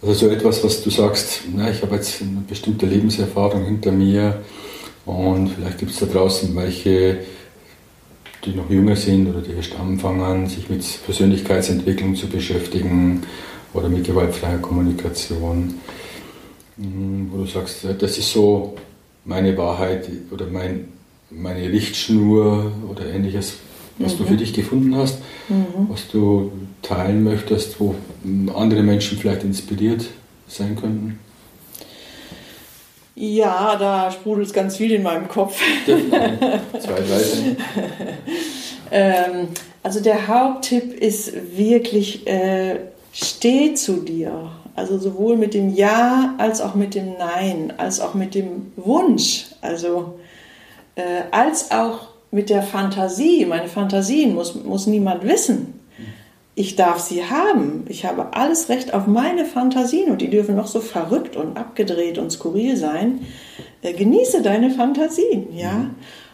Also 0.00 0.14
so 0.14 0.28
etwas, 0.28 0.64
was 0.64 0.82
du 0.82 0.90
sagst, 0.90 1.42
na, 1.54 1.70
ich 1.70 1.80
habe 1.80 1.94
jetzt 1.94 2.20
eine 2.22 2.40
bestimmte 2.48 2.86
Lebenserfahrung 2.86 3.64
hinter 3.64 3.92
mir, 3.92 4.42
und 5.04 5.48
vielleicht 5.48 5.78
gibt 5.78 5.90
es 5.90 5.98
da 5.98 6.06
draußen 6.06 6.54
welche, 6.54 7.18
die 8.44 8.54
noch 8.54 8.70
jünger 8.70 8.96
sind 8.96 9.28
oder 9.28 9.40
die 9.40 9.52
erst 9.52 9.78
anfangen, 9.78 10.48
sich 10.48 10.68
mit 10.68 10.84
Persönlichkeitsentwicklung 11.04 12.14
zu 12.14 12.28
beschäftigen 12.28 13.22
oder 13.74 13.88
mit 13.88 14.04
gewaltfreier 14.04 14.58
Kommunikation, 14.58 15.74
hm, 16.76 17.30
wo 17.32 17.38
du 17.38 17.46
sagst, 17.46 17.86
das 17.98 18.18
ist 18.18 18.32
so 18.32 18.76
meine 19.24 19.56
Wahrheit 19.56 20.08
oder 20.30 20.46
mein, 20.46 20.88
meine 21.30 21.70
Richtschnur 21.70 22.72
oder 22.88 23.06
ähnliches, 23.06 23.54
was 23.98 24.14
mhm. 24.14 24.18
du 24.18 24.24
für 24.24 24.36
dich 24.36 24.52
gefunden 24.52 24.96
hast, 24.96 25.18
mhm. 25.48 25.88
was 25.88 26.08
du 26.08 26.52
teilen 26.82 27.22
möchtest, 27.24 27.78
wo 27.80 27.94
andere 28.54 28.82
Menschen 28.82 29.18
vielleicht 29.18 29.44
inspiriert 29.44 30.06
sein 30.48 30.76
könnten? 30.76 31.18
Ja, 33.14 33.76
da 33.76 34.10
sprudelt 34.10 34.46
es 34.46 34.52
ganz 34.52 34.76
viel 34.76 34.92
in 34.92 35.02
meinem 35.02 35.28
Kopf. 35.28 35.60
Zwei 35.86 37.02
Seiten. 37.02 37.56
ähm, 38.90 39.48
also 39.82 40.00
der 40.00 40.28
Haupttipp 40.28 40.94
ist 40.94 41.56
wirklich, 41.56 42.26
äh, 42.26 42.76
steh 43.12 43.74
zu 43.74 43.98
dir. 43.98 44.50
Also 44.74 44.98
sowohl 44.98 45.36
mit 45.36 45.52
dem 45.52 45.74
Ja 45.74 46.34
als 46.38 46.62
auch 46.62 46.74
mit 46.74 46.94
dem 46.94 47.14
Nein, 47.18 47.74
als 47.76 48.00
auch 48.00 48.14
mit 48.14 48.34
dem 48.34 48.72
Wunsch. 48.76 49.46
Also 49.60 50.18
äh, 50.94 51.24
als 51.30 51.70
auch 51.70 52.08
mit 52.30 52.48
der 52.48 52.62
Fantasie. 52.62 53.44
Meine 53.44 53.68
Fantasien 53.68 54.34
muss, 54.34 54.54
muss 54.54 54.86
niemand 54.86 55.24
wissen 55.24 55.81
ich 56.54 56.76
darf 56.76 56.98
sie 56.98 57.24
haben. 57.24 57.84
Ich 57.88 58.04
habe 58.04 58.34
alles 58.34 58.68
Recht 58.68 58.92
auf 58.92 59.06
meine 59.06 59.44
Fantasien 59.44 60.10
und 60.10 60.20
die 60.20 60.28
dürfen 60.28 60.56
noch 60.56 60.66
so 60.66 60.80
verrückt 60.80 61.36
und 61.36 61.56
abgedreht 61.56 62.18
und 62.18 62.30
skurril 62.30 62.76
sein. 62.76 63.26
Äh, 63.80 63.94
genieße 63.94 64.42
deine 64.42 64.70
Fantasien, 64.70 65.56
ja. 65.56 65.90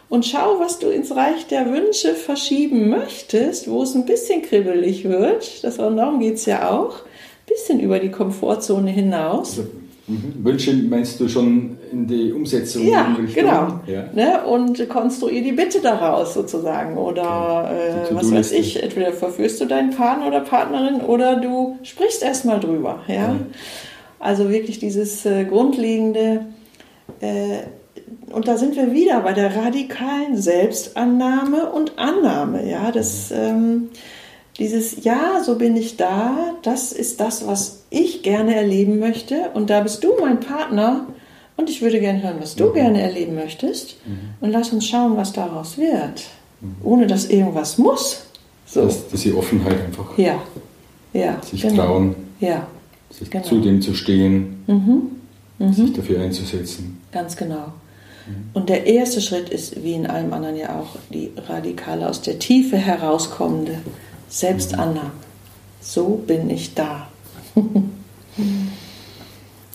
Und 0.09 0.25
schau, 0.25 0.59
was 0.59 0.79
du 0.79 0.89
ins 0.89 1.15
Reich 1.15 1.47
der 1.47 1.71
Wünsche 1.71 2.15
verschieben 2.15 2.89
möchtest, 2.89 3.69
wo 3.69 3.83
es 3.83 3.95
ein 3.95 4.05
bisschen 4.05 4.41
kribbelig 4.41 5.03
wird. 5.03 5.63
Das, 5.63 5.77
darum 5.77 6.19
geht 6.19 6.35
es 6.35 6.45
ja 6.45 6.69
auch. 6.69 7.01
Bisschen 7.45 7.79
über 7.79 7.99
die 7.99 8.11
Komfortzone 8.11 8.89
hinaus. 8.89 9.59
Also 9.59 9.69
Mhm. 10.09 10.43
Wünsche 10.43 10.73
meinst 10.73 11.19
du 11.19 11.27
schon 11.29 11.77
in 11.91 12.07
die 12.07 12.33
Umsetzung? 12.33 12.87
Ja, 12.87 13.15
genau. 13.33 13.79
Ja. 13.85 14.05
Ne? 14.13 14.43
Und 14.43 14.89
konstruier 14.89 15.43
die 15.43 15.51
Bitte 15.51 15.79
daraus 15.81 16.33
sozusagen. 16.33 16.97
Oder 16.97 17.69
okay. 17.71 18.11
äh, 18.11 18.15
was 18.15 18.31
weiß 18.31 18.51
ich, 18.53 18.81
entweder 18.81 19.13
verführst 19.13 19.61
du 19.61 19.65
deinen 19.65 19.91
Partner 19.91 20.27
oder 20.27 20.41
Partnerin 20.41 21.01
oder 21.01 21.35
du 21.35 21.77
sprichst 21.83 22.23
erstmal 22.23 22.59
drüber. 22.59 23.01
Ja? 23.07 23.13
ja? 23.13 23.35
Also 24.19 24.49
wirklich 24.49 24.79
dieses 24.79 25.25
äh, 25.25 25.45
grundlegende, 25.45 26.45
äh, 27.21 27.59
und 28.31 28.47
da 28.47 28.57
sind 28.57 28.75
wir 28.75 28.91
wieder 28.91 29.19
bei 29.21 29.33
der 29.33 29.55
radikalen 29.55 30.35
Selbstannahme 30.35 31.69
und 31.71 31.99
Annahme. 31.99 32.67
Ja, 32.67 32.91
das. 32.91 33.29
Mhm. 33.29 33.37
Ähm, 33.37 33.89
dieses 34.59 35.03
Ja, 35.03 35.41
so 35.43 35.55
bin 35.55 35.75
ich 35.75 35.97
da, 35.97 36.55
das 36.61 36.91
ist 36.91 37.19
das, 37.19 37.47
was 37.47 37.83
ich 37.89 38.21
gerne 38.23 38.55
erleben 38.55 38.99
möchte 38.99 39.49
und 39.53 39.69
da 39.69 39.81
bist 39.81 40.03
du 40.03 40.13
mein 40.19 40.39
Partner 40.39 41.05
und 41.57 41.69
ich 41.69 41.81
würde 41.81 41.99
gerne 41.99 42.21
hören, 42.21 42.37
was 42.39 42.55
du 42.55 42.65
mhm. 42.69 42.73
gerne 42.73 43.01
erleben 43.01 43.35
möchtest 43.35 43.95
mhm. 44.05 44.35
und 44.41 44.51
lass 44.51 44.71
uns 44.71 44.85
schauen, 44.85 45.17
was 45.17 45.33
daraus 45.33 45.77
wird, 45.77 46.23
mhm. 46.61 46.75
ohne 46.83 47.07
dass 47.07 47.25
irgendwas 47.25 47.77
muss, 47.77 48.25
So. 48.65 48.85
Das, 48.85 49.07
diese 49.07 49.35
Offenheit 49.35 49.81
einfach. 49.81 50.17
Ja. 50.17 50.41
ja 51.13 51.41
sich 51.41 51.61
genau. 51.61 51.85
trauen. 51.85 52.15
Ja. 52.39 52.67
Sich 53.09 53.29
genau. 53.29 53.43
zu 53.43 53.59
dem 53.61 53.81
zu 53.81 53.95
stehen. 53.95 54.63
Mhm. 54.67 55.01
Mhm. 55.57 55.73
Sich 55.73 55.93
dafür 55.93 56.21
einzusetzen. 56.21 57.01
Ganz 57.11 57.35
genau. 57.35 57.73
Mhm. 58.27 58.49
Und 58.53 58.69
der 58.69 58.85
erste 58.85 59.21
Schritt 59.21 59.49
ist, 59.49 59.83
wie 59.83 59.93
in 59.93 60.05
allem 60.05 60.31
anderen 60.33 60.55
ja 60.55 60.79
auch, 60.79 60.97
die 61.11 61.31
radikale, 61.47 62.07
aus 62.07 62.21
der 62.21 62.37
Tiefe 62.37 62.77
herauskommende 62.77 63.79
Selbstannahme. 64.29 65.11
So 65.81 66.23
bin 66.25 66.49
ich 66.49 66.73
da. 66.75 67.09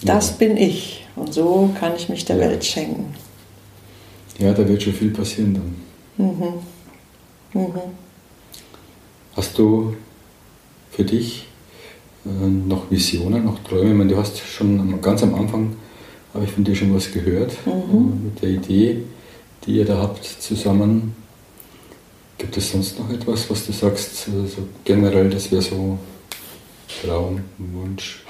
das 0.02 0.30
ja. 0.30 0.36
bin 0.38 0.56
ich. 0.56 1.06
Und 1.16 1.34
so 1.34 1.70
kann 1.78 1.94
ich 1.96 2.08
mich 2.08 2.24
der 2.24 2.36
ja. 2.36 2.48
Welt 2.48 2.64
schenken. 2.64 3.14
Ja, 4.38 4.52
da 4.52 4.66
wird 4.68 4.82
schon 4.82 4.92
viel 4.92 5.10
passieren 5.10 5.54
dann. 5.54 6.26
Mhm. 6.26 7.60
Mhm. 7.60 7.80
Hast 9.36 9.58
du 9.58 9.94
für 10.90 11.04
dich 11.04 11.46
äh, 12.24 12.28
noch 12.28 12.90
Visionen, 12.90 13.44
noch 13.44 13.62
Träume? 13.62 13.90
Ich 13.90 13.96
meine, 13.96 14.10
du 14.10 14.16
hast 14.16 14.38
schon 14.38 15.00
ganz 15.00 15.22
am 15.22 15.34
Anfang, 15.34 15.76
habe 16.32 16.44
ich 16.44 16.50
von 16.50 16.64
dir 16.64 16.74
schon 16.74 16.94
was 16.94 17.12
gehört, 17.12 17.52
mhm. 17.66 17.72
Äh, 17.72 18.24
mit 18.24 18.42
der 18.42 18.48
Idee, 18.50 19.02
die 19.64 19.76
ihr 19.76 19.84
da 19.84 19.98
habt 19.98 20.24
zusammen. 20.24 21.14
Gibt 22.44 22.58
es 22.58 22.72
sonst 22.72 22.98
noch 22.98 23.10
etwas, 23.10 23.48
was 23.48 23.64
du 23.64 23.72
sagst, 23.72 24.28
äh, 24.28 24.46
so 24.46 24.68
generell, 24.84 25.30
das 25.30 25.50
wäre 25.50 25.62
so 25.62 25.98
Traum, 27.02 27.40
Wunsch? 27.56 28.22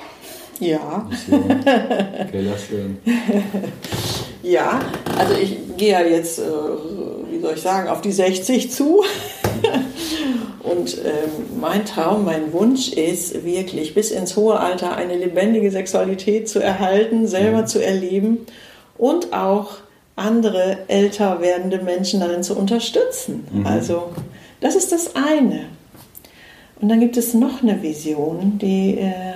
Ja. 0.61 1.11
Hören. 1.29 2.99
Ja, 4.45 4.79
also 5.19 5.35
ich 5.35 5.57
gehe 5.79 5.93
ja 5.93 6.03
jetzt, 6.03 6.39
wie 6.39 7.41
soll 7.41 7.55
ich 7.55 7.63
sagen, 7.63 7.89
auf 7.89 8.03
die 8.03 8.13
60 8.13 8.71
zu. 8.71 9.03
Und 10.63 10.99
ähm, 10.99 11.59
mein 11.59 11.87
Traum, 11.87 12.27
mein 12.27 12.53
Wunsch 12.53 12.93
ist 12.93 13.43
wirklich 13.43 13.95
bis 13.95 14.11
ins 14.11 14.37
hohe 14.37 14.61
Alter 14.61 14.95
eine 14.95 15.17
lebendige 15.17 15.71
Sexualität 15.71 16.49
zu 16.49 16.61
erhalten, 16.61 17.27
selber 17.27 17.63
mhm. 17.63 17.67
zu 17.67 17.83
erleben 17.83 18.47
und 18.99 19.33
auch 19.33 19.79
andere 20.17 20.79
älter 20.89 21.41
werdende 21.41 21.79
Menschen 21.79 22.21
darin 22.21 22.43
zu 22.43 22.57
unterstützen. 22.57 23.47
Mhm. 23.53 23.67
Also 23.67 24.11
das 24.61 24.77
ist 24.77 24.93
das 24.93 25.17
eine. 25.17 25.67
Und 26.81 26.89
dann 26.89 27.01
gibt 27.01 27.17
es 27.17 27.35
noch 27.35 27.63
eine 27.63 27.83
Vision, 27.83 28.59
die 28.59 28.99
äh, 28.99 29.35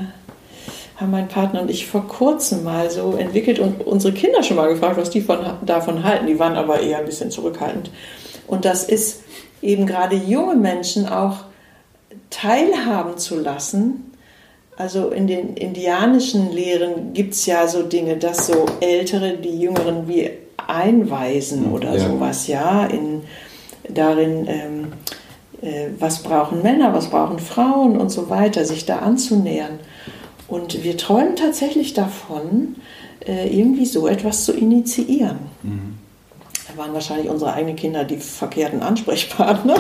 haben 0.97 1.11
mein 1.11 1.29
Partner 1.29 1.63
und 1.63 1.71
ich 1.71 1.87
vor 1.87 2.07
kurzem 2.07 2.65
mal 2.65 2.91
so 2.91 3.13
entwickelt 3.13 3.59
und 3.59 3.87
unsere 3.87 4.13
Kinder 4.13 4.43
schon 4.43 4.57
mal 4.57 4.69
gefragt, 4.69 4.97
was 4.97 5.11
die 5.11 5.21
von, 5.21 5.39
davon 5.65 6.03
halten. 6.03 6.27
Die 6.27 6.39
waren 6.39 6.57
aber 6.57 6.81
eher 6.81 6.99
ein 6.99 7.07
bisschen 7.07 7.31
zurückhaltend. 7.31 7.91
Und 8.47 8.65
das 8.65 8.85
ist 8.85 9.23
eben 9.63 9.87
gerade 9.87 10.17
junge 10.17 10.57
Menschen 10.57 11.09
auch 11.09 11.45
teilhaben 12.31 13.17
zu 13.19 13.39
lassen. 13.39 14.13
Also 14.77 15.11
in 15.11 15.27
den 15.27 15.57
indianischen 15.57 16.53
Lehren 16.53 17.13
gibt 17.13 17.35
es 17.35 17.47
ja 17.47 17.67
so 17.67 17.83
Dinge, 17.83 18.17
dass 18.17 18.47
so 18.47 18.67
Ältere 18.81 19.37
die 19.37 19.61
Jüngeren 19.61 20.09
wie 20.09 20.31
einweisen 20.69 21.73
oder 21.73 21.97
ja. 21.97 22.09
sowas, 22.09 22.47
ja, 22.47 22.87
in, 22.87 23.23
darin, 23.89 24.47
ähm, 24.47 24.93
äh, 25.61 25.89
was 25.99 26.23
brauchen 26.23 26.63
Männer, 26.63 26.95
was 26.95 27.09
brauchen 27.09 27.41
Frauen 27.41 27.99
und 27.99 28.11
so 28.11 28.31
weiter, 28.31 28.65
sich 28.65 28.87
da 28.87 28.99
anzunähern. 28.99 29.81
Und 30.47 30.85
wir 30.85 30.97
träumen 30.97 31.35
tatsächlich 31.35 31.95
davon, 31.95 32.77
äh, 33.27 33.49
irgendwie 33.49 33.87
so 33.87 34.07
etwas 34.07 34.45
zu 34.45 34.53
initiieren. 34.53 35.39
Mhm 35.63 35.99
waren 36.79 36.95
wahrscheinlich 36.95 37.29
unsere 37.29 37.53
eigenen 37.53 37.77
Kinder 37.77 38.05
die 38.05 38.17
verkehrten 38.17 38.81
Ansprechpartner. 38.83 39.75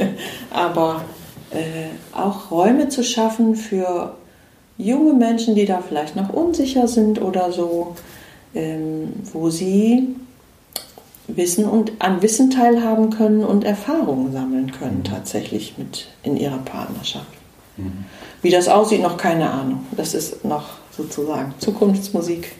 Aber 0.50 1.04
äh, 1.50 2.16
auch 2.16 2.50
Räume 2.50 2.88
zu 2.88 3.04
schaffen 3.04 3.54
für 3.54 4.16
junge 4.76 5.12
Menschen, 5.12 5.54
die 5.54 5.66
da 5.66 5.82
vielleicht 5.86 6.16
noch 6.16 6.30
unsicher 6.30 6.88
sind 6.88 7.20
oder 7.20 7.52
so, 7.52 7.94
ähm, 8.54 9.12
wo 9.32 9.50
sie 9.50 10.16
Wissen 11.28 11.64
und 11.64 11.92
an 12.00 12.22
Wissen 12.22 12.50
teilhaben 12.50 13.10
können 13.10 13.44
und 13.44 13.64
Erfahrungen 13.64 14.32
sammeln 14.32 14.72
können, 14.72 14.98
mhm. 14.98 15.04
tatsächlich 15.04 15.74
mit 15.78 16.08
in 16.22 16.36
ihrer 16.36 16.58
Partnerschaft. 16.58 17.26
Mhm. 17.76 18.04
Wie 18.42 18.50
das 18.50 18.68
aussieht, 18.68 19.02
noch 19.02 19.16
keine 19.16 19.50
Ahnung. 19.50 19.86
Das 19.96 20.14
ist 20.14 20.44
noch 20.44 20.70
sozusagen 20.90 21.54
Zukunftsmusik, 21.58 22.52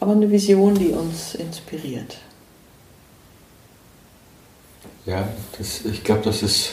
aber 0.00 0.12
eine 0.12 0.30
Vision, 0.30 0.74
die 0.74 0.88
uns 0.88 1.34
inspiriert. 1.34 2.18
Ja, 5.06 5.28
das, 5.58 5.84
ich 5.84 6.04
glaube, 6.04 6.22
dass 6.22 6.42
es, 6.42 6.72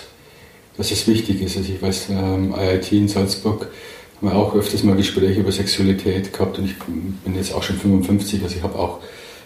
dass 0.75 0.91
es 0.91 1.07
wichtig 1.07 1.41
ist. 1.41 1.57
Also 1.57 1.71
ich 1.71 1.81
weiß, 1.81 2.07
ähm, 2.09 2.53
IIT 2.57 2.91
in 2.91 3.07
Salzburg 3.07 3.71
haben 4.17 4.27
wir 4.29 4.35
auch 4.35 4.55
öfters 4.55 4.83
mal 4.83 4.95
Gespräche 4.95 5.41
über 5.41 5.51
Sexualität 5.51 6.33
gehabt 6.33 6.57
und 6.57 6.65
ich 6.65 6.75
bin 6.77 7.35
jetzt 7.35 7.53
auch 7.53 7.63
schon 7.63 7.77
55, 7.77 8.41
also 8.43 8.55
ich 8.55 8.63
habe 8.63 8.77
auch 8.77 8.99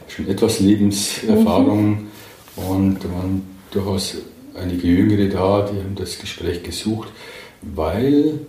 schon 0.07 0.27
etwas 0.29 0.59
Lebenserfahrung 0.59 1.89
mhm. 1.89 2.07
und 2.55 2.99
da 3.03 3.09
waren 3.09 3.43
durchaus 3.71 4.15
einige 4.55 4.87
Jüngere 4.87 5.27
da, 5.27 5.69
die 5.69 5.79
haben 5.79 5.95
das 5.95 6.19
Gespräch 6.19 6.63
gesucht, 6.63 7.09
weil 7.61 8.39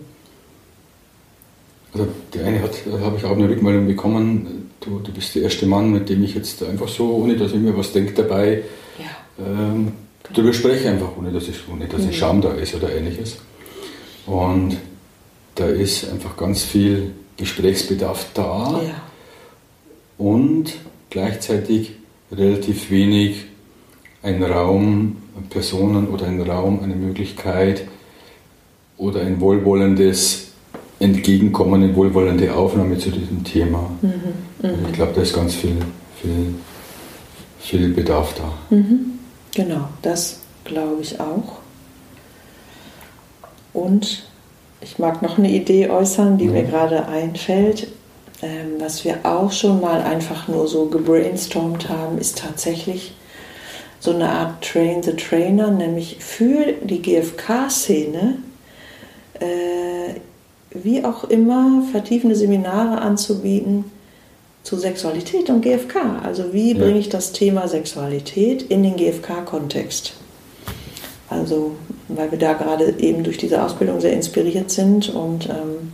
also 1.93 2.07
der 2.33 2.45
eine 2.45 2.61
hat, 2.61 2.71
habe 3.01 3.17
ich 3.17 3.25
auch 3.25 3.35
eine 3.35 3.47
Rückmeldung 3.49 3.85
bekommen, 3.85 4.71
du, 4.79 4.99
du 4.99 5.11
bist 5.11 5.35
der 5.35 5.43
erste 5.43 5.65
Mann, 5.65 5.91
mit 5.91 6.09
dem 6.09 6.23
ich 6.23 6.35
jetzt 6.35 6.63
einfach 6.63 6.87
so, 6.87 7.15
ohne 7.17 7.35
dass 7.35 7.51
ich 7.51 7.59
mir 7.59 7.77
was 7.77 7.91
denke 7.91 8.13
dabei, 8.13 8.63
ja. 8.97 9.45
ähm, 9.45 9.91
darüber 10.31 10.53
spreche 10.53 10.89
einfach, 10.89 11.15
ohne 11.17 11.31
dass, 11.31 11.47
ich, 11.47 11.57
ohne 11.71 11.85
dass 11.87 12.01
mhm. 12.01 12.13
Scham 12.13 12.41
da 12.41 12.53
ist 12.53 12.73
oder 12.73 12.93
ähnliches. 12.95 13.37
Und 14.25 14.77
da 15.55 15.67
ist 15.67 16.09
einfach 16.09 16.35
ganz 16.37 16.63
viel 16.63 17.11
Gesprächsbedarf 17.37 18.27
da 18.33 18.81
ja. 18.83 19.01
und 20.17 20.73
gleichzeitig 21.09 21.93
relativ 22.31 22.89
wenig 22.89 23.45
ein 24.21 24.41
Raum, 24.43 25.17
Personen 25.49 26.07
oder 26.07 26.27
ein 26.27 26.41
Raum, 26.41 26.81
eine 26.81 26.95
Möglichkeit 26.95 27.85
oder 28.97 29.21
ein 29.21 29.39
wohlwollendes 29.39 30.47
Entgegenkommen, 30.99 31.83
eine 31.83 31.95
wohlwollende 31.95 32.53
Aufnahme 32.53 32.97
zu 32.97 33.09
diesem 33.11 33.43
Thema. 33.43 33.91
Mhm. 34.01 34.11
Mhm. 34.61 34.85
Ich 34.87 34.93
glaube, 34.93 35.13
da 35.13 35.21
ist 35.21 35.33
ganz 35.33 35.53
viel, 35.55 35.75
viel, 36.21 36.53
viel 37.59 37.89
Bedarf 37.93 38.33
da. 38.35 38.75
Mhm. 38.75 39.19
Genau, 39.53 39.89
das 40.01 40.39
glaube 40.63 41.01
ich 41.01 41.19
auch. 41.19 41.59
Und 43.73 44.23
ich 44.83 44.99
mag 44.99 45.21
noch 45.21 45.37
eine 45.37 45.49
Idee 45.49 45.89
äußern, 45.89 46.37
die 46.37 46.45
mhm. 46.45 46.53
mir 46.53 46.63
gerade 46.63 47.07
einfällt. 47.07 47.87
Ähm, 48.41 48.73
was 48.79 49.05
wir 49.05 49.19
auch 49.23 49.51
schon 49.51 49.79
mal 49.79 50.01
einfach 50.01 50.47
nur 50.47 50.67
so 50.67 50.87
gebrainstormt 50.87 51.89
haben, 51.89 52.17
ist 52.17 52.39
tatsächlich 52.39 53.13
so 53.99 54.13
eine 54.13 54.29
Art 54.29 54.61
Train 54.61 55.01
the 55.01 55.13
Trainer, 55.13 55.71
nämlich 55.71 56.17
für 56.19 56.73
die 56.83 57.01
GFK-Szene, 57.01 58.37
äh, 59.39 60.15
wie 60.71 61.05
auch 61.05 61.23
immer, 61.23 61.83
vertiefende 61.91 62.35
Seminare 62.35 62.99
anzubieten, 62.99 63.85
zu 64.63 64.77
Sexualität 64.77 65.49
und 65.49 65.61
GFK. 65.61 66.21
Also 66.23 66.53
wie 66.53 66.73
ja. 66.73 66.83
bringe 66.83 66.99
ich 66.99 67.09
das 67.09 67.31
Thema 67.31 67.67
Sexualität 67.67 68.63
in 68.63 68.83
den 68.83 68.97
GFK-Kontext? 68.97 70.13
Also 71.29 71.75
weil 72.07 72.31
wir 72.31 72.39
da 72.39 72.53
gerade 72.53 72.93
eben 72.99 73.23
durch 73.23 73.37
diese 73.37 73.63
Ausbildung 73.63 74.01
sehr 74.01 74.13
inspiriert 74.13 74.71
sind 74.71 75.09
und 75.09 75.49
ähm, 75.49 75.91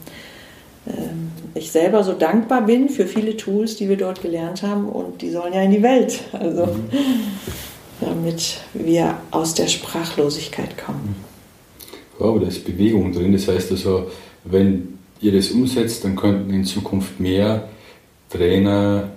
ähm, 0.87 1.31
ich 1.55 1.71
selber 1.71 2.03
so 2.03 2.13
dankbar 2.13 2.65
bin 2.65 2.89
für 2.89 3.05
viele 3.05 3.35
Tools, 3.37 3.75
die 3.75 3.89
wir 3.89 3.97
dort 3.97 4.21
gelernt 4.21 4.63
haben 4.63 4.87
und 4.87 5.21
die 5.21 5.29
sollen 5.29 5.53
ja 5.53 5.61
in 5.61 5.71
die 5.71 5.83
Welt. 5.83 6.21
Also 6.31 6.67
mhm. 6.67 6.89
damit 8.01 8.61
wir 8.73 9.17
aus 9.31 9.53
der 9.53 9.67
Sprachlosigkeit 9.67 10.77
kommen. 10.77 11.15
Ja, 12.19 12.27
aber 12.27 12.39
da 12.39 12.47
ist 12.47 12.65
Bewegung 12.65 13.13
drin. 13.13 13.33
Das 13.33 13.47
heißt 13.47 13.71
also, 13.71 14.09
wenn 14.45 14.99
ihr 15.21 15.31
das 15.33 15.49
umsetzt, 15.49 16.03
dann 16.03 16.15
könnten 16.15 16.53
in 16.53 16.63
Zukunft 16.63 17.19
mehr 17.19 17.67
Trainer 18.29 19.09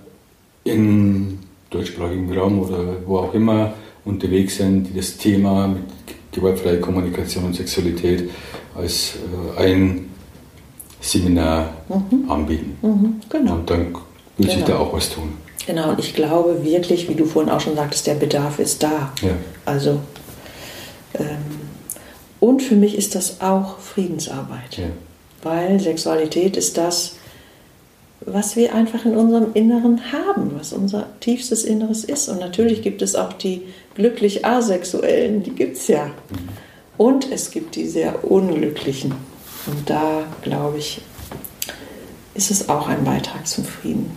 im 0.63 1.39
deutschsprachigen 1.69 2.31
Raum 2.37 2.61
oder 2.61 2.97
wo 3.05 3.17
auch 3.17 3.33
immer 3.33 3.73
unterwegs 4.05 4.57
sind, 4.57 4.85
die 4.85 4.95
das 4.95 5.17
Thema 5.17 5.67
mit 5.67 5.83
gewaltfreier 6.33 6.77
Kommunikation 6.77 7.45
und 7.45 7.55
Sexualität 7.55 8.29
als 8.75 9.13
äh, 9.57 9.61
ein 9.61 10.09
Seminar 10.99 11.73
mhm. 11.89 12.29
anbieten. 12.29 12.77
Mhm, 12.81 13.21
genau. 13.29 13.55
Und 13.55 13.69
dann 13.69 13.93
will 13.93 14.47
genau. 14.47 14.53
sich 14.53 14.63
da 14.63 14.77
auch 14.77 14.93
was 14.93 15.09
tun. 15.09 15.33
Genau, 15.65 15.89
und 15.91 15.99
ich 15.99 16.13
glaube 16.13 16.63
wirklich, 16.63 17.07
wie 17.09 17.15
du 17.15 17.25
vorhin 17.25 17.51
auch 17.51 17.61
schon 17.61 17.75
sagtest, 17.75 18.07
der 18.07 18.15
Bedarf 18.15 18.59
ist 18.59 18.83
da. 18.83 19.13
Ja. 19.21 19.31
Also, 19.65 19.99
ähm, 21.17 21.61
und 22.39 22.61
für 22.61 22.75
mich 22.75 22.97
ist 22.97 23.15
das 23.15 23.39
auch 23.39 23.79
Friedensarbeit. 23.79 24.77
Ja. 24.77 24.87
Weil 25.41 25.79
Sexualität 25.79 26.57
ist 26.57 26.77
das, 26.77 27.15
was 28.25 28.55
wir 28.55 28.73
einfach 28.73 29.05
in 29.05 29.15
unserem 29.15 29.53
Inneren 29.53 30.11
haben, 30.11 30.51
was 30.57 30.73
unser 30.73 31.07
tiefstes 31.19 31.63
Inneres 31.63 32.03
ist. 32.03 32.29
Und 32.29 32.39
natürlich 32.39 32.81
gibt 32.81 33.01
es 33.01 33.15
auch 33.15 33.33
die 33.33 33.63
glücklich 33.95 34.45
Asexuellen, 34.45 35.43
die 35.43 35.51
gibt 35.51 35.77
es 35.77 35.87
ja. 35.87 36.11
Und 36.97 37.31
es 37.31 37.51
gibt 37.51 37.75
die 37.75 37.87
sehr 37.87 38.29
Unglücklichen. 38.29 39.13
Und 39.65 39.89
da, 39.89 40.25
glaube 40.41 40.77
ich, 40.77 41.01
ist 42.33 42.51
es 42.51 42.69
auch 42.69 42.87
ein 42.87 43.03
Beitrag 43.03 43.47
zum 43.47 43.63
Frieden. 43.63 44.11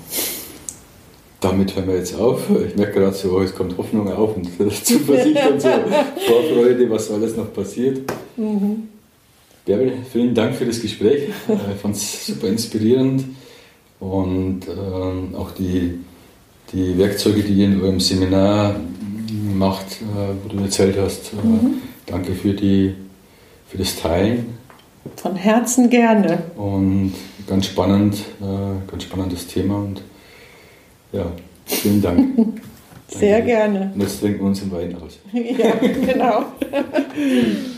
Damit 1.41 1.77
hören 1.77 1.89
wir 1.89 1.97
jetzt 1.97 2.19
auf. 2.19 2.49
Ich 2.67 2.77
merke 2.77 3.01
gerade 3.01 3.15
so, 3.15 3.41
es 3.41 3.55
kommt 3.55 3.77
Hoffnung 3.77 4.11
auf 4.13 4.37
und 4.37 4.49
Zuversicht 4.85 5.47
und 5.47 5.61
so 5.61 5.69
Vorfreude, 6.27 6.89
was 6.91 7.11
alles 7.11 7.37
noch 7.37 7.53
passiert. 7.53 8.01
Mhm. 8.37 8.89
Bärbel, 9.65 9.93
vielen 10.13 10.35
Dank 10.35 10.55
für 10.55 10.65
das 10.65 10.81
Gespräch. 10.81 11.29
Ich 11.49 11.81
fand 11.81 11.97
es 11.97 12.27
super 12.27 12.47
inspirierend 12.47 13.25
und 14.01 14.61
ähm, 14.69 15.35
auch 15.35 15.53
die, 15.53 16.01
die 16.73 16.99
Werkzeuge, 16.99 17.43
die 17.43 17.55
ihr 17.55 17.67
in 17.67 17.81
eurem 17.81 18.01
Seminar 18.01 18.77
macht, 19.55 19.87
äh, 20.03 20.35
wo 20.43 20.49
du 20.49 20.63
erzählt 20.63 20.97
hast. 21.01 21.33
Äh, 21.33 21.47
mhm. 21.47 21.83
Danke 22.07 22.33
für, 22.33 22.53
die, 22.53 22.95
für 23.69 23.79
das 23.79 23.97
Teilen. 23.97 24.59
Von 25.17 25.37
Herzen 25.37 25.89
gerne. 25.89 26.43
Und 26.57 27.15
ganz 27.47 27.67
spannend, 27.67 28.17
äh, 28.41 28.91
ganz 28.91 29.05
spannendes 29.05 29.47
Thema 29.47 29.79
und 29.79 30.03
ja, 31.13 31.27
vielen 31.65 32.03
Dank. 32.03 32.37
Sehr 33.09 33.41
gerne. 33.41 33.93
Und 33.95 34.01
jetzt 34.01 34.21
trinken 34.21 34.41
wir 34.41 34.47
uns 34.47 34.61
den 34.61 34.73
Wein 34.73 34.97
aus. 34.97 35.19
ja, 35.33 35.75
genau. 35.81 36.45